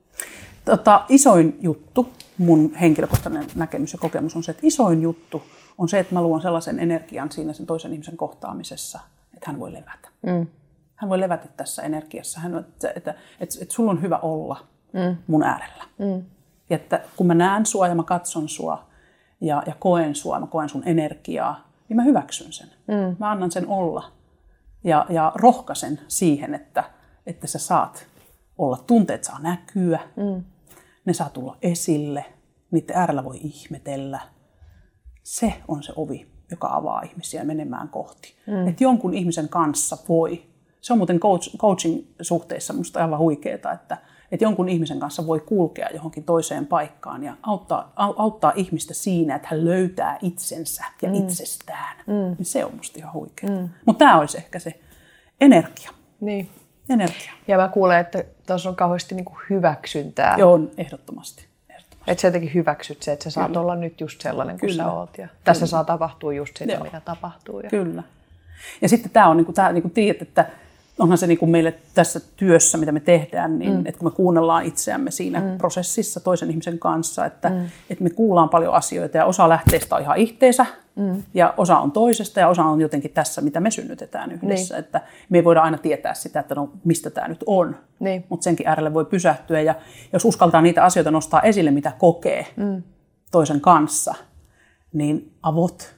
Tota, 0.65 1.05
isoin 1.09 1.57
juttu, 1.61 2.09
mun 2.37 2.75
henkilökohtainen 2.75 3.47
näkemys 3.55 3.93
ja 3.93 3.99
kokemus 3.99 4.35
on 4.35 4.43
se, 4.43 4.51
että 4.51 4.67
isoin 4.67 5.01
juttu 5.01 5.43
on 5.77 5.89
se, 5.89 5.99
että 5.99 6.13
mä 6.13 6.21
luon 6.21 6.41
sellaisen 6.41 6.79
energian 6.79 7.31
siinä 7.31 7.53
sen 7.53 7.65
toisen 7.65 7.93
ihmisen 7.93 8.17
kohtaamisessa, 8.17 8.99
että 9.33 9.51
hän 9.51 9.59
voi 9.59 9.73
levätä. 9.73 10.09
Mm. 10.21 10.47
Hän 10.95 11.09
voi 11.09 11.19
levätä 11.19 11.47
tässä 11.57 11.81
energiassa, 11.81 12.39
hän, 12.39 12.57
että, 12.57 12.91
että, 12.95 13.15
että, 13.39 13.55
että 13.61 13.73
sulla 13.73 13.91
on 13.91 14.01
hyvä 14.01 14.17
olla 14.17 14.67
mm. 14.93 15.17
mun 15.27 15.43
äärellä. 15.43 15.83
Mm. 15.99 16.25
Ja 16.69 16.75
että 16.75 17.01
kun 17.15 17.27
mä 17.27 17.33
näen 17.33 17.65
sua 17.65 17.87
ja 17.87 17.95
mä 17.95 18.03
katson 18.03 18.49
sua 18.49 18.85
ja, 19.41 19.63
ja 19.67 19.75
koen 19.79 20.15
sua, 20.15 20.39
mä 20.39 20.47
koen 20.47 20.69
sun 20.69 20.83
energiaa, 20.85 21.67
niin 21.89 21.97
mä 21.97 22.03
hyväksyn 22.03 22.53
sen. 22.53 22.67
Mm. 22.87 23.15
Mä 23.19 23.31
annan 23.31 23.51
sen 23.51 23.67
olla 23.67 24.11
ja, 24.83 25.05
ja 25.09 25.31
rohkaisen 25.35 25.99
siihen, 26.07 26.53
että, 26.53 26.83
että 27.25 27.47
sä 27.47 27.59
saat 27.59 28.07
olla, 28.57 28.77
tunteet 28.87 29.23
saa 29.23 29.39
näkyä, 29.39 29.99
mm. 30.15 30.43
ne 31.05 31.13
saa 31.13 31.29
tulla 31.29 31.57
esille, 31.61 32.25
niiden 32.71 32.97
äärellä 32.97 33.23
voi 33.23 33.39
ihmetellä. 33.43 34.19
Se 35.23 35.53
on 35.67 35.83
se 35.83 35.93
ovi, 35.95 36.31
joka 36.51 36.67
avaa 36.67 37.01
ihmisiä 37.01 37.43
menemään 37.43 37.89
kohti. 37.89 38.35
Mm. 38.47 38.67
Että 38.67 38.83
jonkun 38.83 39.13
ihmisen 39.13 39.49
kanssa 39.49 39.97
voi. 40.09 40.43
Se 40.83 40.93
on 40.93 40.99
muuten 40.99 41.19
coach, 41.19 41.57
coaching-suhteissa 41.57 42.73
musta 42.73 43.01
aivan 43.01 43.19
huikeeta, 43.19 43.71
että, 43.71 43.97
että 44.31 44.45
jonkun 44.45 44.69
ihmisen 44.69 44.99
kanssa 44.99 45.27
voi 45.27 45.39
kulkea 45.39 45.89
johonkin 45.93 46.23
toiseen 46.23 46.65
paikkaan 46.65 47.23
ja 47.23 47.33
auttaa, 47.43 47.93
auttaa 47.95 48.51
ihmistä 48.55 48.93
siinä, 48.93 49.35
että 49.35 49.47
hän 49.51 49.65
löytää 49.65 50.17
itsensä 50.21 50.85
ja 51.01 51.09
mm. 51.09 51.15
itsestään. 51.15 51.97
Mm. 52.07 52.35
Se 52.41 52.65
on 52.65 52.75
musta 52.75 52.99
ihan 52.99 53.13
huikea. 53.13 53.49
Mm. 53.49 53.69
Mutta 53.85 54.05
tämä 54.05 54.19
olisi 54.19 54.37
ehkä 54.37 54.59
se 54.59 54.79
energia. 55.41 55.91
Niin. 56.21 56.49
Energia. 56.89 57.31
Ja 57.47 57.57
mä 57.57 57.67
kuulen, 57.67 57.99
että 57.99 58.23
tuossa 58.47 58.69
on 58.69 58.75
kauheasti 58.75 59.15
niinku 59.15 59.37
hyväksyntää. 59.49 60.35
Joo, 60.37 60.59
ehdottomasti. 60.77 61.45
Että 62.07 62.21
sä 62.21 62.27
jotenkin 62.27 62.53
hyväksyt 62.53 63.03
se, 63.03 63.11
että 63.11 63.23
sä 63.23 63.29
saat 63.29 63.47
Kyllä. 63.47 63.61
olla 63.61 63.75
nyt 63.75 64.01
just 64.01 64.21
sellainen 64.21 64.59
kuin 64.59 64.69
Kyllä. 64.69 64.83
sä 64.83 64.91
oot. 64.91 65.17
Ja 65.17 65.27
tässä 65.43 65.67
saa 65.67 65.83
tapahtua 65.83 66.33
just 66.33 66.57
sitä, 66.57 66.73
Joo. 66.73 66.83
mitä 66.83 67.01
tapahtuu. 67.01 67.59
Ja... 67.59 67.69
Kyllä. 67.69 68.03
Ja 68.81 68.89
sitten 68.89 69.11
tämä 69.11 69.27
on, 69.27 69.37
niin 69.37 69.45
kuin, 69.45 69.55
tämä, 69.55 69.71
niin 69.71 69.81
kuin 69.81 69.91
tiedät, 69.91 70.21
että 70.21 70.45
onhan 70.99 71.17
se 71.17 71.27
niin 71.27 71.37
kuin 71.37 71.49
meille 71.49 71.73
tässä 71.93 72.19
työssä, 72.35 72.77
mitä 72.77 72.91
me 72.91 72.99
tehdään, 72.99 73.59
niin 73.59 73.71
mm. 73.71 73.85
että 73.85 73.99
kun 73.99 74.07
me 74.07 74.15
kuunnellaan 74.15 74.65
itseämme 74.65 75.11
siinä 75.11 75.39
mm. 75.39 75.57
prosessissa 75.57 76.19
toisen 76.19 76.49
ihmisen 76.49 76.79
kanssa, 76.79 77.25
että, 77.25 77.49
mm. 77.49 77.65
että 77.89 78.03
me 78.03 78.09
kuullaan 78.09 78.49
paljon 78.49 78.73
asioita 78.73 79.17
ja 79.17 79.25
osa 79.25 79.49
lähteistä 79.49 79.95
on 79.95 80.01
ihan 80.01 80.17
ihteensä 80.17 80.65
mm. 80.95 81.23
ja 81.33 81.53
osa 81.57 81.79
on 81.79 81.91
toisesta 81.91 82.39
ja 82.39 82.47
osa 82.47 82.63
on 82.63 82.81
jotenkin 82.81 83.11
tässä, 83.11 83.41
mitä 83.41 83.59
me 83.59 83.71
synnytetään 83.71 84.31
yhdessä. 84.31 84.75
Niin. 84.75 84.79
Että 84.79 85.01
me 85.29 85.37
ei 85.37 85.43
voida 85.43 85.61
aina 85.61 85.77
tietää 85.77 86.13
sitä, 86.13 86.39
että 86.39 86.55
no, 86.55 86.69
mistä 86.83 87.09
tämä 87.09 87.27
nyt 87.27 87.43
on, 87.45 87.75
niin. 87.99 88.25
mutta 88.29 88.43
senkin 88.43 88.67
äärelle 88.67 88.93
voi 88.93 89.05
pysähtyä 89.05 89.61
ja 89.61 89.75
jos 90.13 90.25
uskaltaa 90.25 90.61
niitä 90.61 90.83
asioita 90.83 91.11
nostaa 91.11 91.41
esille, 91.41 91.71
mitä 91.71 91.91
kokee 91.99 92.47
mm. 92.55 92.83
toisen 93.31 93.61
kanssa, 93.61 94.15
niin 94.93 95.31
avot. 95.43 95.95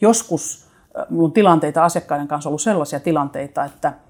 Joskus 0.00 0.68
minulla 1.10 1.26
on 1.26 1.32
tilanteita 1.32 1.84
asiakkaiden 1.84 2.28
kanssa 2.28 2.50
ollut 2.50 2.62
sellaisia 2.62 3.00
tilanteita, 3.00 3.64
että– 3.64 3.92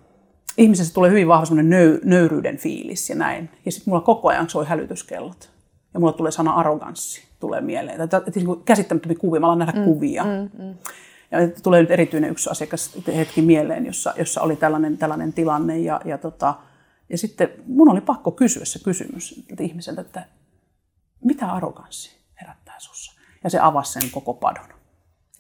ihmisessä 0.59 0.95
tulee 0.95 1.11
hyvin 1.11 1.29
vahva 1.29 1.55
nöy, 1.63 2.01
nöyryyden 2.05 2.57
fiilis 2.57 3.11
ja 3.11 3.17
näin. 3.17 3.51
Ja 3.65 3.73
sitten 3.73 3.91
mulla 3.91 4.05
koko 4.05 4.29
ajan 4.29 4.51
soi 4.51 4.67
hälytyskellot. 4.67 5.51
Ja 5.95 6.01
mulla 6.01 6.13
tulee 6.13 6.33
sana 6.33 6.53
arroganssi 6.53 7.29
tulee 7.41 7.61
mieleen. 7.61 8.01
Että, 8.01 8.17
että, 8.17 8.31
että 8.31 8.41
käsittämättömiä 8.65 9.19
kuvia, 9.19 9.41
mä 9.41 9.47
alan 9.47 9.59
nähdä 9.59 9.79
mm, 9.79 9.85
kuvia. 9.85 10.25
Mm, 10.25 10.65
mm. 10.65 10.75
Ja 11.31 11.39
tulee 11.63 11.81
nyt 11.81 11.91
erityinen 11.91 12.31
yksi 12.31 12.51
asiakas 12.51 12.99
hetki 13.17 13.43
mieleen, 13.43 13.87
jossa, 13.87 14.15
jossa 14.19 14.41
oli 14.41 14.57
tällainen, 14.57 14.99
tällainen 14.99 15.33
tilanne. 15.33 15.79
Ja, 15.79 16.01
ja, 16.05 16.19
tota, 16.19 16.55
ja 17.09 17.19
sitten 17.19 17.49
mun 17.67 17.91
oli 17.91 18.01
pakko 18.01 18.31
kysyä 18.31 18.65
se 18.65 18.79
kysymys 18.85 19.45
että 19.51 19.65
ihmiseltä, 19.65 20.01
että 20.01 20.25
mitä 21.25 21.53
arroganssi 21.53 22.17
herättää 22.41 22.75
sussa? 22.79 23.21
Ja 23.45 23.51
se 23.51 23.59
avasi 23.61 23.93
sen 23.93 24.11
koko 24.11 24.35
padon. 24.35 24.69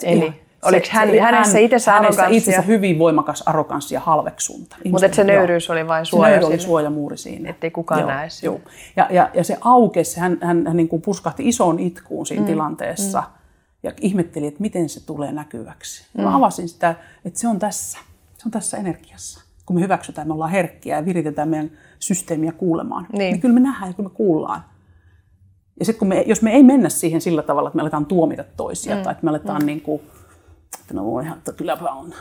Eli 0.02 0.47
Oliko 0.62 0.86
hän, 0.90 1.10
se, 1.10 1.20
hänessä 1.20 1.58
itsessä 1.58 1.92
hänessä 1.92 2.26
itsessä 2.26 2.62
hyvin 2.62 2.98
voimakas 2.98 3.42
arroganssi 3.46 3.94
ja 3.94 4.00
halveksunta. 4.00 4.76
Mutta 4.90 5.14
se 5.14 5.24
nöyryys 5.24 5.70
oli 5.70 5.88
vain 5.88 6.06
suoja 6.06 6.40
Se 6.40 6.46
oli 6.46 6.58
suojamuuri 6.58 7.16
siinä. 7.16 7.50
Ettei 7.50 7.70
kukaan 7.70 8.00
joo, 8.00 8.10
näe 8.10 8.28
joo. 8.42 8.60
Ja, 8.96 9.06
ja, 9.10 9.30
ja 9.34 9.44
se 9.44 9.58
aukesi, 9.60 10.20
hän, 10.20 10.38
hän, 10.42 10.66
hän 10.66 10.76
niin 10.76 10.88
kuin 10.88 11.02
puskahti 11.02 11.48
isoon 11.48 11.78
itkuun 11.78 12.26
siinä 12.26 12.42
mm. 12.42 12.46
tilanteessa. 12.46 13.20
Mm. 13.20 13.26
Ja 13.82 13.92
ihmetteli, 14.00 14.46
että 14.46 14.60
miten 14.60 14.88
se 14.88 15.06
tulee 15.06 15.32
näkyväksi. 15.32 16.06
Mm. 16.16 16.22
Mä 16.24 16.36
avasin 16.36 16.68
sitä, 16.68 16.94
että 17.24 17.38
se 17.38 17.48
on 17.48 17.58
tässä. 17.58 17.98
Se 18.38 18.42
on 18.46 18.50
tässä 18.50 18.76
energiassa. 18.76 19.40
Kun 19.66 19.76
me 19.76 19.82
hyväksytään, 19.82 20.28
me 20.28 20.34
ollaan 20.34 20.50
herkkiä 20.50 20.96
ja 20.96 21.04
viritetään 21.04 21.48
meidän 21.48 21.70
systeemiä 21.98 22.52
kuulemaan. 22.52 23.06
Niin. 23.12 23.18
niin 23.18 23.40
kyllä 23.40 23.54
me 23.54 23.60
nähdään 23.60 23.90
ja 23.90 23.94
kyllä 23.94 24.08
me 24.08 24.14
kuullaan. 24.14 24.64
Ja 25.78 25.84
sitten 25.84 25.98
kun 25.98 26.08
me, 26.08 26.24
jos 26.26 26.42
me 26.42 26.50
ei 26.50 26.62
mennä 26.62 26.88
siihen 26.88 27.20
sillä 27.20 27.42
tavalla, 27.42 27.68
että 27.68 27.76
me 27.76 27.82
aletaan 27.82 28.06
tuomita 28.06 28.44
toisia 28.56 28.96
mm. 28.96 29.02
tai 29.02 29.12
että 29.12 29.24
me 29.24 29.30
aletaan 29.30 29.62
mm. 29.62 29.66
niin 29.66 29.80
kuin, 29.80 30.02
että 30.88 30.94
no 30.94 31.04
voihan, 31.04 31.38
että 31.38 31.52
kylläpä 31.52 31.84
on. 31.84 32.14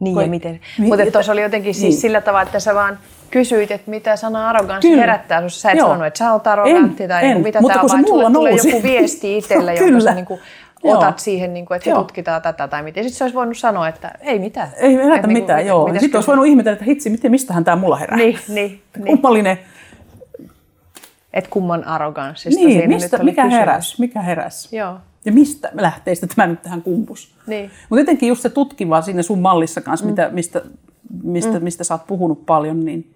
Niin 0.00 0.14
Koi, 0.14 0.24
ja 0.24 0.30
miten. 0.30 0.60
Mi- 0.78 0.86
Mutta 0.86 1.10
tuossa 1.12 1.32
oli 1.32 1.42
jotenkin 1.42 1.74
siis 1.74 1.94
niin. 1.94 2.00
sillä 2.00 2.20
tavalla, 2.20 2.42
että 2.42 2.60
sä 2.60 2.74
vaan 2.74 2.98
kysyit, 3.30 3.70
että 3.70 3.90
mitä 3.90 4.16
sana 4.16 4.48
arroganssi 4.48 4.88
Kyllä. 4.88 5.00
herättää 5.00 5.40
sinussa. 5.40 5.60
Sä 5.60 5.70
et 5.70 5.78
Joo. 5.78 5.88
sanonut, 5.88 6.06
että 6.06 6.18
sä 6.18 6.32
oot 6.32 6.46
arrogantti 6.46 7.02
en, 7.02 7.08
tai 7.08 7.26
en. 7.26 7.40
mitä 7.42 7.60
Mutta 7.60 7.74
tämä 7.74 7.82
on, 7.82 8.22
vaan 8.22 8.32
tulee 8.32 8.52
joku 8.52 8.82
viesti 8.82 9.38
itselle, 9.38 9.74
jonka 9.80 10.00
sä 10.00 10.14
niin 10.14 10.26
kuin 10.26 10.40
otat 10.84 11.18
siihen, 11.18 11.54
niin 11.54 11.66
kuin, 11.66 11.76
että 11.76 11.90
he 11.90 11.96
tutkitaan 11.96 12.42
tätä 12.42 12.68
tai 12.68 12.82
miten. 12.82 13.04
Sitten 13.04 13.18
se 13.18 13.24
olisi 13.24 13.34
voinut 13.34 13.58
sanoa, 13.58 13.88
että 13.88 14.12
ei 14.20 14.38
mitään. 14.38 14.68
Ei 14.76 14.94
herätä 14.96 15.26
niin 15.26 15.42
mitään, 15.42 15.66
joo. 15.66 15.90
Sitten 15.98 16.16
olisi 16.16 16.26
voinut 16.26 16.46
ihmetellä, 16.46 16.72
että 16.72 16.84
hitsi, 16.84 17.10
miten, 17.10 17.30
mistähän 17.30 17.64
tämä 17.64 17.76
mulla 17.76 17.96
herää. 17.96 18.16
Niin, 18.16 18.38
niin. 18.48 18.82
Kummallinen. 19.06 19.58
Että 21.32 21.50
kumman 21.50 21.84
arroganssista 21.84 22.60
niin, 22.60 22.72
siinä 22.72 22.86
mistä, 22.94 23.16
nyt 23.16 23.24
mikä 23.24 23.44
heräs, 23.44 23.98
mikä 23.98 24.22
heräs. 24.22 24.72
Joo. 24.72 24.96
Ja 25.24 25.32
mistä 25.32 25.70
lähtee 25.74 26.14
sitten 26.14 26.28
tämä 26.36 26.46
nyt 26.46 26.62
tähän 26.62 26.82
kumpus. 26.82 27.34
Niin. 27.46 27.70
Mutta 27.90 28.00
jotenkin 28.00 28.28
just 28.28 28.42
se 28.42 28.48
tutkiva 28.48 29.02
siinä 29.02 29.22
sun 29.22 29.40
mallissa 29.40 29.80
kanssa, 29.80 30.06
mm. 30.06 30.10
mitä, 30.10 30.28
mistä, 30.32 30.62
mistä, 31.22 31.58
mm. 31.58 31.64
mistä 31.64 31.84
sä 31.84 31.94
oot 31.94 32.06
puhunut 32.06 32.46
paljon, 32.46 32.84
niin 32.84 33.14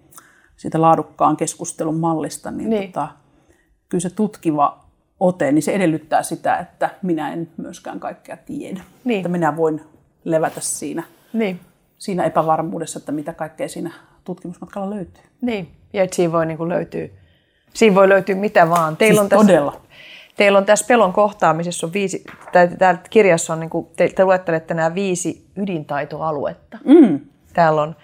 siitä 0.55 0.81
laadukkaan 0.81 1.37
keskustelun 1.37 1.99
mallista, 1.99 2.51
niin, 2.51 2.69
niin. 2.69 2.91
Tota, 2.91 3.07
kyllä 3.89 4.01
se 4.01 4.09
tutkiva 4.09 4.85
ote, 5.19 5.51
niin 5.51 5.63
se 5.63 5.71
edellyttää 5.71 6.23
sitä, 6.23 6.57
että 6.57 6.89
minä 7.01 7.33
en 7.33 7.49
myöskään 7.57 7.99
kaikkea 7.99 8.37
tiedä. 8.37 8.81
Niin. 9.03 9.17
Että 9.19 9.29
minä 9.29 9.57
voin 9.57 9.81
levätä 10.23 10.59
siinä, 10.61 11.03
Niin. 11.33 11.59
siinä 11.97 12.23
epävarmuudessa, 12.23 12.99
että 12.99 13.11
mitä 13.11 13.33
kaikkea 13.33 13.69
siinä 13.69 13.91
tutkimusmatkalla 14.23 14.89
löytyy. 14.95 15.23
Niin. 15.41 15.71
Ja 15.93 16.03
että 16.03 16.15
siinä 16.15 16.31
voi 16.31 16.45
niin 16.45 16.57
kuin 16.57 16.69
löytyä, 16.69 17.07
siinä 17.73 17.95
voi 17.95 18.09
löytyä 18.09 18.35
mitä 18.35 18.69
vaan. 18.69 18.97
Teillä 18.97 19.13
Siis 19.13 19.23
on 19.23 19.29
tässä, 19.29 19.45
todella. 19.45 19.81
Teillä 20.39 20.57
on 20.57 20.65
tässä 20.65 20.85
pelon 20.87 21.13
kohtaamisessa 21.13 21.87
on 21.87 21.93
viisi, 21.93 22.23
tai 22.51 22.67
täällä 22.67 23.01
kirjassa 23.09 23.53
on, 23.53 23.59
niin 23.59 23.69
kuin, 23.69 23.87
te, 23.95 24.09
te 24.15 24.25
luettelette 24.25 24.73
nämä 24.73 24.95
viisi 24.95 25.47
ydintaitoaluetta. 25.55 26.77
Mm. 26.85 27.19
Täällä 27.53 27.81
on 27.81 27.95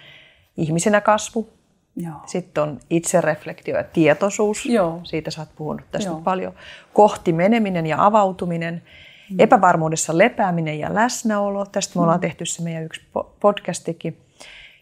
ihmisenä 0.56 1.00
kasvu, 1.00 1.48
Joo. 1.96 2.14
sitten 2.26 2.62
on 2.62 2.80
itsereflektio 2.90 3.76
ja 3.76 3.84
tietoisuus. 3.84 4.66
Joo. 4.66 5.00
Siitä 5.02 5.30
sä 5.30 5.40
oot 5.40 5.48
puhunut 5.56 5.90
tästä 5.90 6.10
Joo. 6.10 6.20
paljon. 6.20 6.52
Kohti 6.92 7.32
meneminen 7.32 7.86
ja 7.86 8.06
avautuminen. 8.06 8.82
Mm. 9.30 9.40
Epävarmuudessa 9.40 10.18
lepääminen 10.18 10.78
ja 10.78 10.94
läsnäolo. 10.94 11.66
Tästä 11.66 11.98
me 11.98 12.02
ollaan 12.02 12.20
tehty 12.20 12.46
se 12.46 12.62
meidän 12.62 12.84
yksi 12.84 13.00
po- 13.18 13.26
podcastikin. 13.40 14.20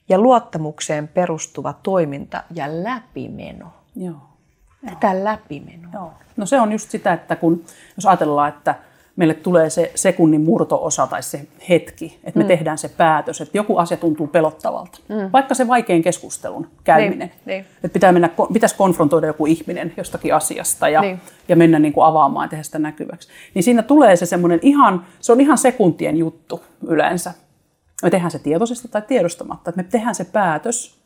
Ja 0.08 0.18
luottamukseen 0.18 1.08
perustuva 1.08 1.72
toiminta 1.72 2.42
ja 2.54 2.66
läpimeno. 2.84 3.72
Joo. 3.96 4.33
Tätä 4.86 5.24
läpimenoa. 5.24 5.90
Joo. 5.92 6.12
No 6.36 6.46
se 6.46 6.60
on 6.60 6.72
just 6.72 6.90
sitä, 6.90 7.12
että 7.12 7.36
kun 7.36 7.64
jos 7.96 8.06
ajatellaan, 8.06 8.48
että 8.48 8.74
meille 9.16 9.34
tulee 9.34 9.70
se 9.70 9.92
sekunnin 9.94 10.40
murto-osa 10.40 11.06
tai 11.06 11.22
se 11.22 11.46
hetki, 11.68 12.18
että 12.24 12.38
me 12.38 12.44
mm. 12.44 12.48
tehdään 12.48 12.78
se 12.78 12.88
päätös, 12.88 13.40
että 13.40 13.58
joku 13.58 13.76
asia 13.76 13.96
tuntuu 13.96 14.26
pelottavalta. 14.26 14.98
Mm. 15.08 15.30
Vaikka 15.32 15.54
se 15.54 15.68
vaikein 15.68 16.02
keskustelun 16.02 16.66
käyminen. 16.84 17.28
Niin, 17.28 17.40
niin. 17.46 17.60
Että 17.60 17.88
pitää 17.88 18.12
mennä, 18.12 18.30
pitäisi 18.52 18.76
konfrontoida 18.76 19.26
joku 19.26 19.46
ihminen 19.46 19.92
jostakin 19.96 20.34
asiasta 20.34 20.88
ja, 20.88 21.00
Niin. 21.00 21.20
ja 21.48 21.56
mennä 21.56 21.78
niin 21.78 21.92
kuin 21.92 22.06
avaamaan 22.06 22.44
ja 22.44 22.48
tehdä 22.48 22.62
sitä 22.62 22.78
näkyväksi. 22.78 23.28
Niin 23.54 23.62
siinä 23.62 23.82
tulee 23.82 24.16
se 24.16 24.26
semmoinen 24.26 24.58
ihan, 24.62 25.06
se 25.20 25.32
on 25.32 25.40
ihan 25.40 25.58
sekuntien 25.58 26.16
juttu 26.16 26.62
yleensä. 26.86 27.32
Me 28.02 28.10
tehdään 28.10 28.30
se 28.30 28.38
tietoisesti 28.38 28.88
tai 28.88 29.02
tiedostamatta. 29.02 29.70
Että 29.70 29.82
me 29.82 29.88
tehdään 29.90 30.14
se 30.14 30.24
päätös, 30.24 30.98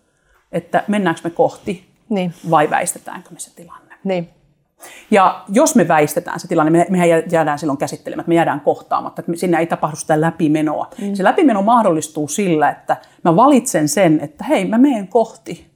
että 0.53 0.85
mennäänkö 0.89 1.20
me 1.24 1.31
kohti 1.31 1.88
Niin. 2.09 2.35
vai 2.51 2.71
väistetäänkö 2.71 3.31
me 3.31 3.39
se 3.39 3.55
tilanne. 3.55 3.95
Niin. 4.05 4.29
Ja 5.11 5.45
jos 5.49 5.75
me 5.75 5.89
väistetään 5.89 6.41
se 6.41 6.49
tilanne, 6.49 6.71
me, 6.71 6.87
mehän 6.91 7.09
jää- 7.09 7.23
jäädään 7.31 7.59
silloin 7.59 7.79
käsittelemättä, 7.79 8.29
me 8.29 8.35
jäädään 8.35 8.61
kohtaamatta, 8.61 9.21
että 9.21 9.33
sinne 9.37 9.59
ei 9.59 9.67
tapahdu 9.67 9.97
sitä 9.97 10.21
läpimenoa. 10.21 10.91
Mm. 11.01 11.15
Se 11.15 11.25
läpimeno 11.25 11.63
mahdollistuu 11.63 12.29
sillä, 12.29 12.71
että 12.71 12.97
mä 13.25 13.37
valitsen 13.37 13.89
sen, 13.89 14.21
että 14.23 14.45
hei, 14.45 14.65
mä 14.65 14.79
menen 14.79 15.09
kohti. 15.09 15.69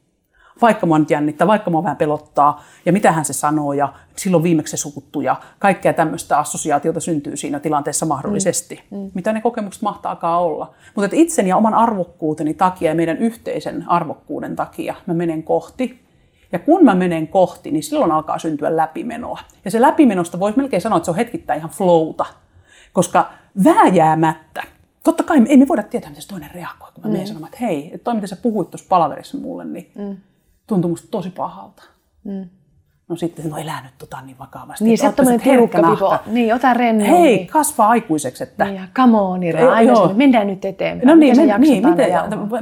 Vaikka 0.63 0.87
mua 0.87 0.99
nyt 0.99 1.11
jännittää, 1.11 1.47
vaikka 1.47 1.71
mua 1.71 1.83
vähän 1.83 1.97
pelottaa, 1.97 2.65
ja 2.87 2.93
mitä 2.93 3.13
hän 3.13 3.25
se 3.25 3.33
sanoo, 3.33 3.73
ja 3.73 3.93
silloin 4.17 4.43
viimeksi 4.43 4.71
se 4.71 4.81
suuttu, 4.81 5.21
ja 5.21 5.37
kaikkea 5.59 5.93
tämmöistä 5.93 6.39
assosiaatiota 6.39 7.01
syntyy 7.01 7.37
siinä 7.37 7.61
tilanteessa 7.61 8.07
mahdollisesti. 8.07 8.81
Mm. 8.91 9.11
Mitä 9.15 9.33
ne 9.33 9.41
kokemukset 9.41 9.83
mahtaakaan 9.83 10.43
olla. 10.43 10.75
Mutta 10.95 11.05
että 11.05 11.17
itseni 11.17 11.49
ja 11.49 11.57
oman 11.57 11.75
arvokkuuteni 11.75 12.55
takia 12.55 12.91
ja 12.91 12.95
meidän 12.95 13.19
yhteisen 13.19 13.85
arvokkuuden 13.89 14.57
takia 14.57 14.95
mä 15.07 15.15
menen 15.15 15.43
kohti, 15.43 16.03
ja 16.53 16.59
kun 16.59 16.85
mä 16.85 16.95
menen 16.95 17.29
kohti, 17.29 17.71
niin 17.71 17.83
silloin 17.83 18.13
alkaa 18.13 18.39
syntyä 18.39 18.77
läpimenoa. 18.77 19.39
Ja 19.65 19.71
se 19.71 19.81
läpimenosta 19.81 20.41
voisi 20.41 20.59
melkein 20.59 20.83
sanoa, 20.83 20.97
että 20.97 21.05
se 21.05 21.11
on 21.11 21.17
hetkittäin 21.17 21.59
ihan 21.59 21.71
flowta. 21.71 22.25
Koska 22.93 23.31
vääjäämättä, 23.65 24.63
totta 25.05 25.23
kai 25.23 25.43
ei 25.49 25.57
me 25.57 25.69
voida 25.69 25.83
tietää, 25.83 26.11
miten 26.11 26.23
se 26.23 26.29
toinen 26.29 26.51
reagoi, 26.55 26.89
kun 26.95 27.05
mä 27.05 27.11
menen 27.11 27.27
sanomaan, 27.27 27.53
että 27.53 27.67
hei, 27.67 27.91
että 27.95 28.05
toi, 28.05 28.15
miten 28.15 28.29
sä 28.29 28.37
puhuit 28.37 28.71
tuossa 28.71 28.87
palaverissa 28.89 29.39
mulle, 29.39 29.65
niin 29.65 29.93
mm. 29.95 30.17
tuntui 30.67 30.91
musta 30.91 31.09
tosi 31.11 31.31
pahalta. 31.31 31.83
Mm. 32.25 32.49
No 33.13 33.17
sitten, 33.17 33.51
no 33.51 33.57
elää 33.57 33.83
nyt 33.83 33.93
tota 33.99 34.21
niin 34.21 34.37
vakavasti. 34.39 34.85
Niin, 34.85 35.07
Että 35.07 35.25
se 35.25 35.31
on 35.33 35.41
herkkänahka. 35.41 36.19
Niin, 36.27 36.55
ota 36.55 36.75
rennommin. 36.75 37.17
Hei, 37.21 37.47
kasvaa 37.47 37.89
aikuiseksi, 37.89 38.43
että... 38.43 38.65
Niin, 38.65 38.77
ja 38.77 38.83
come 38.97 39.19
on, 39.21 39.43
Ira, 39.43 39.61
Joo, 39.61 39.71
aina 39.71 39.93
joo. 39.93 40.13
mennään 40.15 40.47
nyt 40.47 40.65
eteenpäin. 40.65 41.09
No 41.09 41.15
niin, 41.15 41.31
Miten 41.37 41.47
men, 41.47 41.55
sä 41.55 41.59
niin 41.73 41.89
miten, 41.89 42.11
jauhaa? 42.13 42.59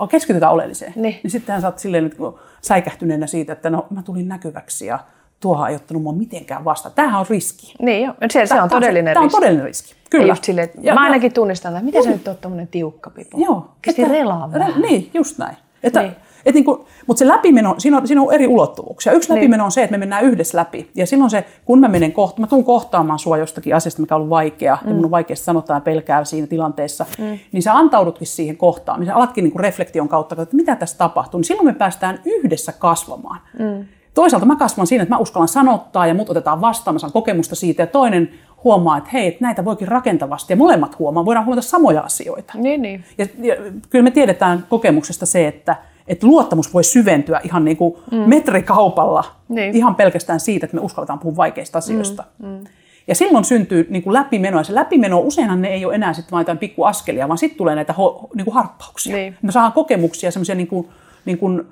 ja, 0.00 0.06
keskitytään 0.06 0.52
oleelliseen. 0.52 0.92
Niin. 0.96 1.20
niin 1.22 1.30
sittenhän 1.30 1.60
sä 1.62 1.68
oot 1.68 1.78
silleen 1.78 2.04
nyt 2.04 2.16
säikähtyneenä 2.62 3.26
siitä, 3.26 3.52
että 3.52 3.70
no 3.70 3.86
mä 3.90 4.02
tulin 4.02 4.28
näkyväksi 4.28 4.86
ja 4.86 4.98
tuohan 5.40 5.70
ei 5.70 5.76
ottanut 5.76 6.02
mua 6.02 6.12
mitenkään 6.12 6.64
vastaan. 6.64 6.94
Tämähän 6.94 7.20
on 7.20 7.26
riski. 7.30 7.74
Niin 7.82 8.04
joo, 8.04 8.14
se, 8.30 8.46
se 8.46 8.60
on 8.62 8.68
todellinen 8.68 9.14
Tämä 9.14 9.22
on 9.22 9.26
riski. 9.26 9.36
todellinen 9.40 9.64
riski. 9.66 9.90
Ja 9.94 9.96
Kyllä. 10.10 10.32
just 10.32 10.44
silleen, 10.44 10.64
että 10.64 10.78
Ja- 10.82 10.94
mä 10.94 11.00
ja- 11.00 11.04
ainakin 11.04 11.32
tunnistan, 11.32 11.72
että 11.72 11.84
miten 11.84 12.04
sä 12.04 12.10
nyt 12.10 12.28
oot 12.28 12.40
tommonen 12.40 12.68
tiukka 12.68 13.10
pipo. 13.10 13.38
Joo. 13.40 13.68
Kesti 13.82 14.04
relaa 14.04 14.52
vähän. 14.52 14.72
Re- 14.72 14.80
Niin, 14.80 15.10
just 15.14 15.38
näin. 15.38 15.56
Että, 15.82 16.02
Niin. 16.02 16.16
Niin. 16.44 16.48
Et 16.48 16.54
niin 16.54 16.64
kuin, 16.64 16.80
mutta 17.06 17.18
se 17.18 17.28
läpimeno, 17.28 17.74
siinä 17.78 17.96
on, 17.96 18.06
siinä 18.06 18.22
on 18.22 18.34
eri 18.34 18.46
ulottuvuuksia. 18.46 19.12
Yksi 19.12 19.28
Niin. 19.28 19.36
läpimeno 19.36 19.64
on 19.64 19.70
se, 19.70 19.82
että 19.82 19.90
me 19.92 19.98
mennään 19.98 20.24
yhdessä 20.24 20.58
läpi. 20.58 20.90
Ja 20.94 21.06
silloin 21.06 21.30
se, 21.30 21.44
kun 21.64 21.80
mä 21.80 21.88
menen 21.88 22.12
kohta, 22.12 22.40
mä 22.40 22.46
tuun 22.46 22.64
kohtaamaan 22.64 23.18
sua 23.18 23.38
jostakin 23.38 23.76
asiasta, 23.76 24.00
mikä 24.00 24.14
on 24.14 24.16
ollut 24.16 24.30
vaikea, 24.30 24.78
mm. 24.82 24.88
ja 24.88 24.94
mun 24.94 25.04
on 25.04 25.10
vaikea 25.10 25.36
sanotaan 25.36 25.76
ja 25.76 25.80
pelkää 25.80 26.24
siinä 26.24 26.46
tilanteessa, 26.46 27.06
mm. 27.18 27.38
niin 27.52 27.62
sä 27.62 27.74
antaudutkin 27.74 28.26
siihen 28.26 28.56
kohtaamiseen, 28.56 29.16
alatkin 29.16 29.44
niin 29.44 29.52
kuin 29.52 29.60
reflektion 29.60 30.08
kautta, 30.08 30.42
että 30.42 30.56
mitä 30.56 30.76
tässä 30.76 30.98
tapahtuu, 30.98 31.38
niin 31.38 31.44
silloin 31.44 31.66
me 31.66 31.72
päästään 31.74 32.20
yhdessä 32.24 32.72
kasvamaan. 32.72 33.40
Mm. 33.58 33.84
Toisaalta 34.14 34.46
mä 34.46 34.56
kasvan 34.56 34.86
siinä, 34.86 35.02
että 35.02 35.14
mä 35.14 35.18
uskallan 35.18 35.48
sanottaa 35.48 36.06
ja 36.06 36.14
mut 36.14 36.30
otetaan 36.30 36.60
vastaan, 36.60 36.94
mä 36.94 36.98
saan 36.98 37.12
kokemusta 37.12 37.54
siitä 37.54 37.82
ja 37.82 37.86
toinen 37.86 38.30
huomaa, 38.64 38.98
että 38.98 39.10
hei, 39.12 39.26
että 39.26 39.44
näitä 39.44 39.64
voikin 39.64 39.88
rakentavasti 39.88 40.52
ja 40.52 40.56
molemmat 40.56 40.98
huomaa, 40.98 41.24
voidaan 41.24 41.46
huomata 41.46 41.68
samoja 41.68 42.00
asioita. 42.00 42.52
Niin, 42.56 42.82
niin. 42.82 43.04
Ja, 43.18 43.26
ja 43.38 43.54
kyllä 43.90 44.02
me 44.02 44.10
tiedetään 44.10 44.66
kokemuksesta 44.68 45.26
se, 45.26 45.46
että, 45.46 45.76
että 46.10 46.26
luottamus 46.26 46.74
voi 46.74 46.84
syventyä 46.84 47.40
ihan 47.44 47.64
niin 47.64 47.76
kuin 47.76 47.96
mm. 48.12 48.16
metrikaupalla, 48.18 49.24
Niin. 49.48 49.76
ihan 49.76 49.94
pelkästään 49.94 50.40
siitä, 50.40 50.66
että 50.66 50.76
me 50.76 50.80
uskalletaan 50.82 51.18
puhua 51.18 51.36
vaikeista 51.36 51.78
asioista. 51.78 52.24
Mm. 52.38 52.48
Mm. 52.48 52.64
Ja 53.08 53.14
silloin 53.14 53.44
syntyy 53.44 53.86
niin 53.90 54.02
kuin 54.02 54.14
läpimeno, 54.14 54.58
ja 54.58 54.64
se 54.64 54.74
läpimeno, 54.74 55.20
useinhan 55.20 55.62
ne 55.62 55.68
ei 55.68 55.84
ole 55.84 55.94
enää 55.94 56.12
sitten 56.12 56.30
vain 56.32 56.40
jotain 56.40 56.58
pikkuaskelia, 56.58 57.28
vaan 57.28 57.38
sitten 57.38 57.58
tulee 57.58 57.74
näitä 57.74 57.92
ho, 57.92 58.28
niin 58.34 58.44
kuin 58.44 58.54
harppauksia. 58.54 59.16
Niin. 59.16 59.36
Me 59.42 59.52
saadaan 59.52 59.72
kokemuksia, 59.72 60.30
semmoisia 60.30 60.54
niin 60.54 60.66
kuin, 60.68 60.88
niin 61.24 61.38
kuin, 61.38 61.62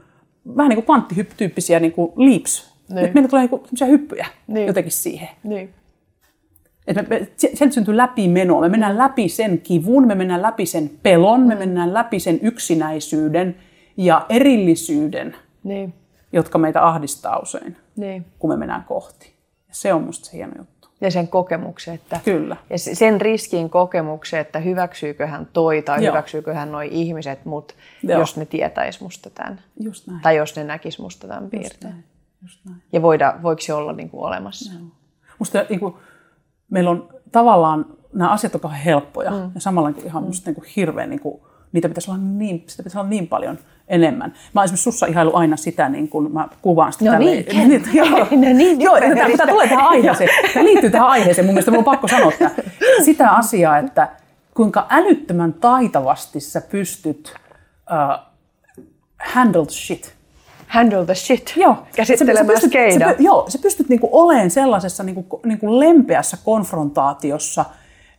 vähän 0.56 0.68
niin 0.68 0.76
kuin 0.76 0.84
kvanttihyppy-tyyppisiä 0.84 1.80
niin 1.80 1.92
kuin 1.92 2.12
leaps. 2.16 2.74
Niin. 2.88 2.98
Että 2.98 3.14
meillä 3.14 3.28
tulee 3.28 3.42
niin 3.42 3.50
kuin 3.50 3.62
semmoisia 3.64 3.86
hyppyjä 3.86 4.26
Niin. 4.46 4.66
jotenkin 4.66 4.92
siihen. 4.92 5.28
niin. 5.44 5.70
Että 6.86 7.02
me, 7.02 7.08
me, 7.08 7.28
se- 7.36 7.50
sieltä 7.54 7.74
syntyy 7.74 7.96
läpimenoa. 7.96 8.60
Me 8.60 8.68
mennään 8.68 8.98
läpi 8.98 9.28
sen 9.28 9.58
kivun, 9.60 10.06
me 10.06 10.14
mennään 10.14 10.42
läpi 10.42 10.66
sen 10.66 10.90
pelon, 11.02 11.40
me 11.40 11.54
mennään 11.54 11.94
läpi 11.94 12.20
sen 12.20 12.38
yksinäisyyden 12.42 13.56
ja 13.98 14.26
erillisyyden, 14.28 15.36
Niin, 15.64 15.94
jotka 16.32 16.58
meitä 16.58 16.86
ahdistaa 16.86 17.38
usein, 17.38 17.76
niin. 17.96 18.26
kun 18.38 18.50
me 18.50 18.56
mennään 18.56 18.84
kohti. 18.84 19.34
Ja 19.68 19.74
se 19.74 19.92
on 19.94 20.02
musta 20.02 20.26
se 20.26 20.36
hieno 20.36 20.52
juttu. 20.58 20.88
Ja 21.00 21.10
sen 21.10 21.28
kokemuksen, 21.28 21.94
että... 21.94 22.20
Kyllä. 22.24 22.56
Ja 22.70 22.78
se- 22.78 22.94
sen 22.94 23.20
riskin 23.20 23.70
kokemuksen, 23.70 24.40
että 24.40 24.58
hyväksyykö 24.58 25.26
hän 25.26 25.48
toi 25.52 25.82
tai 25.82 26.04
Joo. 26.04 26.12
hyväksyykö 26.12 26.54
hän 26.54 26.72
noi 26.72 26.88
ihmiset, 26.92 27.44
mut 27.44 27.74
Joo. 28.02 28.18
jos 28.20 28.36
ne 28.36 28.46
tietäis 28.46 29.00
musta 29.00 29.30
tämän. 29.30 29.60
Just 29.80 30.06
näin. 30.06 30.20
Tai 30.20 30.36
jos 30.36 30.56
ne 30.56 30.64
näkis 30.64 30.98
musta 30.98 31.28
tämän 31.28 31.42
Just 31.42 31.50
piirteen. 31.50 31.92
näin. 31.92 32.04
Just 32.42 32.64
näin. 32.64 32.82
Ja 32.92 33.02
voida, 33.02 33.34
voiko 33.42 33.60
se 33.62 33.74
olla 33.74 33.92
niin 33.92 34.10
kuin 34.10 34.24
olemassa? 34.24 34.72
Musta 35.38 35.64
niin 35.68 35.80
kuin, 35.80 35.94
meillä 36.70 36.90
on 36.90 37.08
tavallaan 37.32 37.86
nämä 38.12 38.30
asiat 38.30 38.54
on 38.54 38.60
kauhean 38.60 38.82
helppoja 38.82 39.30
mm. 39.30 39.50
ja 39.54 39.60
samalla 39.60 39.88
niin 39.88 39.94
kuin, 39.94 40.06
ihan 40.06 40.22
musta, 40.22 40.50
niin 40.50 40.54
kuin, 40.54 40.68
hirveän, 40.76 41.10
niin 41.10 41.20
kuin, 41.20 41.40
niitä 41.72 41.88
pitäisi 41.88 42.10
olla 42.10 42.20
niin, 42.22 42.64
sitä 42.66 42.82
pitäisi 42.82 42.98
olla 42.98 43.08
niin 43.08 43.28
paljon 43.28 43.58
enemmän. 43.88 44.32
Mä 44.54 44.64
esimerkiksi 44.64 44.82
sussa 44.82 45.06
ihailu 45.06 45.36
aina 45.36 45.56
sitä, 45.56 45.88
niin 45.88 46.08
kun 46.08 46.32
mä 46.32 46.48
kuvaan 46.62 46.92
sitä 46.92 47.04
No 47.04 47.10
tälleen- 47.10 47.44
niin, 47.52 47.68
niin, 47.68 47.84
joo, 47.96 48.18
no 48.18 48.26
niin, 48.30 48.80
joo, 48.80 49.00
tämä, 49.00 49.14
tämä 49.36 49.52
tulee 49.52 49.68
tähän 49.68 49.86
aiheeseen. 49.88 50.30
Tämä 50.54 50.64
liittyy 50.64 50.90
tähän 50.90 51.08
aiheeseen. 51.08 51.44
Mun 51.46 51.54
mielestä 51.54 51.70
mun 51.70 51.78
on 51.78 51.84
pakko 51.84 52.08
sanoa 52.08 52.32
tämä. 52.38 52.50
sitä 53.04 53.30
asiaa, 53.30 53.78
että 53.78 54.08
kuinka 54.54 54.86
älyttömän 54.90 55.52
taitavasti 55.52 56.40
sä 56.40 56.60
pystyt 56.60 57.34
uh, 57.90 58.24
handle 59.18 59.64
shit. 59.70 60.14
Handle 60.66 61.04
the 61.04 61.14
shit. 61.14 61.52
Joo. 61.56 61.76
Käsittelemään 61.96 62.46
py- 62.48 63.16
joo, 63.18 63.44
sä 63.48 63.58
pystyt 63.62 63.88
niinku 63.88 64.08
olemaan 64.12 64.50
sellaisessa 64.50 65.02
niinku, 65.02 65.40
niinku 65.44 65.80
lempeässä 65.80 66.36
konfrontaatiossa. 66.44 67.64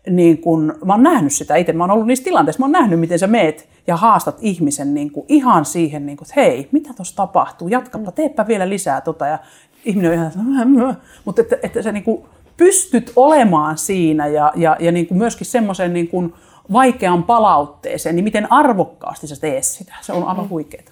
Niin 0.10 0.38
kun, 0.38 0.76
mä 0.86 0.94
oon 0.94 1.04
nähnyt 1.04 1.34
sitä 1.34 1.56
itse, 1.56 1.74
mä 1.74 1.84
oon 1.84 1.92
ollut 1.92 2.08
niissä 2.08 2.24
tilanteissa, 2.24 2.60
mä 2.60 2.66
oon 2.66 2.72
nähnyt, 2.72 3.00
miten 3.00 3.20
sä 3.20 3.28
meet 3.28 3.70
ja 3.88 3.96
haastat 3.96 4.38
ihmisen 4.42 4.94
niinku, 4.94 5.26
ihan 5.28 5.66
siihen, 5.66 6.06
niinku, 6.06 6.24
että 6.24 6.42
hei, 6.42 6.70
mitä 6.72 6.94
tuossa 6.94 7.16
tapahtuu, 7.16 7.68
jatkapa, 7.68 8.12
teepä 8.12 8.48
vielä 8.48 8.70
lisää 8.70 9.02
tota. 9.02 9.28
Ja 9.28 9.40
ihminen 9.86 10.32
on 10.40 10.54
ihan, 10.54 10.98
mutta 11.26 11.42
että, 11.42 11.58
että 11.64 11.82
sä 11.82 11.92
niinku 11.92 12.26
pystyt 12.58 13.12
olemaan 13.16 13.78
siinä 13.78 14.28
ja, 14.28 14.54
ja, 14.56 14.78
ja 14.80 14.92
niinku 14.92 15.14
myöskin 15.14 15.48
semmoisen 15.48 15.94
niinku 15.94 16.34
vaikean 16.74 17.24
palautteeseen, 17.24 18.16
niin 18.16 18.24
miten 18.24 18.52
arvokkaasti 18.52 19.28
sä 19.28 19.36
teet 19.42 19.64
sitä, 19.64 19.94
se 20.02 20.14
on 20.14 20.24
aivan 20.24 20.50
huikeeta. 20.50 20.92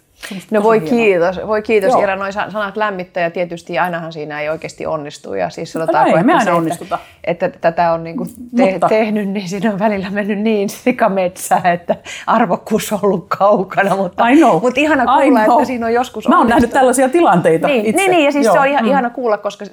No 0.51 0.63
voi 0.63 0.81
hienoa. 0.81 0.89
kiitos, 0.89 1.47
voi 1.47 1.61
kiitos 1.61 1.91
Joo. 1.91 2.01
Ira, 2.03 2.15
noin 2.15 2.33
sa- 2.33 2.51
sanat 2.51 2.77
lämmittää 2.77 3.23
ja 3.23 3.31
tietysti 3.31 3.79
ainahan 3.79 4.13
siinä 4.13 4.41
ei 4.41 4.49
oikeasti 4.49 4.85
onnistu 4.85 5.33
ja 5.33 5.49
siis 5.49 5.75
No 5.75 5.79
sanotaanko, 5.79 6.17
ei, 6.17 6.23
me 6.23 6.33
aina 6.33 6.45
se, 6.45 6.51
onnistuta. 6.51 6.99
että, 7.23 7.45
että 7.45 7.59
tätä 7.59 7.91
on 7.93 8.03
niinku 8.03 8.25
te- 8.25 8.71
Mutta- 8.71 8.87
tehnyt, 8.89 9.29
niin 9.29 9.49
siinä 9.49 9.71
on 9.73 9.79
välillä 9.79 10.09
mennyt 10.09 10.39
niin 10.39 10.69
sikametsää, 10.69 11.61
että 11.73 11.95
arvokkuus 12.27 12.93
on 12.93 12.99
ollut 13.01 13.25
kaukana, 13.37 13.95
mutta, 13.95 14.27
I 14.29 14.35
know. 14.37 14.61
mutta 14.61 14.79
ihana 14.79 15.05
kuulla, 15.21 15.41
että 15.43 15.65
siinä 15.65 15.85
on 15.85 15.93
joskus 15.93 16.27
Mä 16.27 16.37
oon 16.37 16.47
nähnyt 16.47 16.69
tällaisia 16.69 17.09
tilanteita 17.09 17.67
Niin, 17.67 17.85
itse. 17.85 18.01
niin, 18.01 18.11
niin, 18.11 18.25
ja 18.25 18.31
siis 18.31 18.45
Joo. 18.45 18.53
se 18.55 18.59
on 18.59 18.67
ihan, 18.67 18.83
Mm. 18.85 18.89
ihana 18.91 19.09
kuulla, 19.09 19.37
koska 19.37 19.65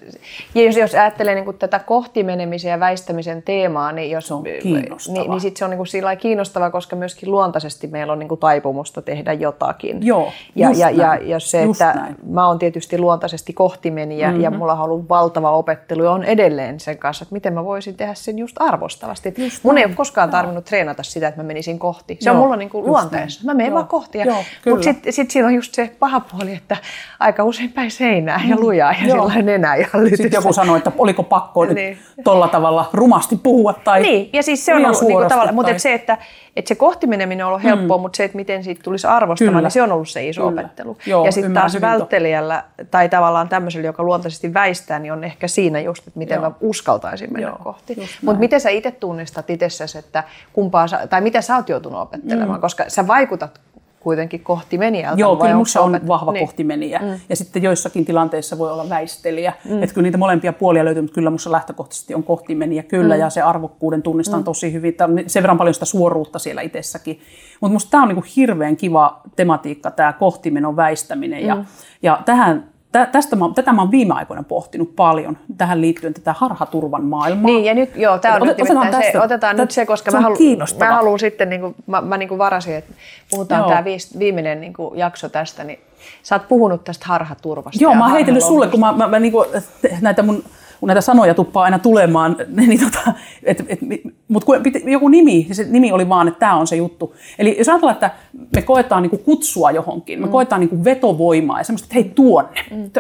ja 0.55 0.63
jos, 0.63 0.77
jos 0.77 0.95
ajattelee 0.95 1.35
niin 1.35 1.59
tätä 1.59 1.79
kohtimenemisen 1.79 2.71
ja 2.71 2.81
väistämisen 2.81 3.43
teemaa, 3.43 3.93
niin, 3.93 4.11
jos, 4.11 4.29
Se 4.29 4.35
on 4.35 4.45
kiinnostavaa. 4.63 5.21
niin, 5.23 5.31
niin 5.31 5.41
sit 5.41 5.57
se 5.57 5.65
on 5.65 5.71
niin 5.71 5.77
kuin 5.79 5.87
sillä 5.87 6.07
lailla 6.07 6.21
kiinnostavaa, 6.21 6.71
koska 6.71 6.97
myöskin 6.97 7.31
luontaisesti 7.31 7.87
meillä 7.87 8.13
on 8.13 8.19
niin 8.19 8.29
kuin 8.29 8.41
taipumusta 8.41 9.03
tehdä 9.03 9.33
jotakin. 9.33 10.07
Joo, 10.07 10.33
ja, 10.55 10.69
just 10.69 10.81
ja, 10.81 10.91
ja, 10.91 11.07
näin. 11.09 11.29
ja 11.29 11.41
se, 11.41 11.63
Just 11.63 11.81
että 11.81 12.01
näin. 12.01 12.17
mä 12.27 12.47
oon 12.49 12.59
tietysti 12.59 12.99
luontaisesti 12.99 13.53
kohtimenijä 13.53 14.27
mm-hmm. 14.29 14.43
ja 14.43 14.51
mulla 14.51 14.73
on 14.73 14.81
ollut 14.81 15.09
valtava 15.09 15.51
opettelu 15.51 16.05
ja 16.05 16.11
on 16.11 16.25
edelleen 16.25 16.81
sen 16.81 16.99
kanssa, 16.99 17.23
että 17.23 17.33
miten 17.33 17.53
mä 17.53 17.65
voisin 17.65 17.97
tehdä 17.97 18.15
sen 18.15 18.39
just 18.39 18.57
arvostavasti. 18.61 19.29
Et 19.29 19.35
mun 19.63 19.79
ei 19.79 19.85
ole 19.85 19.95
koskaan 19.95 20.31
tarvinnut 20.31 20.65
treenata 20.65 21.03
sitä, 21.03 21.29
että 21.29 21.41
mä 21.43 21.47
menisin 21.47 21.79
kohti. 21.79 22.17
Se 22.21 22.31
on 22.31 22.37
Joo, 22.37 22.43
mulla 22.45 22.57
niin 22.57 22.71
kuin 22.71 22.81
just 22.83 22.89
luonteessa. 22.89 23.41
näin. 23.41 23.47
Mä 23.47 23.55
menen 23.55 23.71
Joo, 23.71 23.75
vaan 23.75 23.89
kohti. 23.89 24.19
Ja, 24.19 24.35
mutta 24.67 24.85
sitten 24.85 25.13
sit 25.13 25.31
siinä 25.31 25.49
on 25.49 25.55
just 25.55 25.75
se 25.75 25.91
paha 25.99 26.21
puoli, 26.21 26.55
että 26.55 26.77
aika 27.21 27.45
usein 27.45 27.73
päin 27.73 27.91
seinää 27.91 28.41
ja 28.49 28.57
lujaa 28.61 28.93
ja 28.93 28.99
Mm. 29.03 29.09
Joo. 29.09 29.29
sillä 29.31 29.43
nenää 29.43 29.77
ja 29.77 29.87
lytyssä. 29.95 30.23
Sitten 30.23 30.39
joku 30.39 30.53
sanoi, 30.53 30.79
että 30.79 30.93
oliko 30.99 31.23
pakko 31.23 31.65
nyt 31.65 31.75
Niin. 31.75 31.99
tolla 32.25 32.49
tavalla 32.49 32.91
rumasti 32.93 33.37
puhua 33.37 33.73
tai 33.73 34.01
Niin, 34.03 34.31
ja 34.33 34.43
siis 34.43 34.67
se 34.67 34.75
on 34.75 34.77
ollut 34.85 34.91
niinku 35.01 35.11
suorasti 35.13 35.29
tavallaan, 35.35 35.55
mutta 35.55 35.67
tai- 35.69 35.75
et 35.77 35.83
se, 35.83 35.95
että, 35.95 36.19
että 36.57 36.69
se 36.69 36.75
kohtimeneminen 36.75 37.47
on 37.47 37.49
ollut 37.49 37.63
helppoa, 37.63 37.97
mm. 37.97 38.03
mutta 38.03 38.17
se, 38.17 38.25
että 38.25 38.37
miten 38.37 38.65
siitä 38.65 38.83
tulisi 38.83 39.07
arvostamaan, 39.07 39.53
Kyllä. 39.53 39.63
niin 39.63 39.71
se 39.71 39.83
on 39.83 39.93
ollut 39.93 40.09
se 40.09 40.29
iso 40.29 40.49
Kyllä. 40.49 40.61
opettelu. 40.61 40.99
Joo, 41.07 41.25
ja 41.25 41.33
sitten 41.33 41.55
taas 41.55 41.81
välttelijällä 41.81 42.65
tai 42.91 43.09
tavallaan 43.09 43.49
tämmöisellä, 43.49 43.87
joka 43.87 44.03
luontaisesti 44.03 44.55
väistää, 44.55 44.99
niin 44.99 45.13
on 45.13 45.25
ehkä 45.25 45.49
siinä 45.49 45.81
just, 45.81 46.07
että 46.07 46.19
miten 46.19 46.35
Joo. 46.35 46.51
mä 46.51 46.57
uskaltaisin 46.61 47.33
mennä 47.33 47.49
Joo, 47.49 47.59
kohti. 47.65 47.97
Mutta 48.23 48.41
miten 48.41 48.61
sä 48.61 48.71
itse 48.71 48.91
tunnistat 48.91 49.51
itsessäsi, 49.51 49.99
että 49.99 50.25
kumpaa 50.53 50.89
sä, 50.89 51.07
tai 51.07 51.21
mitä 51.21 51.41
sä 51.41 51.57
oot 51.57 51.69
joutunut 51.69 52.01
opettelemaan, 52.01 52.59
mm. 52.59 52.61
koska 52.61 52.85
sä 52.89 53.07
vaikutat 53.07 53.61
kuitenkin 54.05 54.41
kohti 54.41 54.79
menijältä. 54.79 55.21
Joo, 55.21 55.37
kyllä 55.37 55.57
musta 55.57 55.81
on 55.81 55.95
opet- 55.95 56.09
vahva 56.09 56.33
niin. 56.33 56.47
kohtimenijä. 56.47 56.99
Mm. 56.99 57.21
Ja 57.29 57.37
sitten 57.37 57.63
joissakin 57.63 58.05
tilanteissa 58.05 58.59
voi 58.59 58.73
olla 58.73 58.89
väistelijä. 58.89 59.53
Mm. 59.65 59.83
Että 59.83 59.95
kyllä 59.95 60.07
niitä 60.07 60.19
molempia 60.19 60.53
puolia 60.53 60.85
löytyy, 60.85 61.03
mutta 61.03 61.15
kyllä 61.15 61.31
musta 61.31 61.53
lähtökohtaisesti 61.53 62.15
on 62.15 62.23
kohtimenijä 62.23 62.83
kyllä. 62.83 63.15
Mm. 63.15 63.21
Ja 63.21 63.31
se 63.31 63.43
arvokkuuden 63.43 64.03
tunnistan 64.03 64.41
mm. 64.41 64.45
tosi 64.45 64.73
hyvin. 64.73 64.95
Tää 64.95 65.07
on 65.07 65.21
sen 65.27 65.43
verran 65.43 65.59
paljon 65.59 65.75
sitä 65.75 65.87
suoruutta 65.87 66.39
siellä 66.39 66.63
itsessäkin. 66.63 67.21
Mutta 67.61 67.73
musta 67.73 67.91
tämä 67.91 68.03
on 68.03 68.09
niinku 68.09 68.25
hirveän 68.37 68.77
kiva 68.77 69.21
tematiikka, 69.37 69.91
tämä 69.91 70.13
kohtimenon 70.13 70.77
väistäminen. 70.77 71.43
Mm. 71.43 71.49
Ja, 71.49 71.65
ja 72.03 72.23
tähän, 72.25 72.74
tä, 72.95 73.07
tästä 73.07 73.37
mä, 73.37 73.45
tätä 73.55 73.73
mä 73.73 73.83
oon 73.83 73.91
viime 73.91 74.15
aikoina 74.15 74.43
pohtinut 74.43 74.97
paljon 74.97 75.39
tähän 75.59 75.81
liittyen 75.81 76.15
tätä 76.15 76.33
harhaturvan 76.33 77.05
maailmaa. 77.05 77.47
Niin, 77.47 77.65
ja 77.65 77.75
nyt, 77.75 77.97
joo, 77.97 78.19
tämä 78.19 78.35
on 78.35 78.43
Otet- 78.43 78.47
nyt 78.47 78.61
otetaan 78.61 78.79
nimittäin 78.79 79.03
se, 79.03 79.07
tästä. 79.13 79.23
otetaan 79.25 79.57
Tää- 79.57 79.65
nyt 79.65 79.71
se, 79.71 79.87
koska 79.87 80.11
se 80.11 80.17
mä, 80.17 80.23
halu, 80.23 80.37
mä 80.79 80.93
haluan 80.93 81.19
sitten, 81.19 81.51
niin 81.51 81.61
kuin, 81.61 81.75
mä, 81.87 82.01
mä 82.01 82.17
niin 82.17 82.29
kuin 82.29 82.39
varasin, 82.39 82.75
että 82.75 82.93
puhutaan 83.31 83.61
Joo. 83.61 83.69
tämä 83.69 83.85
viimeinen 84.19 84.61
niin 84.61 84.73
kuin 84.73 84.99
jakso 84.99 85.29
tästä, 85.29 85.65
niin 85.65 85.79
sä 86.23 86.35
oot 86.35 86.49
puhunut 86.49 86.85
tästä 86.85 87.07
harhaturvasta. 87.09 87.83
Joo, 87.83 87.95
mä 87.95 88.05
oon 88.05 88.13
heitellyt 88.13 88.45
sulle, 88.45 88.69
kun 88.69 88.81
mä, 88.81 88.93
mä, 88.93 89.07
mä 89.09 89.19
niinku, 89.19 89.47
näitä 90.01 90.23
mun 90.23 90.45
kun 90.85 90.89
näitä 90.89 91.01
sanoja 91.01 91.35
tuppaa 91.35 91.65
aina 91.65 91.79
tulemaan, 91.79 92.37
niin 92.57 92.81
tota, 92.81 93.13
et, 93.43 93.65
et, 93.69 93.79
mutta 94.29 94.47
kun 94.47 94.63
piti, 94.63 94.83
joku 94.87 95.09
nimi, 95.09 95.47
se 95.53 95.65
nimi 95.65 95.93
oli 95.93 96.09
vaan, 96.09 96.29
että 96.29 96.41
tämä 96.41 96.57
on 96.57 96.67
se 96.67 96.77
juttu. 96.77 97.15
Eli 97.39 97.59
jos 97.59 97.69
ajatellaan, 97.69 97.95
että 97.95 98.11
me 98.57 98.63
koetaan 98.63 99.03
niinku 99.03 99.19
kutsua 99.19 99.71
johonkin, 99.71 100.21
me 100.21 100.27
mm. 100.27 100.33
koetaan 100.33 100.61
niinku 100.61 100.85
vetovoimaa 100.85 101.61
ja 101.61 101.65
semmoista, 101.65 101.87
että 101.87 101.95
hei 101.95 102.13
tuonne, 102.15 102.65
mm. 102.71 102.91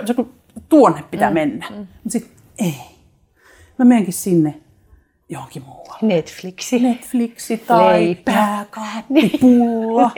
tuonne 0.69 1.05
pitää 1.11 1.31
mm. 1.31 1.35
mennä. 1.35 1.67
Mm. 1.71 1.77
Mutta 1.77 2.11
sitten 2.11 2.31
ei, 2.59 2.75
mä 3.79 3.85
menenkin 3.85 4.13
sinne 4.13 4.55
johonkin 5.29 5.63
muualle. 5.67 5.99
Netflixi. 6.03 6.79
Netflixi 6.79 7.57
tai 7.57 7.93
Leipä. 7.93 8.33
pääkaappi, 8.33 9.39
pulla, 9.41 10.11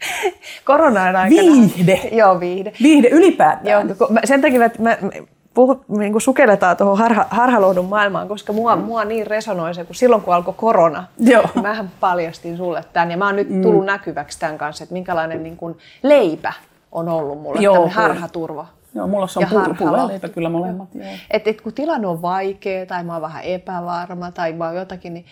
Koronan 0.64 1.16
aikana. 1.16 1.42
viihde, 1.42 2.00
Joo, 2.12 2.40
viihde. 2.40 2.72
viihde 2.82 3.08
ylipäätään. 3.08 3.88
Joo, 3.88 4.08
sen 4.24 4.40
takia 4.40 4.64
että 4.64 4.82
mä, 4.82 4.98
mä 5.02 5.10
puhut, 5.54 5.88
niin 5.88 6.12
kuin 6.12 6.22
sukelletaan 6.22 6.76
tuohon 6.76 6.98
harha, 6.98 7.26
harhalohdun 7.30 7.84
maailmaan, 7.84 8.28
koska 8.28 8.52
mua, 8.52 8.76
mua 8.76 9.04
niin 9.04 9.26
resonoi 9.26 9.74
se, 9.74 9.84
kun 9.84 9.94
silloin 9.94 10.22
kun 10.22 10.34
alkoi 10.34 10.54
korona, 10.56 11.04
Joo. 11.18 11.42
niin 11.54 11.62
mähän 11.62 11.90
paljastin 12.00 12.56
sulle 12.56 12.84
tämän 12.92 13.10
ja 13.10 13.16
mä 13.16 13.26
oon 13.26 13.36
nyt 13.36 13.62
tullut 13.62 13.84
näkyväksi 13.84 14.40
tämän 14.40 14.58
kanssa, 14.58 14.84
että 14.84 14.92
minkälainen 14.92 15.42
niin 15.42 15.56
kuin 15.56 15.78
leipä 16.02 16.52
on 16.92 17.08
ollut 17.08 17.42
mulle, 17.42 17.60
Joo, 17.60 17.74
tämmöinen 17.74 17.94
harhaturva. 17.94 18.66
Joo, 18.94 19.06
mulla 19.06 19.26
se 19.26 19.38
on 19.38 20.08
leipä 20.08 20.28
kyllä 20.28 20.48
molemmat. 20.48 20.88
Joo. 20.94 21.06
Et, 21.30 21.48
et 21.48 21.60
kun 21.60 21.72
tilanne 21.72 22.06
on 22.06 22.22
vaikea 22.22 22.86
tai 22.86 23.04
mä 23.04 23.12
oon 23.12 23.22
vähän 23.22 23.44
epävarma 23.44 24.30
tai 24.30 24.52
mä 24.52 24.66
oon 24.66 24.76
jotakin, 24.76 25.14
niin 25.14 25.26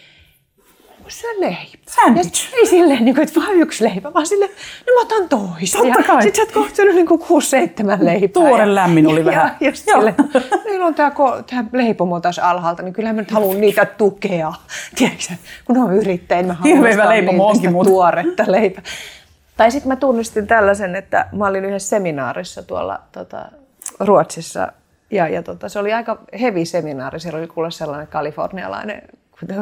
se 1.10 1.26
leipä. 1.38 1.78
Sandwich. 1.86 2.52
Ja 2.52 2.58
ei 2.58 2.66
silleen, 2.66 3.04
niin 3.04 3.14
kuin, 3.14 3.28
että 3.28 3.40
vaan 3.40 3.54
yksi 3.54 3.84
leipä, 3.84 4.14
vaan 4.14 4.26
silleen, 4.26 4.50
no 4.86 4.94
mä 4.94 5.00
otan 5.00 5.28
toista. 5.28 5.78
Totta 5.78 5.98
ja 6.00 6.04
kai. 6.06 6.22
sit 6.22 6.34
sä 6.34 6.42
oot 6.42 6.52
kohtanut 6.52 6.94
niin 6.94 7.06
kuin 7.06 7.20
kuusi, 7.20 7.48
seitsemän 7.48 8.04
leipää. 8.04 8.28
Tuore 8.28 8.62
ja, 8.62 8.74
lämmin 8.74 9.06
oli 9.06 9.24
vähän. 9.24 9.56
Ja 9.60 9.66
just 9.68 9.86
Joo. 9.86 9.96
silleen, 9.96 10.14
meillä 10.64 10.86
on 10.86 10.94
tää, 10.94 11.12
tää 11.50 11.64
leipomo 11.72 12.20
tässä 12.20 12.48
alhaalta, 12.48 12.82
niin 12.82 12.92
kyllähän 12.92 13.16
mä 13.16 13.22
nyt 13.22 13.30
haluan 13.30 13.60
niitä 13.60 13.84
tukea. 13.84 14.52
Tiedätkö, 14.94 15.34
kun 15.64 15.78
on 15.78 15.94
yrittäjä, 15.94 16.42
niin 16.42 16.46
mä 16.48 16.54
haluan 16.54 16.76
Hirveä 16.76 16.90
ostaa 16.90 17.08
leipomo 17.08 17.46
onkin 17.48 17.72
muuten. 17.72 17.92
tuoretta 17.92 18.44
leipää. 18.52 18.82
Tai 19.56 19.70
sitten 19.70 19.88
mä 19.88 19.96
tunnistin 19.96 20.46
tällaisen, 20.46 20.96
että 20.96 21.26
mä 21.32 21.46
olin 21.46 21.64
yhdessä 21.64 21.88
seminaarissa 21.88 22.62
tuolla 22.62 23.00
tota, 23.12 23.44
Ruotsissa. 24.00 24.72
Ja, 25.10 25.28
ja 25.28 25.42
tota, 25.42 25.68
se 25.68 25.78
oli 25.78 25.92
aika 25.92 26.18
heavy 26.40 26.64
seminaari. 26.64 27.20
Siellä 27.20 27.38
oli 27.38 27.46
kuule 27.46 27.70
sellainen 27.70 28.06
kalifornialainen 28.06 29.02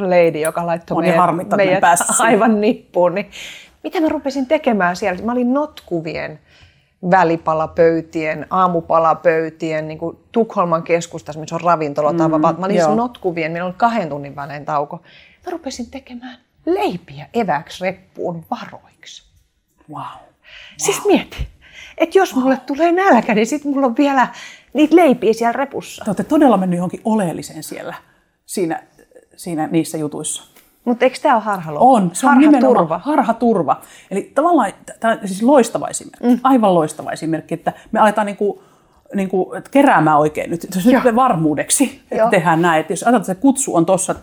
lady, 0.00 0.38
joka 0.38 0.66
laittoi 0.66 1.02
niin 1.02 1.14
meidät, 1.14 1.56
meidät 1.56 1.98
sinne. 1.98 2.30
aivan 2.30 2.60
nippuun. 2.60 3.14
Niin 3.14 3.30
mitä 3.82 4.00
mä 4.00 4.08
rupesin 4.08 4.46
tekemään 4.46 4.96
siellä? 4.96 5.24
Mä 5.24 5.32
olin 5.32 5.52
notkuvien 5.52 6.38
välipalapöytien, 7.10 8.46
aamupalapöytien, 8.50 9.88
niin 9.88 9.98
kuin 9.98 10.18
Tukholman 10.32 10.82
keskustassa, 10.82 11.40
missä 11.40 11.54
on 11.54 11.60
ravintola 11.60 12.12
mm, 12.12 12.18
Mä 12.18 12.66
olin 12.66 12.76
joo. 12.76 12.88
joo. 12.88 12.94
notkuvien, 12.94 13.52
meillä 13.52 13.66
oli 13.66 13.74
kahden 13.76 14.08
tunnin 14.08 14.36
välein 14.36 14.64
tauko. 14.64 14.96
Mä 15.46 15.52
rupesin 15.52 15.90
tekemään 15.90 16.38
leipiä 16.66 17.26
eväksi 17.34 17.84
reppuun 17.84 18.44
varoiksi. 18.50 19.22
Wow. 19.92 20.02
Siis 20.76 21.04
mieti, 21.04 21.48
että 21.98 22.18
jos 22.18 22.34
mulle 22.34 22.56
tulee 22.66 22.92
nälkä, 22.92 23.34
niin 23.34 23.46
sit 23.46 23.64
mulla 23.64 23.86
on 23.86 23.96
vielä 23.96 24.28
niitä 24.72 24.96
leipiä 24.96 25.32
siellä 25.32 25.52
repussa. 25.52 26.04
Te 26.04 26.10
olette 26.10 26.24
todella 26.24 26.56
mennyt 26.56 26.76
johonkin 26.76 27.00
oleelliseen 27.04 27.62
siellä, 27.62 27.94
siinä, 28.46 28.82
siinä 29.36 29.66
niissä 29.66 29.98
jutuissa. 29.98 30.56
Mutta 30.86 31.04
eikö 31.04 31.18
tämä 31.22 31.34
ole 31.34 31.42
harhalo? 31.42 31.78
On, 31.80 32.10
se 32.12 32.26
on 32.26 32.38
nimenomaan 32.38 32.76
Harhaturva. 32.76 32.98
harhaturva. 32.98 33.80
Eli 34.10 34.32
tavallaan 34.34 34.72
tämä 35.00 35.18
on 35.22 35.28
siis 35.28 35.42
loistava 35.42 35.88
esimerkki, 35.88 36.26
mm. 36.26 36.40
aivan 36.42 36.74
loistava 36.74 37.12
esimerkki, 37.12 37.54
että 37.54 37.72
me 37.92 38.00
aletaan 38.00 38.26
niinku, 38.26 38.62
niinku, 39.14 39.54
keräämään 39.70 40.18
oikein 40.18 40.50
nyt, 40.50 40.66
nyt 40.84 41.16
varmuudeksi, 41.16 41.84
että 42.02 42.16
Joo. 42.16 42.30
tehdään 42.30 42.62
näin. 42.62 42.80
Että 42.80 42.92
jos 42.92 43.02
ajatellaan, 43.02 43.20
että 43.20 43.34
se 43.34 43.40
kutsu 43.40 43.76
on 43.76 43.86
tuossa, 43.86 44.14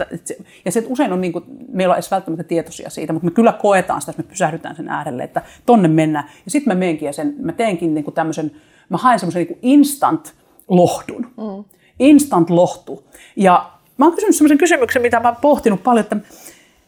ja 0.65 0.71
se 0.71 0.83
usein 0.87 1.13
on, 1.13 1.21
niinku, 1.21 1.43
meillä 1.67 1.91
on 1.91 1.95
edes 1.95 2.11
välttämättä 2.11 2.43
tietoisia 2.43 2.89
siitä, 2.89 3.13
mutta 3.13 3.25
me 3.25 3.31
kyllä 3.31 3.53
koetaan 3.53 4.01
sitä, 4.01 4.11
että 4.11 4.23
me 4.23 4.29
pysähdytään 4.29 4.75
sen 4.75 4.89
äärelle, 4.89 5.23
että 5.23 5.41
tonne 5.65 5.87
mennään. 5.87 6.25
Ja 6.45 6.51
sitten 6.51 6.73
mä 6.73 6.79
menenkin 6.79 7.05
ja 7.05 7.13
sen, 7.13 7.35
mä 7.39 7.51
teenkin 7.51 7.93
niinku 7.93 8.11
tämmöisen, 8.11 8.51
mä 8.89 8.97
haen 8.97 9.19
semmoisen 9.19 9.39
niinku 9.39 9.59
instant 9.61 10.35
lohdun. 10.67 11.21
Mm. 11.37 11.63
Instant 11.99 12.49
lohtu. 12.49 13.07
Ja 13.35 13.72
mä 13.97 14.05
oon 14.05 14.15
kysynyt 14.15 14.35
semmoisen 14.35 14.57
kysymyksen, 14.57 15.01
mitä 15.01 15.19
mä 15.19 15.27
oon 15.27 15.37
pohtinut 15.41 15.83
paljon, 15.83 16.03
että, 16.03 16.17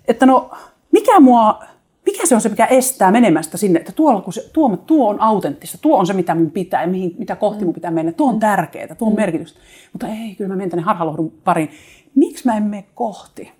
että 0.07 0.25
no, 0.25 0.51
mikä 0.91 1.19
mua, 1.19 1.63
mikä 2.05 2.25
se 2.25 2.35
on 2.35 2.41
se, 2.41 2.49
mikä 2.49 2.65
estää 2.65 3.11
menemästä 3.11 3.57
sinne, 3.57 3.79
että 3.79 3.91
tuolla, 3.91 4.21
kun 4.21 4.33
se, 4.33 4.49
tuo, 4.53 4.77
tuo 4.77 5.09
on 5.09 5.21
autenttista, 5.21 5.77
tuo 5.77 5.97
on 5.97 6.07
se, 6.07 6.13
mitä 6.13 6.35
mun 6.35 6.51
pitää 6.51 6.81
ja 6.81 6.87
mihin, 6.87 7.15
mitä 7.17 7.35
kohti 7.35 7.65
mun 7.65 7.73
pitää 7.73 7.91
mennä, 7.91 8.11
tuo 8.11 8.29
on 8.29 8.39
tärkeää, 8.39 8.95
tuo 8.95 9.07
on 9.07 9.15
merkitystä. 9.15 9.59
Mutta 9.93 10.07
ei, 10.07 10.35
kyllä 10.35 10.47
mä 10.47 10.55
menen 10.55 10.69
tänne 10.69 10.83
harhalohdun 10.83 11.33
pariin. 11.43 11.69
Miksi 12.15 12.45
mä 12.45 12.57
en 12.57 12.63
mene 12.63 12.85
kohti? 12.95 13.51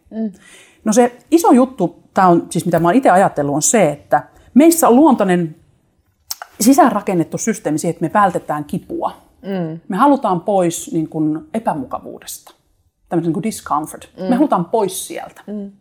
No 0.84 0.94
se 0.94 1.16
iso 1.32 1.52
juttu, 1.52 2.04
tämä 2.14 2.28
on 2.28 2.48
siis 2.50 2.66
mitä 2.66 2.80
mä 2.80 2.88
oon 2.88 2.96
itse 2.96 3.10
ajatellut, 3.10 3.56
on 3.56 3.62
se, 3.62 3.90
että 3.90 4.24
meissä 4.54 4.88
on 4.88 4.96
luontainen 4.96 5.56
sisäänrakennettu 6.60 7.38
systeemi 7.38 7.78
siihen, 7.78 7.92
että 7.92 8.06
me 8.06 8.14
vältetään 8.14 8.66
kipua. 8.66 9.12
Mm. 9.42 9.80
Me 9.88 9.98
halutaan 9.98 10.42
pois 10.42 10.92
niin 10.94 11.10
kuin 11.10 11.40
epämukavuudesta, 11.54 12.54
tämmöisen 13.10 13.34
niin 13.34 13.44
discomfort. 13.44 14.10
Mm. 14.18 14.24
Me 14.24 14.36
halutaan 14.36 14.66
pois 14.66 15.08
sieltä. 15.08 15.42
Mm. 15.48 15.72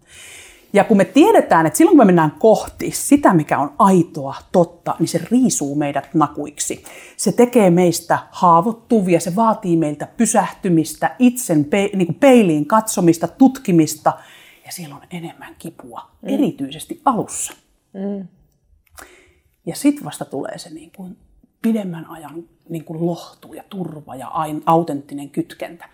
Ja 0.73 0.85
kun 0.85 0.97
me 0.97 1.05
tiedetään, 1.05 1.67
että 1.67 1.77
silloin 1.77 1.93
kun 1.93 1.99
me 1.99 2.05
mennään 2.05 2.31
kohti 2.39 2.91
sitä, 2.91 3.35
mikä 3.35 3.59
on 3.59 3.73
aitoa, 3.79 4.35
totta, 4.53 4.97
niin 4.99 5.09
se 5.09 5.21
riisuu 5.31 5.75
meidät 5.75 6.15
nakuiksi. 6.15 6.85
Se 7.17 7.33
tekee 7.33 7.71
meistä 7.71 8.19
haavoittuvia, 8.31 9.21
se 9.21 9.37
vaatii 9.37 9.77
meiltä 9.77 10.07
pysähtymistä, 10.17 11.17
itsen 11.19 11.65
pe- 11.65 11.91
niin 11.95 12.07
kuin 12.07 12.19
peiliin 12.21 12.67
katsomista, 12.67 13.29
tutkimista. 13.29 14.13
Ja 14.67 14.73
siellä 14.73 14.95
on 14.95 15.03
enemmän 15.11 15.55
kipua, 15.59 16.11
mm. 16.23 16.29
erityisesti 16.29 17.01
alussa. 17.05 17.53
Ja 19.67 19.77
sitten 19.77 20.05
vasta 20.05 20.25
tulee 20.25 20.59
se 20.59 20.71
niin 20.71 20.93
kuin 20.97 21.17
pidemmän 21.63 22.07
ajan 22.07 22.45
niin 22.69 22.85
kuin 22.85 23.07
lohtu 23.07 23.55
ja 23.55 23.63
turva 23.71 24.17
ja 24.17 24.31
autenttinen 24.67 25.31
kytkentä. 25.31 25.89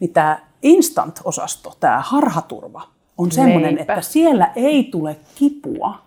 Niin 0.00 0.12
tämä 0.12 0.38
instant-osasto, 0.62 1.76
tämä 1.80 2.00
harhaturva, 2.00 2.82
on 3.18 3.32
semmoinen, 3.32 3.78
että 3.78 4.02
siellä 4.02 4.52
ei 4.56 4.84
tule 4.84 5.16
kipua. 5.34 5.98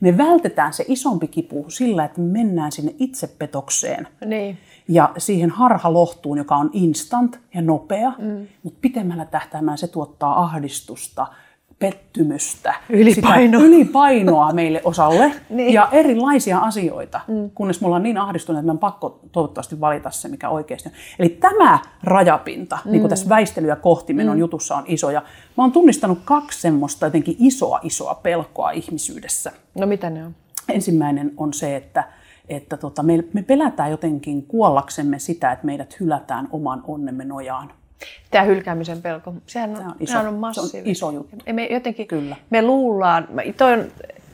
Me 0.00 0.16
vältetään 0.18 0.72
se 0.72 0.84
isompi 0.88 1.28
kipu 1.28 1.64
sillä, 1.68 2.04
että 2.04 2.20
me 2.20 2.32
mennään 2.32 2.72
sinne 2.72 2.94
itsepetokseen 2.98 4.08
Niin. 4.26 4.58
ja 4.88 5.12
siihen 5.18 5.50
harhalohtuun, 5.50 6.38
joka 6.38 6.56
on 6.56 6.70
instant 6.72 7.40
ja 7.54 7.62
nopea, 7.62 8.12
mm. 8.18 8.46
mutta 8.62 8.78
pitemmällä 8.82 9.24
tähtäimellä 9.24 9.76
se 9.76 9.88
tuottaa 9.88 10.42
ahdistusta, 10.42 11.26
pettymystä, 11.82 12.74
Ylipainoa. 12.88 13.60
sitä 13.60 13.66
ylipainoa 13.68 14.52
meille 14.52 14.80
osalle 14.84 15.32
Niin. 15.50 15.72
ja 15.72 15.88
erilaisia 15.92 16.58
asioita, 16.58 17.20
mm. 17.28 17.50
kunnes 17.54 17.80
me 17.80 17.86
ollaan 17.86 18.02
niin 18.02 18.18
ahdistuneet, 18.18 18.58
että 18.58 18.66
meidän 18.66 18.76
on 18.76 18.78
pakko 18.78 19.20
toivottavasti 19.32 19.80
valita 19.80 20.10
se, 20.10 20.28
mikä 20.28 20.48
oikeasti 20.48 20.88
on. 20.88 20.94
Eli 21.18 21.28
tämä 21.28 21.78
rajapinta, 22.04 22.78
mm. 22.84 22.90
niin 22.90 23.00
kuin 23.00 23.08
tässä 23.08 23.28
väistelyä 23.28 23.76
kohti 23.76 24.14
menon 24.14 24.36
mm. 24.36 24.40
jutussa 24.40 24.76
on 24.76 24.84
iso. 24.86 25.10
Ja 25.10 25.22
mä 25.56 25.64
oon 25.64 25.72
tunnistanut 25.72 26.18
kaksi 26.24 26.60
semmoista 26.60 27.06
jotenkin 27.06 27.36
isoa, 27.38 27.80
isoa 27.82 28.14
pelkoa 28.14 28.70
ihmisyydessä. 28.70 29.52
No 29.78 29.86
mitä 29.86 30.10
ne 30.10 30.26
on? 30.26 30.34
Ensimmäinen 30.68 31.32
on 31.36 31.54
se, 31.54 31.76
että, 31.76 32.04
että 32.48 32.76
tota, 32.76 33.02
me, 33.02 33.24
me 33.32 33.42
pelätään 33.42 33.90
jotenkin 33.90 34.42
kuollaksemme 34.46 35.18
sitä, 35.18 35.52
että 35.52 35.66
meidät 35.66 36.00
hylätään 36.00 36.48
oman 36.52 36.84
onnemme 36.86 37.24
nojaan. 37.24 37.72
Tämä 38.30 38.44
hylkäämisen 38.44 39.02
pelko, 39.02 39.34
sehän 39.46 39.70
on, 39.70 39.76
Tämä 39.76 39.88
on 39.88 39.94
iso- 40.00 40.16
on 40.16 40.22
se 40.22 40.28
on 40.28 40.34
massiivinen. 40.34 40.92
iso 40.92 41.10
juttu. 41.10 41.36
Me 41.52 41.66
jotenkin, 41.66 42.06
Kyllä. 42.06 42.36
me 42.50 42.62
luullaan, 42.62 43.28
toi 43.56 43.72
on, 43.72 43.84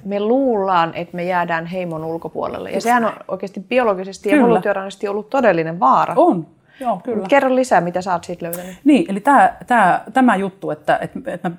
me 0.04 0.20
luullaan, 0.20 0.94
että 0.94 1.16
me 1.16 1.24
jäädään 1.24 1.66
heimon 1.66 2.04
ulkopuolelle. 2.04 2.70
Ja 2.70 2.80
sehän 2.80 3.04
on 3.04 3.12
oikeasti 3.28 3.60
biologisesti 3.60 4.28
ja 4.28 4.34
Kyllä. 4.34 4.46
evolutionaarisesti 4.46 5.08
ollut 5.08 5.30
todellinen 5.30 5.80
vaara. 5.80 6.14
On, 6.16 6.46
joo, 6.80 7.00
kyllä. 7.04 7.28
Kerro 7.28 7.54
lisää, 7.54 7.80
mitä 7.80 8.02
sä 8.02 8.12
oot 8.12 8.24
siitä 8.24 8.44
löytänyt. 8.44 8.76
Niin, 8.84 9.10
eli 9.10 9.20
tämä, 9.20 9.56
tämä, 9.66 10.04
tämä 10.12 10.36
juttu, 10.36 10.70
että, 10.70 10.98
että, 11.02 11.20
että 11.26 11.50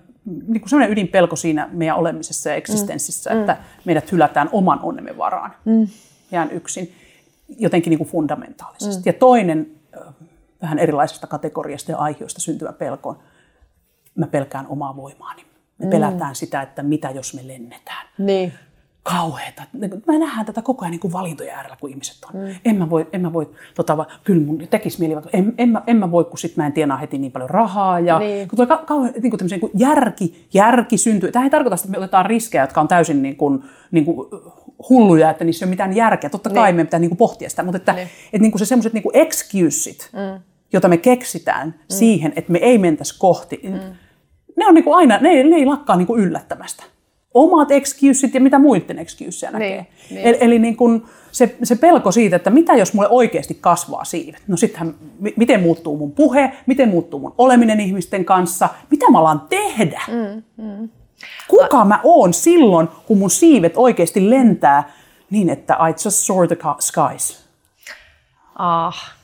niin 0.47 0.61
kuin 0.61 0.69
sellainen 0.69 0.91
ydinpelko 0.91 1.35
siinä 1.35 1.69
meidän 1.71 1.95
olemisessa 1.95 2.49
ja 2.49 2.55
eksistenssissä, 2.55 3.33
mm. 3.33 3.39
että 3.39 3.57
meidät 3.85 4.11
hylätään 4.11 4.49
oman 4.51 4.79
onnemme 4.83 5.17
varaan. 5.17 5.51
Mm. 5.65 5.87
Jään 6.31 6.51
yksin 6.51 6.93
jotenkin 7.57 7.91
niin 7.91 7.97
kuin 7.97 8.09
fundamentaalisesti. 8.09 9.01
Mm. 9.01 9.03
Ja 9.05 9.13
toinen 9.13 9.67
vähän 10.61 10.79
erilaisesta 10.79 11.27
kategoriasta 11.27 11.91
ja 11.91 11.97
aiheesta 11.97 12.41
syntyvä 12.41 12.73
pelko 12.73 13.09
on, 13.09 13.17
mä 14.15 14.27
pelkään 14.27 14.67
omaa 14.67 14.95
voimaani. 14.95 15.45
Me 15.77 15.85
mm. 15.85 15.89
pelätään 15.89 16.35
sitä, 16.35 16.61
että 16.61 16.83
mitä 16.83 17.09
jos 17.09 17.33
me 17.33 17.47
lennetään 17.47 18.07
Niin. 18.17 18.53
kauheata. 19.03 19.63
Mä 20.07 20.19
nähdään 20.19 20.45
tätä 20.45 20.61
koko 20.61 20.85
ajan 20.85 20.91
niin 20.91 20.99
kuin 20.99 21.13
valintojen 21.13 21.55
äärellä, 21.55 21.77
kun 21.81 21.89
ihmiset 21.89 22.17
on. 22.23 22.41
Mm. 22.41 22.55
En 22.65 22.75
mä 22.75 22.89
voi, 22.89 23.07
en 23.13 23.21
mä 23.21 23.33
voi 23.33 23.49
tota, 23.75 23.97
va- 23.97 24.07
kyllä 24.23 24.45
mun 24.45 24.67
tekisi 24.69 24.99
mieli, 24.99 25.21
en, 25.33 25.53
en, 25.57 25.69
mä, 25.69 25.81
en 25.87 25.97
mä 25.97 26.11
voi, 26.11 26.25
kun 26.25 26.37
sit 26.37 26.57
mä 26.57 26.65
en 26.65 26.73
tienaa 26.73 26.97
heti 26.97 27.17
niin 27.17 27.31
paljon 27.31 27.49
rahaa. 27.49 27.99
Ja 27.99 28.19
Niin. 28.19 28.47
kun 28.47 28.55
tulee 28.55 28.67
ka- 28.67 28.83
kauhean 28.85 29.13
niin 29.21 29.31
kuin 29.31 29.39
niin 29.49 29.59
kuin 29.59 29.71
järki, 29.75 30.47
järki 30.53 30.97
syntyy. 30.97 31.31
Tämä 31.31 31.45
ei 31.45 31.49
tarkoita 31.51 31.77
sitä, 31.77 31.87
että 31.87 31.99
me 31.99 32.03
otetaan 32.03 32.25
riskejä, 32.25 32.63
jotka 32.63 32.81
on 32.81 32.87
täysin 32.87 33.21
niin 33.21 33.35
kuin, 33.35 33.63
niin 33.91 34.05
kuin 34.05 34.27
hulluja, 34.89 35.29
että 35.29 35.43
niissä 35.43 35.65
ei 35.65 35.67
ole 35.67 35.69
mitään 35.69 35.95
järkeä. 35.95 36.29
Totta 36.29 36.49
kai 36.49 36.63
Niin. 36.67 36.75
meidän 36.75 36.87
pitää 36.87 36.99
niin 36.99 37.09
kuin 37.09 37.17
pohtia 37.17 37.49
sitä, 37.49 37.63
mutta 37.63 37.77
että, 37.77 37.93
Niin. 37.93 38.07
että 38.25 38.37
niin 38.41 38.51
kuin 38.51 38.59
se 38.59 38.65
semmoiset 38.65 38.93
niin 38.93 39.03
excusesit, 39.13 40.09
mm. 40.13 40.41
Jota 40.73 40.87
me 40.87 40.97
keksitään 40.97 41.67
mm. 41.67 41.73
siihen, 41.89 42.33
että 42.35 42.51
me 42.51 42.57
ei 42.59 42.77
mentäisi 42.77 43.19
kohti, 43.19 43.59
mm. 43.63 43.79
ne 44.57 44.67
on 44.67 44.73
niin 44.73 44.83
kuin 44.83 44.95
aina, 44.97 45.17
ne, 45.17 45.29
ei- 45.29 45.43
ne 45.43 45.55
ei 45.55 45.65
lakkaa 45.65 45.95
niin 45.95 46.07
kuin 46.07 46.21
yllättämästä. 46.23 46.83
Omat 47.33 47.71
excusesit 47.71 48.33
ja 48.33 48.41
mitä 48.41 48.59
muiden 48.59 48.99
excuseja 48.99 49.51
näkee. 49.51 49.69
Niin, 49.69 49.87
niin. 50.09 50.27
Eli, 50.27 50.37
eli 50.41 50.59
niin 50.59 50.77
kuin 50.77 51.03
se, 51.31 51.55
se 51.63 51.75
pelko 51.75 52.11
siitä, 52.11 52.35
että 52.35 52.49
mitä 52.49 52.73
jos 52.75 52.93
mulle 52.93 53.09
oikeasti 53.09 53.57
kasvaa 53.61 54.03
siivet. 54.03 54.41
No 54.47 54.57
sittenhän, 54.57 54.95
mi- 55.19 55.33
miten 55.37 55.61
muuttuu 55.61 55.97
mun 55.97 56.11
puhe, 56.11 56.51
miten 56.65 56.89
muuttuu 56.89 57.19
mun 57.19 57.33
oleminen 57.37 57.79
ihmisten 57.79 58.25
kanssa, 58.25 58.69
mitä 58.91 59.11
mä 59.11 59.19
alan 59.19 59.41
tehdä. 59.49 60.01
Mm, 60.07 60.43
mm. 60.65 60.89
Kuka 61.47 61.85
mä 61.85 61.99
oon 62.03 62.33
silloin, 62.33 62.87
kun 63.07 63.17
mun 63.17 63.29
siivet 63.29 63.73
oikeasti 63.75 64.29
lentää 64.29 64.91
niin, 65.29 65.49
että 65.49 65.73
I 65.73 65.91
just 66.05 66.17
soar 66.17 66.47
the 66.47 66.57
skies. 66.79 67.43
Ah. 68.55 69.18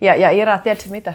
Ja, 0.00 0.14
ja 0.14 0.30
Ira, 0.30 0.58
tiedätkö 0.58 0.90
mitä? 0.90 1.14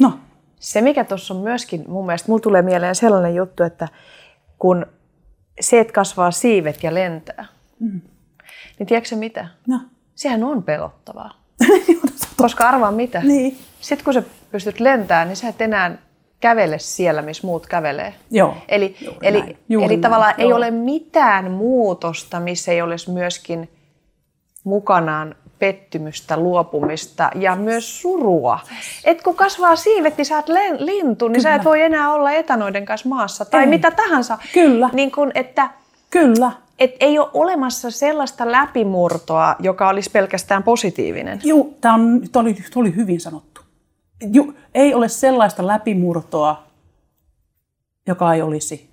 No, 0.00 0.18
Se, 0.60 0.80
mikä 0.80 1.04
tuossa 1.04 1.34
on 1.34 1.40
myöskin, 1.40 1.84
mun 1.88 2.06
mielestä, 2.06 2.28
mulla 2.28 2.42
tulee 2.42 2.62
mieleen 2.62 2.94
sellainen 2.94 3.34
juttu, 3.34 3.62
että 3.62 3.88
kun 4.58 4.86
se, 5.60 5.80
että 5.80 5.92
kasvaa 5.92 6.30
siivet 6.30 6.82
ja 6.82 6.94
lentää, 6.94 7.46
mm. 7.80 8.00
niin 8.78 8.86
tiedätkö 8.86 9.16
mitä? 9.16 9.48
no. 9.66 9.80
Sehän 10.14 10.44
on 10.44 10.62
pelottavaa. 10.62 11.30
Koska 12.42 12.68
arvaa 12.68 12.92
mitä? 12.92 13.20
Niin. 13.20 13.58
Sitten 13.80 14.04
kun 14.04 14.14
sä 14.14 14.22
pystyt 14.50 14.80
lentämään, 14.80 15.28
niin 15.28 15.36
sä 15.36 15.48
et 15.48 15.60
enää 15.60 15.98
kävele 16.40 16.78
siellä, 16.78 17.22
missä 17.22 17.46
muut 17.46 17.66
kävelee. 17.66 18.14
Joo, 18.30 18.56
Eli, 18.68 18.96
juuri 19.00 19.18
eli, 19.22 19.40
näin, 19.40 19.58
juuri 19.68 19.86
eli 19.86 19.94
näin, 19.94 20.00
tavallaan 20.00 20.34
ei 20.38 20.48
joo. 20.48 20.56
ole 20.56 20.70
mitään 20.70 21.50
muutosta, 21.50 22.40
missä 22.40 22.72
ei 22.72 22.82
olisi 22.82 23.10
myöskin 23.10 23.70
mukanaan 24.64 25.34
pettymystä, 25.58 26.36
luopumista 26.36 27.30
ja 27.34 27.56
myös 27.56 28.00
surua. 28.00 28.60
Et 29.04 29.22
kun 29.22 29.34
kasvaa 29.34 29.76
siivet, 29.76 30.16
niin 30.16 30.26
sä 30.26 30.36
oot 30.36 30.48
lintu, 30.78 31.28
niin 31.28 31.42
sä 31.42 31.54
et 31.54 31.64
voi 31.64 31.82
enää 31.82 32.12
olla 32.12 32.32
etanoiden 32.32 32.84
kanssa 32.84 33.08
maassa 33.08 33.44
tai 33.44 33.60
Ei. 33.60 33.66
mitä 33.66 33.90
tahansa. 33.90 34.38
Kyllä. 34.52 34.90
Niin 34.92 35.12
kun, 35.12 35.32
että 35.34 35.70
Kyllä. 36.10 36.52
et 36.78 36.94
ei 37.00 37.18
ole 37.18 37.28
olemassa 37.34 37.90
sellaista 37.90 38.52
läpimurtoa, 38.52 39.56
joka 39.58 39.88
olisi 39.88 40.10
pelkästään 40.10 40.62
positiivinen. 40.62 41.40
Juu, 41.44 41.78
tämä 41.80 41.94
oli, 42.34 42.56
oli 42.74 42.96
hyvin 42.96 43.20
sanottu. 43.20 43.60
Ju, 44.32 44.54
ei 44.74 44.94
ole 44.94 45.08
sellaista 45.08 45.66
läpimurtoa, 45.66 46.62
joka 48.06 48.34
ei 48.34 48.42
olisi 48.42 48.90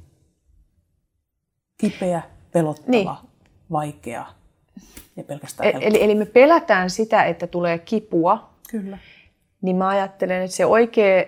kipeä, 1.77 2.21
pelottava, 2.51 2.91
niin. 2.91 3.09
vaikea 3.71 4.25
ja 5.15 5.23
pelkästään 5.23 5.69
E- 5.69 5.71
helppo. 5.73 5.87
Eli, 5.89 6.03
eli 6.03 6.15
me 6.15 6.25
pelätään 6.25 6.89
sitä, 6.89 7.23
että 7.23 7.47
tulee 7.47 7.77
kipua, 7.79 8.49
Kyllä. 8.69 8.97
niin 9.61 9.75
mä 9.75 9.87
ajattelen, 9.87 10.41
että 10.41 10.55
se 10.57 10.65
oikea, 10.65 11.23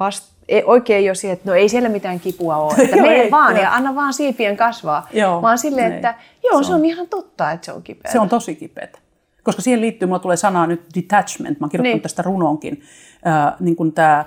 vast, 0.00 0.32
ei, 0.48 0.62
oikea 0.64 0.96
ei 0.96 1.08
ole 1.08 1.14
siihen, 1.14 1.32
että 1.36 1.50
no 1.50 1.54
ei 1.56 1.68
siellä 1.68 1.88
mitään 1.88 2.20
kipua 2.20 2.56
ole, 2.56 2.74
että 2.84 2.96
Joo, 2.96 3.06
mene 3.06 3.20
ei, 3.22 3.30
vaan 3.30 3.54
joo. 3.54 3.62
ja 3.62 3.74
anna 3.74 3.94
vaan 3.94 4.12
siipien 4.12 4.56
kasvaa, 4.56 5.08
Joo, 5.12 5.42
vaan 5.42 5.58
silleen, 5.58 5.90
ei. 5.92 5.96
että 5.96 6.14
joo, 6.44 6.62
se 6.62 6.66
Se 6.66 6.72
on 6.74 6.80
on- 6.80 6.84
ihan 6.86 7.08
totta, 7.08 7.50
että 7.52 7.64
se 7.64 7.72
on 7.72 7.82
kipeä. 7.82 8.12
Se 8.12 8.20
on 8.20 8.28
tosi 8.28 8.54
kipeätä. 8.54 8.98
Koska 9.42 9.62
siihen 9.62 9.80
liittyy, 9.80 10.06
mulla 10.06 10.18
tulee 10.18 10.36
sana 10.36 10.66
nyt 10.66 10.82
detachment, 10.94 11.60
mä 11.60 11.64
oon 11.64 11.70
kirjoittanut 11.70 11.82
Niin. 11.84 11.92
niin. 11.96 12.02
tästä 12.02 12.22
runonkin, 12.22 12.82
äh, 13.26 13.54
niin 13.60 13.76
kuin 13.76 13.92
tämä 13.92 14.24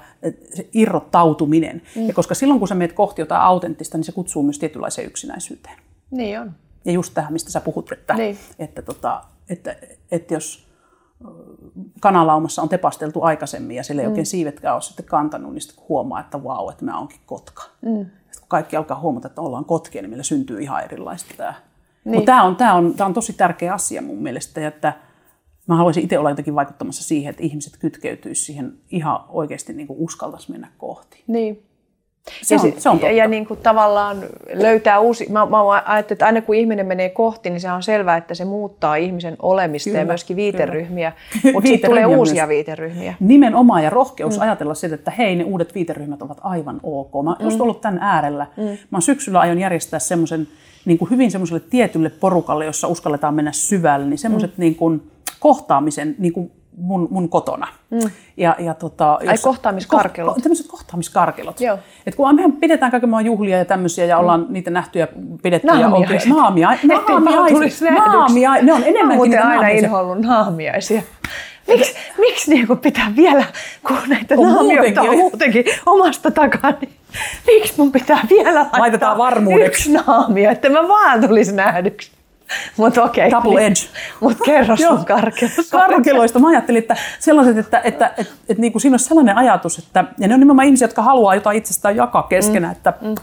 irrottautuminen. 0.74 1.82
Mm. 1.96 2.08
Ja 2.08 2.14
koska 2.14 2.36
silloin, 2.36 2.60
kun 2.60 2.68
sä 2.68 2.76
meet 2.76 2.94
kohti 2.94 3.22
jotain 3.22 3.41
autenttista, 3.41 3.98
niin 3.98 4.06
se 4.06 4.12
kutsuu 4.12 4.44
myös 4.44 4.60
tietynlaiseen 4.60 5.08
yksinäisyyteen. 5.08 5.76
Niin 6.12 6.39
on. 6.39 6.52
Ja 6.86 6.92
just 6.92 7.14
tähän, 7.14 7.34
mistä 7.34 7.52
sä 7.52 7.62
puhut, 7.62 7.92
että, 7.92 8.14
Niin. 8.14 8.38
että, 8.60 8.82
tota, 8.82 9.22
että, 9.50 9.76
että 10.12 10.34
jos 10.34 10.68
kanalaumassa 12.00 12.62
on 12.62 12.70
tepasteltu 12.70 13.22
aikaisemmin 13.22 13.78
ja 13.78 13.84
sille 13.84 14.02
ei 14.02 14.08
oikein 14.08 14.26
siivetkään 14.26 14.74
ole 14.74 14.82
sitten 14.82 15.06
kantanut, 15.06 15.54
niin 15.54 15.62
sitten 15.62 15.86
huomaa, 15.90 16.20
että 16.20 16.44
vau, 16.44 16.70
että 16.70 16.86
mä 16.86 17.00
oonkin 17.00 17.20
kotka. 17.26 17.64
Mm. 17.82 18.06
Sitten 18.06 18.40
kun 18.40 18.48
kaikki 18.48 18.76
alkaa 18.76 19.00
huomata, 19.00 19.28
että 19.28 19.42
ollaan 19.42 19.66
kotkia, 19.66 20.02
niin 20.02 20.10
meillä 20.10 20.24
syntyy 20.24 20.62
ihan 20.62 20.84
erilaista 20.84 21.34
tämä. 21.38 21.54
Niin. 22.06 22.16
Mutta 22.16 22.26
tämä 22.26 22.44
on, 22.44 22.56
tämä, 22.56 22.74
on, 22.74 22.94
tämä 22.94 23.06
on 23.06 23.14
tosi 23.14 23.34
tärkeä 23.34 23.74
asia 23.74 24.02
mun 24.02 24.24
mielestä, 24.24 24.62
ja 24.62 24.68
että 24.68 24.94
mä 25.68 25.76
haluaisin 25.76 26.04
itse 26.04 26.20
olla 26.20 26.30
jotenkin 26.30 26.56
vaikuttamassa 26.56 27.04
siihen, 27.04 27.30
että 27.30 27.44
ihmiset 27.44 27.78
kytkeytyisivät 27.78 28.46
siihen 28.46 28.78
ihan 28.92 29.20
oikeasti 29.30 29.74
niin 29.74 29.88
uskaltaisi 29.90 30.52
mennä 30.52 30.68
kohti. 30.78 31.24
Niin. 31.28 31.66
Se 32.42 32.56
on, 32.56 32.62
si- 32.62 32.76
se 32.78 32.90
on 32.90 32.96
ja, 32.96 33.02
totta. 33.02 33.16
ja 33.16 33.28
niin 33.28 33.46
kuin 33.46 33.60
tavallaan 33.64 34.24
löytää 34.54 35.00
uusi, 35.00 35.28
mä, 35.30 35.46
mä 35.46 35.70
ajattelen, 35.70 36.04
että 36.12 36.26
aina 36.26 36.42
kun 36.42 36.56
ihminen 36.56 36.86
menee 36.86 37.10
kohti, 37.10 37.50
niin 37.50 37.62
se 37.62 37.72
on 37.72 37.84
selvää, 37.84 38.18
että 38.18 38.34
se 38.34 38.46
muuttaa 38.46 38.96
ihmisen 38.96 39.36
olemista 39.40 39.90
Kyllä, 39.90 40.00
ja 40.00 40.06
myöskin 40.06 40.36
viiteryhmiä, 40.36 41.12
kyllä. 41.42 41.54
mutta 41.54 41.68
sitten 41.68 41.90
tulee 41.90 42.06
uusia 42.06 42.44
myös. 42.44 42.50
viiteryhmiä. 42.50 43.14
Nimenomaan 43.20 43.84
ja 43.84 43.90
rohkeus 43.90 44.36
mm. 44.38 44.42
ajatella 44.42 44.74
sitä, 44.74 44.96
että 44.96 45.12
hei, 45.12 45.36
ne 45.36 45.44
uudet 45.44 45.76
viiteryhmät 45.76 46.22
ovat 46.22 46.38
aivan 46.42 46.80
ok. 46.84 47.12
Mä 47.24 47.30
oon 47.30 47.38
mm. 47.40 47.46
just 47.46 47.62
ollut 47.62 47.82
tämän 47.82 48.00
äärellä. 48.02 48.48
Mm. 48.58 48.78
Mä 48.92 49.02
syksyllä 49.02 49.40
aion 49.40 49.60
järjestää 49.60 50.00
semmoisen 50.00 50.48
niin 50.86 50.98
kuin 50.98 51.12
hyvin 51.12 51.32
semmoiselle 51.32 51.62
tietylle 51.70 52.10
porukalle, 52.10 52.66
jossa 52.66 52.88
uskalletaan 52.88 53.34
mennä 53.34 53.52
syvälle, 53.52 54.06
niin 54.06 54.18
semmoiset 54.18 54.58
mm. 54.58 54.62
niin 54.62 54.76
kuin 54.76 55.12
kohtaamisen 55.40 56.16
niin 56.20 56.34
kuin 56.34 56.52
mun, 56.78 57.08
mun 57.12 57.30
kotona. 57.30 57.68
Mm. 57.92 58.00
Ja, 58.38 58.56
ja 58.60 58.74
tota, 58.74 59.14
Ai, 59.14 59.36
kohtaamiskarkelot. 59.42 60.36
Ko, 60.36 60.42
tämmöiset 60.42 60.68
kohtaamiskarkelot. 60.68 61.62
Joo. 61.62 61.78
Et 62.08 62.16
kun 62.16 62.36
mehän 62.36 62.52
pidetään 62.52 62.92
kaiken 62.92 63.10
maailman 63.10 63.26
juhlia 63.32 63.58
ja 63.58 63.66
tämmöisiä 63.66 64.06
ja 64.06 64.18
ollaan 64.18 64.40
mm. 64.40 64.46
niitä 64.50 64.72
nähty 64.72 65.00
ja 65.00 65.08
pidetty. 65.44 65.68
Ja 65.68 65.74
Naamiaiset. 65.74 66.10
Heti 66.10 66.30
vaan 66.34 67.24
naamiaiset. 67.24 67.54
tulisi 67.58 67.84
nähdyksi. 67.86 68.10
Naamia, 68.18 68.52
ne 68.62 68.74
on 68.74 68.80
Mä 68.80 68.86
enemmänkin 68.86 69.30
niitä 69.32 69.44
aina 69.44 69.54
naamiaisia. 69.56 69.86
inhoillut 69.88 70.20
naamiaisia. 70.20 71.02
Miksi, 71.68 71.96
miksi 72.18 72.50
niinku 72.54 72.76
pitää 72.76 73.12
vielä, 73.16 73.44
kun 73.88 73.98
näitä 74.08 74.36
On 74.38 74.54
naamioita 74.54 75.02
on 75.02 75.08
muutenkin. 75.08 75.20
muutenkin 75.20 75.66
omasta 75.86 76.32
takaa, 76.32 76.74
niin 76.82 76.94
miksi 77.48 77.74
mun 77.78 77.92
pitää 77.92 78.20
vielä 78.30 78.60
laittaa 78.60 78.80
Laitetaan 78.82 79.18
varmuudeksi. 79.18 79.66
yksi 79.66 79.92
naamio, 80.08 80.52
että 80.52 80.70
mä 80.70 80.88
vaan 80.88 81.22
tulisi 81.28 81.56
nähdyksi? 81.56 82.12
Mutta 82.78 83.04
okei. 83.04 83.32
Double 83.32 83.66
edge. 83.66 83.82
Mutta 84.20 84.44
kerro 84.52 84.78
sun 84.78 85.06
karkeus. 85.06 85.70
Karkeloista 85.72 86.39
mä 86.39 86.48
ajattelin, 86.48 86.82
että 86.82 86.96
sellaiset, 87.20 87.58
että, 87.58 87.80
että, 87.80 88.08
että, 88.08 88.22
että, 88.22 88.34
että 88.50 88.62
niin 88.62 88.72
kuin 88.72 88.82
siinä 88.82 88.94
olisi 88.94 89.06
sellainen 89.06 89.38
ajatus, 89.38 89.78
että, 89.78 90.04
ja 90.20 90.28
ne 90.28 90.34
on 90.34 90.39
nimenomaan 90.39 90.66
ihmisiä, 90.66 90.86
jotka 90.86 91.02
haluaa 91.02 91.36
jotain 91.36 91.58
itsestään 91.58 91.96
jakaa 91.96 92.24
keskenään, 92.24 92.74
mm. 92.74 92.78
että, 92.78 92.94
mm. 93.02 93.16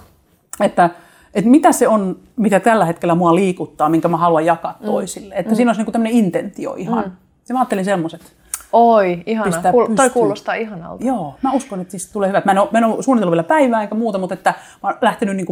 että, 0.64 0.91
että 1.35 1.51
mitä 1.51 1.73
se 1.73 1.89
on, 1.89 2.18
mitä 2.37 2.61
tällä 2.61 2.85
hetkellä 2.85 3.14
mua 3.14 3.35
liikuttaa, 3.35 3.89
minkä 3.89 4.09
mä 4.09 4.16
haluan 4.16 4.47
jakaa 4.47 4.77
mm. 4.81 4.87
toisille. 4.87 5.35
Että 5.35 5.53
mm. 5.53 5.57
siinä 5.57 5.68
olisi 5.68 5.79
niin 5.79 5.87
kuin 5.87 5.93
tämmöinen 5.93 6.18
intentio 6.18 6.75
ihan. 6.75 7.05
Mm. 7.05 7.12
Se 7.45 7.53
mä 7.53 7.59
ajattelin 7.59 7.85
semmoiset. 7.85 8.39
Oi, 8.73 9.23
ihana. 9.27 9.51
Pistää 9.51 9.73
Kuul- 9.73 9.95
toi 9.95 10.11
kuulostaa 10.11 10.55
ihanalta. 10.55 11.05
Joo, 11.05 11.35
mä 11.43 11.53
uskon, 11.53 11.81
että 11.81 11.91
siis 11.91 12.12
tulee 12.12 12.29
hyvä. 12.29 12.43
Mä 12.45 12.53
en 12.53 12.59
ole, 12.59 12.68
mä 12.73 12.79
en 12.79 12.85
ole 12.85 13.03
suunnitellut 13.03 13.33
vielä 13.33 13.43
päivää 13.43 13.83
eikä 13.83 13.95
muuta, 13.95 14.18
mutta 14.18 14.35
että 14.35 14.55
mä 14.83 14.89
oon 14.89 14.99
lähtenyt 15.01 15.37
niin. 15.37 15.47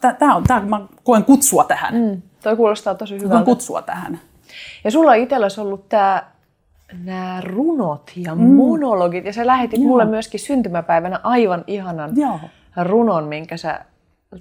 Tää, 0.00 0.14
tää 0.14 0.34
on, 0.34 0.44
tää, 0.44 0.60
mä 0.60 0.80
koen 1.04 1.24
kutsua 1.24 1.64
tähän. 1.64 1.94
Mm. 1.94 2.22
Toi 2.42 2.56
kuulostaa 2.56 2.94
tosi 2.94 3.14
Koen 3.14 3.24
hyvältä. 3.24 3.44
kutsua 3.44 3.82
tähän. 3.82 4.20
Ja 4.84 4.90
sulla 4.90 5.10
on 5.10 5.16
itselläsi 5.16 5.60
ollut 5.60 5.88
tää, 5.88 6.30
nämä 7.04 7.40
runot 7.44 8.10
ja 8.16 8.34
mm. 8.34 8.42
monologit, 8.42 9.24
ja 9.24 9.32
sä 9.32 9.46
lähetit 9.46 9.80
Joo. 9.80 9.88
mulle 9.88 10.04
myöskin 10.04 10.40
syntymäpäivänä 10.40 11.20
aivan 11.22 11.64
ihanan 11.66 12.10
Joo. 12.16 12.40
runon, 12.82 13.24
minkä 13.24 13.56
sä 13.56 13.80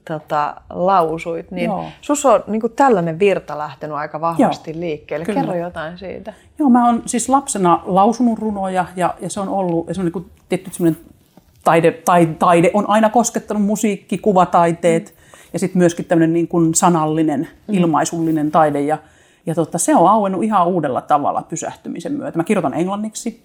tota, 0.07 0.55
lausuit. 0.69 1.51
Niin 1.51 1.65
Joo. 1.65 1.85
sus 2.01 2.25
on 2.25 2.43
niin 2.47 2.61
tällainen 2.75 3.19
virta 3.19 3.57
lähtenyt 3.57 3.97
aika 3.97 4.21
vahvasti 4.21 4.71
Joo. 4.71 4.79
liikkeelle. 4.79 5.25
Kyllä. 5.25 5.41
Kerro 5.41 5.55
jotain 5.55 5.97
siitä. 5.97 6.33
Joo, 6.59 6.69
mä 6.69 6.85
oon 6.85 7.03
siis 7.05 7.29
lapsena 7.29 7.83
lausunut 7.85 8.39
runoja 8.39 8.85
ja, 8.95 9.15
ja 9.21 9.29
se 9.29 9.39
on 9.39 9.49
ollut 9.49 9.87
ja 9.87 9.93
se 9.93 10.01
on 10.01 10.05
niin 10.05 10.13
kuin 10.13 10.31
tietty 10.49 10.71
semmoinen 10.73 11.01
taide, 11.63 11.91
taide, 11.91 12.33
taide 12.33 12.71
on 12.73 12.89
aina 12.89 13.09
koskettanut 13.09 13.63
musiikki, 13.63 14.17
kuvataiteet 14.17 15.15
ja 15.53 15.59
sitten 15.59 15.77
myöskin 15.77 16.05
tämmöinen 16.05 16.33
niin 16.33 16.47
kuin 16.47 16.75
sanallinen, 16.75 17.47
ilmaisullinen 17.71 18.51
taide 18.51 18.81
ja, 18.81 18.97
ja 19.45 19.55
tota, 19.55 19.77
se 19.77 19.95
on 19.95 20.07
auennut 20.07 20.43
ihan 20.43 20.67
uudella 20.67 21.01
tavalla 21.01 21.41
pysähtymisen 21.41 22.13
myötä. 22.13 22.37
Mä 22.37 22.43
kirjoitan 22.43 22.73
englanniksi 22.73 23.43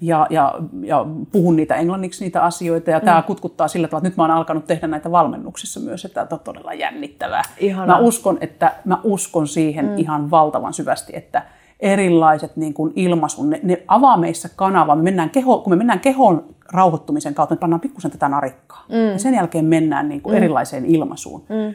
ja, 0.00 0.26
ja, 0.30 0.54
ja 0.82 1.06
puhun 1.32 1.56
niitä 1.56 1.74
englanniksi 1.74 2.24
niitä 2.24 2.42
asioita 2.42 2.90
ja 2.90 3.00
tämä 3.00 3.22
kutkuttaa 3.22 3.68
sillä 3.68 3.88
tavalla, 3.88 4.00
että 4.00 4.08
nyt 4.08 4.16
mä 4.16 4.22
oon 4.22 4.30
alkanut 4.30 4.66
tehdä 4.66 4.86
näitä 4.86 5.10
valmennuksissa 5.10 5.80
myös, 5.80 6.04
että 6.04 6.26
tämä 6.26 6.38
on 6.38 6.44
todella 6.44 6.74
jännittävää. 6.74 7.42
Ihanaa. 7.58 7.96
Mä 7.96 8.06
uskon, 8.06 8.38
että 8.40 8.72
mä 8.84 8.98
uskon 9.04 9.48
siihen 9.48 9.86
mm. 9.86 9.98
ihan 9.98 10.30
valtavan 10.30 10.72
syvästi, 10.72 11.12
että 11.16 11.42
erilaiset 11.80 12.56
niin 12.56 12.74
kuin 12.74 12.92
ilmaisun, 12.96 13.50
ne, 13.50 13.60
ne 13.62 13.82
avaa 13.88 14.16
meissä 14.16 14.48
kanavaa. 14.56 14.96
Me 14.96 15.02
mennään 15.02 15.30
keho, 15.30 15.58
kun 15.58 15.72
me 15.72 15.76
mennään 15.76 16.00
kehon 16.00 16.44
rauhoittumisen 16.72 17.34
kautta, 17.34 17.54
me 17.54 17.58
pannaan 17.58 17.80
pikkusen 17.80 18.10
tätä 18.10 18.28
narikkaa. 18.28 18.84
Mm. 18.88 19.12
Ja 19.12 19.18
sen 19.18 19.34
jälkeen 19.34 19.64
mennään 19.64 20.08
niin 20.08 20.20
kuin 20.20 20.32
mm. 20.32 20.36
erilaiseen 20.36 20.84
ilmaisuun. 20.84 21.44
Mm. 21.48 21.74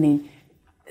Niin 0.00 0.30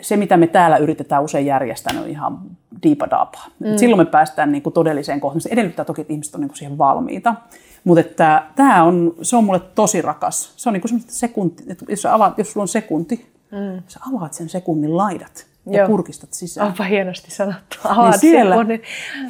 se, 0.01 0.17
mitä 0.17 0.37
me 0.37 0.47
täällä 0.47 0.77
yritetään 0.77 1.23
usein 1.23 1.45
järjestää, 1.45 1.99
on 2.01 2.09
ihan 2.09 2.39
diipadapaa. 2.83 3.45
Mm. 3.59 3.77
Silloin 3.77 3.99
me 3.99 4.05
päästään 4.05 4.51
niin 4.51 4.61
kuin 4.63 4.73
todelliseen 4.73 5.19
kohtaan. 5.19 5.41
Se 5.41 5.49
edellyttää 5.51 5.85
toki, 5.85 6.01
että 6.01 6.13
ihmiset 6.13 6.35
on 6.35 6.41
niin 6.41 6.49
kuin 6.49 6.57
siihen 6.57 6.77
valmiita. 6.77 7.35
Mutta 7.83 8.01
että 8.01 8.43
tämä 8.55 8.83
on, 8.83 9.15
se 9.21 9.35
on 9.35 9.43
mulle 9.43 9.61
tosi 9.75 10.01
rakas. 10.01 10.53
Se 10.55 10.69
on 10.69 10.73
niin 10.73 10.81
kuin 10.81 11.03
sekunti, 11.07 11.63
että 11.67 11.85
jos, 11.89 12.05
avaat, 12.05 12.37
jos 12.37 12.51
sulla 12.51 12.63
on 12.63 12.67
sekunti, 12.67 13.31
mm. 13.51 13.81
sä 13.87 13.99
avaat 14.15 14.33
sen 14.33 14.49
sekunnin 14.49 14.97
laidat 14.97 15.45
ja 15.69 15.77
Joo. 15.79 15.87
kurkistat 15.87 16.33
sisään. 16.33 16.67
Onpa 16.67 16.83
hienosti 16.83 17.31
sanottu. 17.31 17.77
Avaat 17.83 18.11
Niin 18.11 18.19
siellä- 18.19 18.55
sekunnin, 18.55 18.81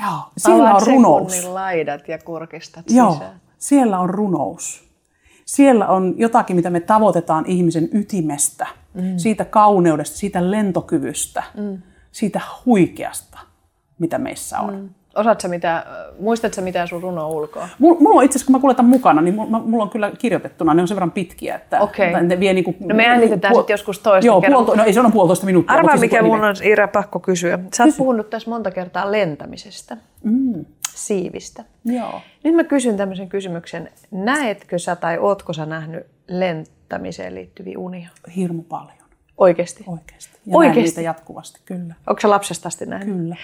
Joo, 0.02 0.20
siellä 0.38 0.70
avaat 0.70 0.82
on 0.82 0.88
runous. 0.88 1.32
sekunnin 1.34 1.54
laidat 1.54 2.08
ja 2.08 2.18
kurkistat 2.18 2.86
Joo, 2.90 3.12
sisään. 3.12 3.42
siellä 3.58 4.00
on 4.00 4.10
runous. 4.10 4.86
Siellä 5.46 5.88
on 5.88 6.14
jotakin, 6.18 6.56
mitä 6.56 6.70
me 6.70 6.80
tavoitetaan 6.80 7.46
ihmisen 7.48 7.90
ytimestä, 7.94 8.68
mm. 8.94 9.18
siitä 9.18 9.46
kauneudesta, 9.46 10.18
siitä 10.18 10.52
lentokyvystä, 10.52 11.44
mm. 11.58 11.82
siitä 12.12 12.42
huikeasta, 12.66 13.40
mitä 14.00 14.18
meissä 14.18 14.60
on. 14.60 14.76
Mm. 14.76 14.90
Osaatko 15.16 15.48
mitä, 15.48 15.86
muistatko 16.20 16.62
mitä 16.62 16.88
sun 16.88 17.02
runo 17.02 17.30
ulkoa? 17.30 17.70
Mulla, 17.80 18.00
mulla 18.00 18.20
on 18.20 18.24
itse 18.26 18.38
asiassa, 18.38 18.46
kun 18.46 18.56
mä 18.56 18.62
kuljetan 18.62 18.86
mukana, 18.86 19.22
niin 19.22 19.36
mulla, 19.36 19.60
mulla 19.60 19.84
on 19.84 19.90
kyllä 19.90 20.12
kirjoitettuna, 20.18 20.74
ne 20.74 20.82
on 20.82 20.88
sen 20.88 20.96
verran 20.96 21.12
pitkiä, 21.12 21.56
että 21.56 21.80
että 21.98 22.22
ne 22.22 22.40
vie 22.40 22.54
niinku, 22.54 22.76
No 22.80 22.96
me 22.96 23.06
äänitetään 23.06 23.56
sit 23.56 23.70
joskus 23.70 24.00
toista 24.00 24.28
Joo, 24.28 24.42
kerran. 24.42 24.58
puolto, 24.58 24.76
no 24.76 24.84
ei 24.84 24.94
se 24.94 25.00
on 25.00 25.12
puolitoista 25.12 25.46
minuuttia. 25.46 25.76
Arvaa, 25.76 25.92
siis 25.92 26.02
mikä 26.02 26.22
mun 26.22 26.44
on 26.44 26.56
Iira 26.64 26.88
pakko 26.88 27.20
kysyä. 27.20 27.60
Sä 27.74 27.84
oot 27.84 27.98
puhunut 27.98 28.30
tässä 28.30 28.50
monta 28.50 28.72
kertaa 28.72 29.12
lentämisestä, 29.12 29.98
mm. 30.24 30.66
Siivistä. 30.96 31.64
Joo. 31.86 32.22
Nyt 32.44 32.56
mä 32.56 32.64
kysyn 32.64 32.98
tämmöisen 32.98 33.30
kysymyksen. 33.30 33.90
Näetkö 34.12 34.80
sä 34.80 34.96
tai 34.96 35.18
ootko 35.18 35.54
sä 35.54 35.66
nähnyt 35.66 36.08
lentämiseen 36.28 37.36
liittyviä 37.36 37.80
unia? 37.80 38.10
Hirmu 38.36 38.62
paljon, 38.64 38.98
Oikeasti? 39.38 39.84
oikeasti. 39.88 40.40
Ja 40.46 40.58
Oikeesti? 40.58 40.80
näen 40.80 40.86
niitä 40.86 41.02
jatkuvasti, 41.02 41.60
kyllä. 41.66 41.96
Onko 42.08 42.22
sä 42.22 42.30
lapsesta 42.30 42.68
asti 42.68 42.86
nähnyt? 42.86 43.16
Kyllä. 43.18 43.36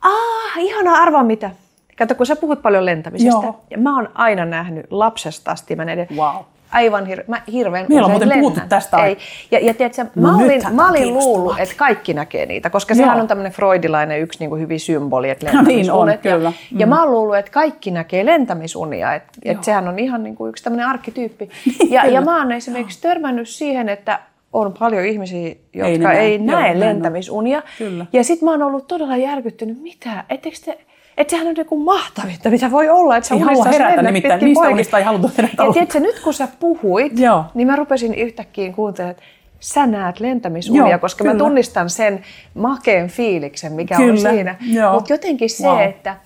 Ah, 0.00 0.58
ihanaa, 0.58 0.94
arvaa 0.96 1.24
mitä. 1.24 1.50
Kato, 1.98 2.14
kun 2.14 2.26
sä 2.26 2.36
puhut 2.36 2.62
paljon 2.62 2.84
lentämisestä, 2.84 3.46
Joo. 3.46 3.64
ja 3.70 3.78
mä 3.78 3.96
oon 3.96 4.08
aina 4.14 4.44
nähnyt 4.44 4.86
lapsesta 4.90 5.50
asti, 5.50 5.76
mä 5.76 5.84
näiden, 5.84 6.06
Wow. 6.16 6.36
Aivan 6.74 7.06
hir- 7.06 7.24
mä 7.28 7.42
hirveän 7.52 7.86
Meillä 7.88 8.04
on 8.04 8.10
muuten 8.10 8.28
puhuttu 8.28 8.48
lennän. 8.56 8.68
tästä 8.68 9.04
Ei. 9.06 9.18
Ja, 9.50 9.58
ja 9.60 9.74
tiedätkö, 9.74 10.04
No 10.14 10.22
mä, 10.32 10.36
olin, 10.44 10.62
mä 10.70 10.90
olin 10.90 11.14
luullut, 11.14 11.58
että 11.58 11.74
kaikki 11.76 12.14
näkee 12.14 12.46
niitä, 12.46 12.70
koska 12.70 12.94
sehän 12.94 13.14
Joo. 13.16 13.22
on 13.22 13.28
tämmöinen 13.28 13.52
freudilainen 13.52 14.20
yksi 14.20 14.38
niin 14.38 14.50
kuin 14.50 14.60
hyvin 14.60 14.80
symboli, 14.80 15.30
että 15.30 15.52
No 15.52 15.62
niin 15.62 15.92
on, 15.92 16.06
lentämisunet. 16.06 16.24
ja, 16.24 16.36
kyllä. 16.36 16.52
ja 16.80 16.86
mä 16.86 17.02
oon 17.02 17.12
luullut, 17.12 17.36
että 17.36 17.50
kaikki 17.50 17.90
näkee 17.90 18.26
lentämisunia, 18.26 19.14
että, 19.14 19.32
että 19.44 19.64
sehän 19.64 19.88
on 19.88 19.98
ihan 19.98 20.22
niin 20.24 20.36
kuin 20.36 20.48
yksi 20.48 20.64
tämmöinen 20.64 20.86
arkkityyppi. 20.86 21.50
Ja, 21.90 22.06
ja 22.06 22.20
mä 22.20 22.38
oon 22.38 22.52
esimerkiksi 22.52 23.02
törmännyt 23.02 23.48
siihen, 23.48 23.88
että 23.88 24.18
on 24.52 24.74
paljon 24.78 25.04
ihmisiä, 25.04 25.48
jotka 25.74 25.88
ei, 25.88 25.98
näe. 25.98 26.20
ei 26.20 26.36
Joo, 26.36 26.46
näe 26.60 26.70
on. 26.70 26.80
lentämisunia. 26.80 27.62
Kyllä. 27.78 28.06
Ja 28.12 28.24
sitten 28.24 28.44
mä 28.46 28.50
oon 28.50 28.62
ollut 28.62 28.86
todella 28.86 29.16
järkyttynyt, 29.16 29.82
mitä, 29.82 30.24
ettekö 30.30 30.56
te, 30.64 30.78
että 31.16 31.30
sehän 31.30 31.46
on 31.48 31.54
joku 31.56 31.76
mahtavinta, 31.84 32.50
mitä 32.50 32.70
voi 32.70 32.88
olla, 32.88 33.16
että 33.16 33.28
sä 33.28 33.34
Ei 33.34 33.40
halua 33.40 33.64
herätä 33.64 34.02
nimittäin. 34.02 34.44
Niistä 34.44 34.60
poikin. 34.60 34.74
unista 34.74 34.98
ei 34.98 35.04
haluta 35.04 35.30
herätä 35.38 35.64
Ja 35.64 35.72
tiedätkö, 35.72 36.00
nyt 36.00 36.20
kun 36.20 36.34
sä 36.34 36.48
puhuit, 36.60 37.18
Joo. 37.18 37.44
niin 37.54 37.66
mä 37.66 37.76
rupesin 37.76 38.14
yhtäkkiä 38.14 38.72
kuuntelemaan, 38.72 39.10
että 39.10 39.22
sä 39.60 39.86
näet 39.86 40.20
lentämisunia, 40.20 40.88
Joo, 40.88 40.98
koska 40.98 41.24
mä 41.24 41.30
kyllä. 41.30 41.44
tunnistan 41.44 41.90
sen 41.90 42.22
makeen 42.54 43.08
fiiliksen, 43.08 43.72
mikä 43.72 43.96
on 43.96 44.00
Kyllä, 44.04 44.30
siinä. 44.30 44.54
joo. 44.72 44.92
Mutta 44.94 45.12
jotenkin 45.12 45.50
se, 45.50 45.66
Wow. 45.66 45.80
että 45.80 46.16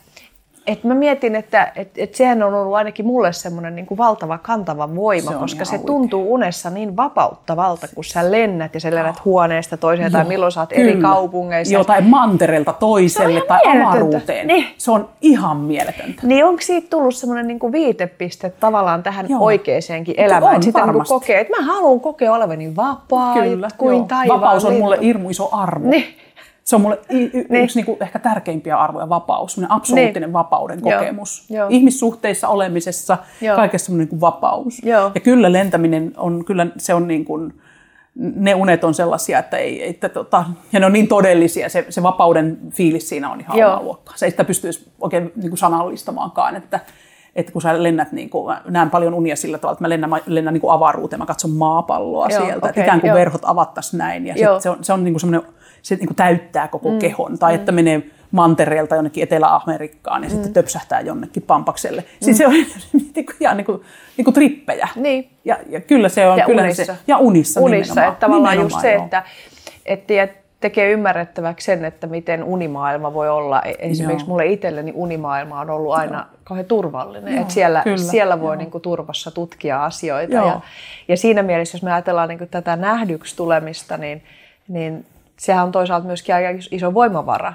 että 0.69 0.89
mä 0.89 0.95
mietin, 0.95 1.37
että 1.37 1.73
et, 1.77 1.89
et 1.97 2.14
sehän 2.14 2.43
on 2.43 2.55
ollut 2.55 2.75
ainakin 2.75 3.07
mulle 3.07 3.33
semmoinen 3.33 3.77
niin 3.77 3.87
kuin 3.87 3.99
valtava 3.99 4.39
kantava 4.39 4.95
voima, 4.95 5.31
Se 5.31 5.35
on 5.37 5.41
koska 5.41 5.64
se 5.64 5.77
huikea. 5.77 5.87
tuntuu 5.87 6.33
unessa 6.35 6.71
niin 6.71 6.97
vapauttavalta, 6.97 7.87
kun 7.95 8.05
sä 8.05 8.31
lennät 8.33 8.75
ja 8.75 8.81
sä 8.81 8.91
lennät 8.95 9.25
huoneesta 9.25 9.77
toiseen 9.77 10.12
tai 10.12 10.21
Joo, 10.23 10.29
milloin 10.29 10.53
sä 10.53 10.61
oot 10.61 10.73
eri 10.73 10.93
kyllä. 10.93 11.09
kaupungeissa. 11.09 11.75
Joo, 11.75 11.85
tai 11.85 12.03
mantereelta 12.03 12.73
toiselle 12.73 13.41
tai 13.41 13.59
avaruuteen. 13.66 14.47
Niin. 14.47 14.66
Se 14.79 14.91
on 14.91 15.09
ihan 15.21 15.57
mieletöntä. 15.57 16.23
Niin 16.27 16.45
onko 16.45 16.61
siitä 16.62 16.87
tullut 16.91 17.14
semmoinen 17.14 17.47
niin 17.47 17.73
viitepiste 17.73 18.51
tavallaan 18.61 19.03
tähän 19.03 19.27
Joo. 19.29 19.45
oikeeseenkin 19.45 20.14
On 20.19 20.25
elämään? 20.25 20.55
että 20.55 20.64
sitä 20.64 20.79
niin 20.79 20.87
varmasti. 20.87 21.14
kokee, 21.14 21.41
että 21.41 21.57
mä 21.57 21.66
haluan 21.66 22.01
kokea 22.01 22.33
olevani 22.35 22.77
vapaa 22.77 23.35
Kyllä, 23.35 23.69
kuin 23.79 24.09
taivaan 24.09 24.41
Vapaus 24.41 24.64
on 24.64 24.75
mulle 24.75 24.99
hirmu 25.01 25.31
iso 25.31 25.49
arvo. 25.53 25.89
Niin. 25.91 26.05
Se 26.69 26.77
on 26.77 26.83
mulle 26.83 26.99
y- 27.11 27.31
y- 27.35 27.47
Niin. 27.49 27.64
yksi 27.64 27.79
niinku 27.79 27.97
ehkä 28.01 28.19
tärkeimpiä 28.19 28.77
arvoja, 28.79 29.09
vapaus, 29.09 29.53
semmoinen 29.53 29.77
absoluuttinen 29.77 30.29
Niin. 30.29 30.33
vapauden 30.33 30.81
Joo, 30.85 30.99
kokemus. 30.99 31.47
joo. 31.51 31.66
Ihmissuhteissa 31.71 32.49
olemisessa, 32.49 33.19
Joo. 33.41 33.57
kaikessa 33.57 33.85
semmoinen 33.87 34.05
niinku 34.09 34.21
vapaus. 34.21 34.83
Joo. 34.83 35.11
Ja 35.14 35.21
kyllä 35.21 35.53
lentäminen 35.53 36.12
on, 36.16 36.45
kyllä 36.45 36.66
se 36.79 36.95
on 36.95 37.09
niin 37.09 37.25
kuin, 37.25 37.55
ne 38.14 38.55
unet 38.55 38.85
on 38.85 38.95
sellaisia, 38.95 39.39
että 39.39 39.57
ei, 39.57 39.89
että 39.89 40.09
tota, 40.09 40.45
ja 40.73 40.81
ne 40.81 40.87
on 40.87 40.93
niin 40.93 41.09
todellisia, 41.09 41.69
se, 41.69 41.87
se 41.89 42.03
vapauden 42.03 42.59
fiilis 42.71 43.09
siinä 43.09 43.31
on 43.31 43.41
ihan 43.41 43.59
Joo. 43.59 43.71
omaa 43.71 43.83
luokkaa. 43.83 44.16
Se 44.16 44.27
ei 44.27 44.31
sitä 44.31 44.45
pystyisi 44.45 44.91
oikein 45.01 45.33
niin 45.37 45.51
kuin 45.51 45.59
sanallistamaankaan, 45.59 46.57
että, 46.57 46.81
että 47.37 47.53
kun 47.53 47.62
sä 47.62 47.83
lennät, 47.83 48.12
niin 48.12 48.31
kuin, 48.31 48.47
mä 48.47 48.62
näen 48.69 48.91
paljon 48.91 49.14
unia 49.14 49.37
sillä 49.37 49.59
tavalla, 49.59 49.73
että 49.73 49.85
mä 49.85 49.89
lennän, 49.89 50.11
mä 50.11 50.19
lennän 50.27 50.55
niin 50.55 50.61
kuin 50.61 50.73
avaruuteen, 50.73 51.21
mä 51.21 51.27
katson 51.27 51.51
maapalloa 51.51 52.29
Joo, 52.31 52.39
sieltä, 52.41 52.55
että 52.57 52.69
okei, 52.69 52.83
ikään 52.83 53.01
kuin 53.01 53.09
joo. 53.09 53.19
verhot 53.19 53.43
avattaisiin 53.45 53.99
näin, 53.99 54.27
ja 54.27 54.35
Joo. 54.37 54.55
sit 54.55 54.62
se 54.62 54.71
on, 54.71 54.85
se 54.85 54.93
on 54.93 55.05
niin 55.05 55.14
kuin 55.14 55.21
semmoinen, 55.21 55.51
se 55.89 55.95
niin 55.95 56.07
kuin 56.07 56.16
täyttää 56.16 56.68
koko 56.68 56.91
mm. 56.91 56.99
kehon, 56.99 57.39
tai 57.39 57.55
että 57.55 57.72
menee 57.72 58.03
mantereelta 58.30 58.95
jonnekin 58.95 59.22
Etelä-Amerikkaan 59.22 60.22
ja 60.22 60.28
mm. 60.28 60.34
sitten 60.34 60.53
töpsähtää 60.53 61.01
jonnekin 61.01 61.43
pampakselle. 61.43 62.05
Siis 62.20 62.39
se 62.39 62.47
on 62.47 62.53
niin 63.14 63.26
kuin, 63.26 63.36
ihan 63.41 63.57
niin 63.57 63.64
kuin, 63.64 63.82
niin 64.16 64.24
kuin 64.24 64.34
trippejä. 64.34 64.89
Niin. 64.97 65.30
Ja, 65.45 65.57
ja 65.68 65.80
kyllä 65.80 66.09
se 66.09 66.26
on. 66.26 66.39
Ja 66.39 66.47
kyllä 66.47 66.62
unissa. 66.62 66.84
Se, 66.84 66.97
ja 67.07 67.18
unissa, 67.18 67.61
unissa 67.61 67.95
nimenomaan. 67.95 68.12
että 68.12 68.26
tavallaan 68.26 68.57
Nimenomaan, 68.57 68.74
just 68.74 68.80
se, 68.82 68.93
joo. 68.93 69.05
että, 69.05 69.22
että 69.86 70.12
ja 70.12 70.28
tekee 70.61 70.93
ymmärrettäväksi 70.93 71.64
sen, 71.64 71.84
että 71.84 72.07
miten 72.07 72.45
unimaailma 72.45 73.14
voi 73.14 73.28
olla. 73.28 73.62
E- 73.62 73.74
Esimerkiksi 73.78 74.24
Joo. 74.24 74.28
mulle 74.28 74.47
itselleni 74.47 74.93
unimaailma 74.95 75.61
on 75.61 75.70
ollut 75.70 75.95
aina 75.95 76.26
kauhean 76.45 76.66
turvallinen. 76.66 77.32
Joo, 77.32 77.43
että 77.43 77.55
siellä, 77.55 77.82
kyllä, 77.84 77.97
siellä 77.97 78.41
voi 78.41 78.55
joo. 78.55 78.55
niin 78.55 78.70
kuin 78.70 78.82
turvassa 78.82 79.30
tutkia 79.30 79.84
asioita. 79.84 80.34
Joo. 80.34 80.47
Ja, 80.47 80.61
ja 81.09 81.16
siinä 81.16 81.43
mielessä, 81.43 81.76
jos 81.76 81.82
me 81.82 81.93
ajatellaan 81.93 82.28
niin 82.28 82.39
kuin 82.39 82.51
tätä 82.51 82.76
nähdyksi 82.76 83.36
tulemista, 83.36 83.97
niin, 83.97 84.22
niin 84.68 85.07
sehän 85.39 85.64
on 85.66 85.72
toisaalta 85.72 86.07
myöskin 86.07 86.34
aika 86.34 86.49
iso 86.70 86.95
voimavara, 86.95 87.55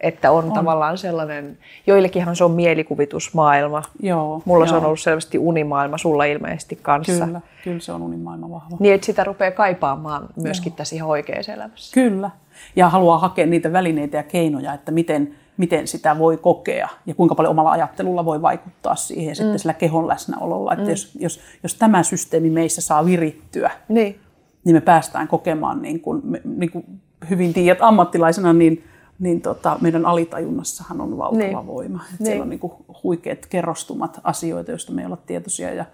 että 0.00 0.30
on, 0.30 0.44
on 0.44 0.52
tavallaan 0.52 0.98
sellainen, 0.98 1.58
joillekinhan 1.86 2.36
se 2.36 2.44
on 2.44 2.50
mielikuvitusmaailma. 2.50 3.82
Joo, 4.02 4.42
Mulla 4.44 4.64
joo. 4.64 4.70
se 4.70 4.76
on 4.76 4.86
ollut 4.86 5.00
selvästi 5.00 5.38
unimaailma, 5.38 5.98
sulla 5.98 6.24
ilmeisesti 6.24 6.78
kanssa. 6.82 7.26
Kyllä, 7.26 7.40
kyllä 7.64 7.80
se 7.80 7.92
on 7.92 8.02
unimaailma 8.02 8.50
vahva. 8.50 8.76
Niin, 8.80 8.94
että 8.94 9.04
sitä 9.04 9.24
rupeaa 9.24 9.50
kaipaamaan 9.50 10.28
myöskin 10.42 10.72
tässä 10.72 10.96
ihan 10.96 11.08
oikeassa 11.08 11.52
elämässä. 11.52 11.94
Kyllä. 11.94 12.30
Ja 12.76 12.88
haluaa 12.88 13.18
hakea 13.18 13.46
niitä 13.46 13.72
välineitä 13.72 14.16
ja 14.16 14.22
keinoja, 14.22 14.74
että 14.74 14.92
miten, 14.92 15.34
miten 15.56 15.86
sitä 15.86 16.18
voi 16.18 16.36
kokea 16.36 16.88
ja 17.06 17.14
kuinka 17.14 17.34
paljon 17.34 17.50
omalla 17.50 17.70
ajattelulla 17.70 18.24
voi 18.24 18.42
vaikuttaa 18.42 18.94
siihen 18.94 19.28
ja 19.28 19.34
sitten 19.34 19.54
Mm. 19.54 19.58
sillä 19.58 19.74
kehon 19.74 20.08
läsnäololla. 20.08 20.72
Että 20.72 20.90
jos, 20.90 21.16
jos, 21.20 21.40
jos 21.62 21.74
tämä 21.74 22.02
systeemi 22.02 22.50
meissä 22.50 22.80
saa 22.80 23.04
virittyä, 23.06 23.70
Niin. 23.88 24.20
niin 24.64 24.76
me 24.76 24.80
päästään 24.80 25.28
kokemaan, 25.28 25.82
niin 25.82 26.00
kuin, 26.00 26.22
niin 26.44 26.70
kuin 26.70 26.84
hyvin 27.30 27.54
tiedät 27.54 27.78
ammattilaisena, 27.82 28.52
niin, 28.52 28.84
niin 29.18 29.40
tota, 29.40 29.78
meidän 29.80 30.06
alitajunnassahan 30.06 31.00
on 31.00 31.18
valtava 31.18 31.38
Niin. 31.38 31.66
voima. 31.66 32.04
Et 32.14 32.18
Niin. 32.20 32.26
Siellä 32.26 32.42
on 32.42 32.50
niin 32.50 32.60
kuin 32.60 32.72
huikeat 33.04 33.46
kerrostumat 33.46 34.20
asioita, 34.24 34.70
joista 34.70 34.92
me 34.92 35.02
ei 35.02 35.06
olla 35.06 35.16
tietoisia 35.16 35.74
ja 35.74 35.84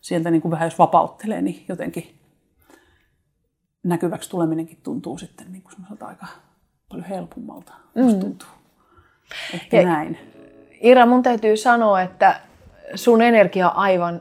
sieltä 0.00 0.30
niin 0.30 0.42
kuin 0.42 0.50
vähän 0.50 0.66
jos 0.66 0.78
vapauttelee, 0.78 1.42
niin 1.42 1.64
jotenkin 1.68 2.14
näkyväksi 3.84 4.30
tuleminenkin 4.30 4.78
tuntuu 4.82 5.18
sitten 5.18 5.52
niin 5.52 5.62
kuin 5.62 5.74
aika 6.08 6.26
paljon 6.88 7.06
helpommalta. 7.08 7.72
Mm. 7.94 8.20
tuntuu. 8.20 8.48
Ehkä 9.54 9.76
Ja- 9.80 9.88
näin. 9.88 10.18
Ira, 10.80 11.06
mun 11.06 11.22
täytyy 11.22 11.56
sanoa, 11.56 12.02
että 12.02 12.40
sun 12.94 13.22
energia 13.22 13.70
on 13.70 13.76
aivan, 13.76 14.20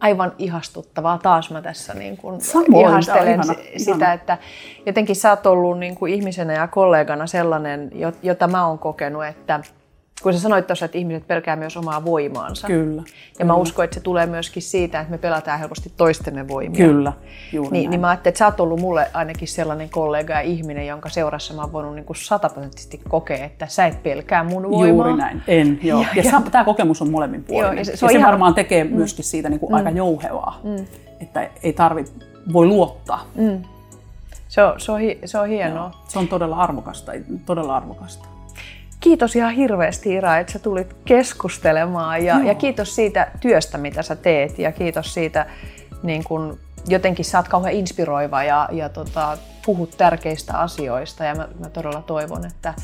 aivan 0.00 0.32
ihastuttavaa. 0.38 1.18
Taas 1.18 1.50
mä 1.50 1.62
tässä 1.62 1.94
niin 1.94 2.16
kuin 2.16 2.40
Samoin, 2.40 2.88
ihastelen 2.88 3.28
ihana, 3.28 3.42
si- 3.42 3.72
sitä, 3.76 3.96
ihana. 3.96 4.12
että 4.12 4.38
jotenkin 4.86 5.16
sä 5.16 5.30
oot 5.30 5.46
ollut 5.46 5.78
niin 5.78 5.94
kuin 5.94 6.14
ihmisenä 6.14 6.52
ja 6.52 6.66
kollegana 6.68 7.26
sellainen, 7.26 7.90
jo- 7.94 8.12
jota 8.22 8.48
mä 8.48 8.66
oon 8.66 8.78
kokenut, 8.78 9.24
että 9.26 9.60
kun 10.22 10.32
sä 10.32 10.38
sanoit 10.40 10.66
tuossa, 10.66 10.84
että 10.84 10.98
ihmiset 10.98 11.26
pelkää 11.26 11.56
myös 11.56 11.76
omaa 11.76 12.04
voimaansa. 12.04 12.66
Kyllä. 12.66 13.02
Ja 13.38 13.44
mä 13.44 13.54
uskon, 13.54 13.84
että 13.84 13.94
se 13.94 14.00
tulee 14.00 14.26
myöskin 14.26 14.62
siitä, 14.62 15.00
että 15.00 15.10
me 15.10 15.18
pelätään 15.18 15.58
helposti 15.58 15.92
toistemme 15.96 16.48
voimia. 16.48 16.86
Kyllä, 16.86 17.12
juuri 17.52 17.70
Niin, 17.72 17.82
näin. 17.82 17.90
niin 17.90 18.00
mä 18.00 18.08
ajattelin, 18.08 18.30
että 18.32 18.38
sä 18.38 18.44
oot 18.46 18.60
ollut 18.60 18.80
mulle 18.80 19.10
ainakin 19.14 19.48
sellainen 19.48 19.90
kollega 19.90 20.32
ja 20.32 20.40
ihminen, 20.40 20.86
jonka 20.86 21.08
seurassa 21.08 21.54
mä 21.54 21.62
oon 21.62 21.72
voinut 21.72 21.94
niin 21.94 22.04
kuin 22.04 22.16
sataprosenttisesti 22.16 23.00
kokea, 23.08 23.44
että 23.44 23.66
sä 23.66 23.86
et 23.86 24.02
pelkää 24.02 24.44
mun 24.44 24.62
voimaa. 24.70 24.86
Juuri 24.88 25.16
näin, 25.16 25.42
en. 25.48 25.78
Joo. 25.82 26.00
Ja, 26.16 26.22
ja, 26.22 26.42
tämä 26.52 26.64
kokemus 26.64 27.02
on 27.02 27.10
molemmin 27.10 27.44
puolin. 27.44 27.62
Joo, 27.64 27.72
ja 27.72 27.78
ja 27.78 27.84
se, 27.84 27.96
se- 27.96 28.06
ja 28.06 28.10
se 28.12 28.18
ihan- 28.18 28.30
varmaan 28.30 28.54
tekee 28.54 28.84
myöskin 28.84 29.24
siitä 29.24 29.48
niin 29.48 29.60
kuin 29.60 29.74
aika 29.74 29.90
jouhevaa, 29.90 30.60
että 31.20 31.50
ei 31.62 31.72
tarvi, 31.72 32.04
voi 32.52 32.66
luottaa. 32.66 33.24
Se 34.48 34.62
on, 34.62 34.80
se 34.80 34.92
on, 34.92 35.00
hi- 35.00 35.18
se 35.24 35.38
on 35.38 35.48
hienoa. 35.48 35.90
Se 36.08 36.18
on 36.18 36.28
todella 36.28 36.56
arvokasta, 36.56 37.12
todella 37.46 37.76
arvokasta. 37.76 38.28
Kiitos 39.00 39.36
ihan 39.36 39.54
hirveästi 39.54 40.14
Ira, 40.14 40.38
että 40.38 40.52
sä 40.52 40.58
tulit 40.58 40.96
keskustelemaan 41.04 42.24
ja, 42.24 42.34
Joo. 42.34 42.48
ja 42.48 42.54
kiitos 42.54 42.94
siitä 42.94 43.30
työstä, 43.40 43.78
mitä 43.78 44.02
sä 44.02 44.16
teet 44.16 44.58
ja 44.58 44.72
kiitos 44.72 45.14
siitä, 45.14 45.46
niin 46.02 46.24
kun 46.24 46.58
jotenkin 46.88 47.24
sä 47.24 47.38
oot 47.38 47.48
kauhean 47.48 47.74
inspiroiva 47.74 48.44
ja, 48.44 48.68
ja 48.72 48.88
tota, 48.88 49.38
puhut 49.66 49.90
tärkeistä 49.96 50.58
asioista 50.58 51.24
ja 51.24 51.34
mä, 51.34 51.48
mä 51.58 51.70
todella 51.70 52.02
toivon, 52.02 52.46
että, 52.46 52.74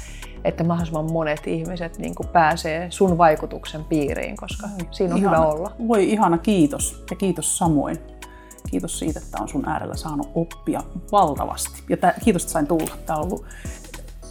että 0.45 0.65
mahdollisimman 0.65 1.13
monet 1.13 1.47
ihmiset 1.47 1.99
niin 1.99 2.15
pääsee 2.33 2.91
sun 2.91 3.19
vaikutuksen 3.19 3.85
piiriin, 3.85 4.37
koska 4.37 4.69
siinä 4.91 5.15
on 5.15 5.21
ihana, 5.21 5.37
hyvä 5.37 5.47
olla. 5.47 5.73
Voi 5.89 6.11
ihana 6.11 6.39
kiitos 6.39 7.05
ja 7.11 7.17
kiitos 7.17 7.59
samoin. 7.59 7.99
Kiitos 8.71 8.99
siitä, 8.99 9.21
että 9.25 9.39
on 9.41 9.49
sun 9.49 9.69
äärellä 9.69 9.97
saanut 9.97 10.31
oppia 10.35 10.81
valtavasti. 11.13 11.83
Ja 11.89 11.97
tää, 11.97 12.15
kiitos, 12.25 12.43
että 12.43 12.53
sain 12.53 12.67
tulla. 12.67 12.97
Tämä 13.07 13.19
on 13.19 13.25
ollut... 13.25 13.45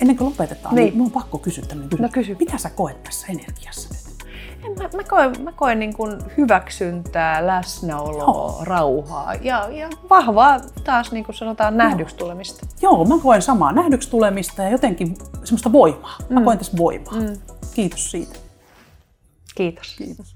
Ennen 0.03 0.17
kuin 0.17 0.25
lopetetaan, 0.29 0.75
niin, 0.75 0.83
Niin. 0.83 0.93
minun 0.93 1.05
on 1.05 1.11
pakko 1.11 1.37
kysyä 1.37 1.65
tämmöinen 1.65 1.89
kysymys. 1.89 2.11
No 2.11 2.13
kysy. 2.13 2.35
Mitä 2.39 2.57
sä 2.57 2.69
koet 2.69 3.03
tässä 3.03 3.27
energiassa 3.27 3.89
nyt? 3.93 4.27
En 4.63 4.71
Mä, 4.77 4.89
mä 4.97 5.03
koen, 5.03 5.43
mä 5.43 5.51
koen 5.51 5.79
niin 5.79 5.93
kuin 5.93 6.11
hyväksyntää, 6.37 7.47
läsnäoloa, 7.47 8.23
Joo. 8.23 8.59
rauhaa 8.63 9.33
ja, 9.35 9.67
ja 9.71 9.89
vahvaa 10.09 10.59
taas 10.83 11.11
niin 11.11 11.25
kuin 11.25 11.35
sanotaan 11.35 11.77
nähdyksi 11.77 12.15
tulemista. 12.15 12.65
Joo, 12.81 13.05
mä 13.05 13.15
koen 13.23 13.41
samaa 13.41 13.71
nähdyksi 13.71 14.09
tulemista 14.09 14.63
ja 14.63 14.69
jotenkin 14.69 15.17
semmoista 15.43 15.71
voimaa. 15.71 16.15
Mä 16.29 16.41
koen 16.41 16.57
tässä 16.57 16.77
voimaa. 16.77 17.13
Kiitos 17.73 18.11
siitä. 18.11 18.35
Kiitos. 19.55 19.95
Kiitos. 19.97 20.35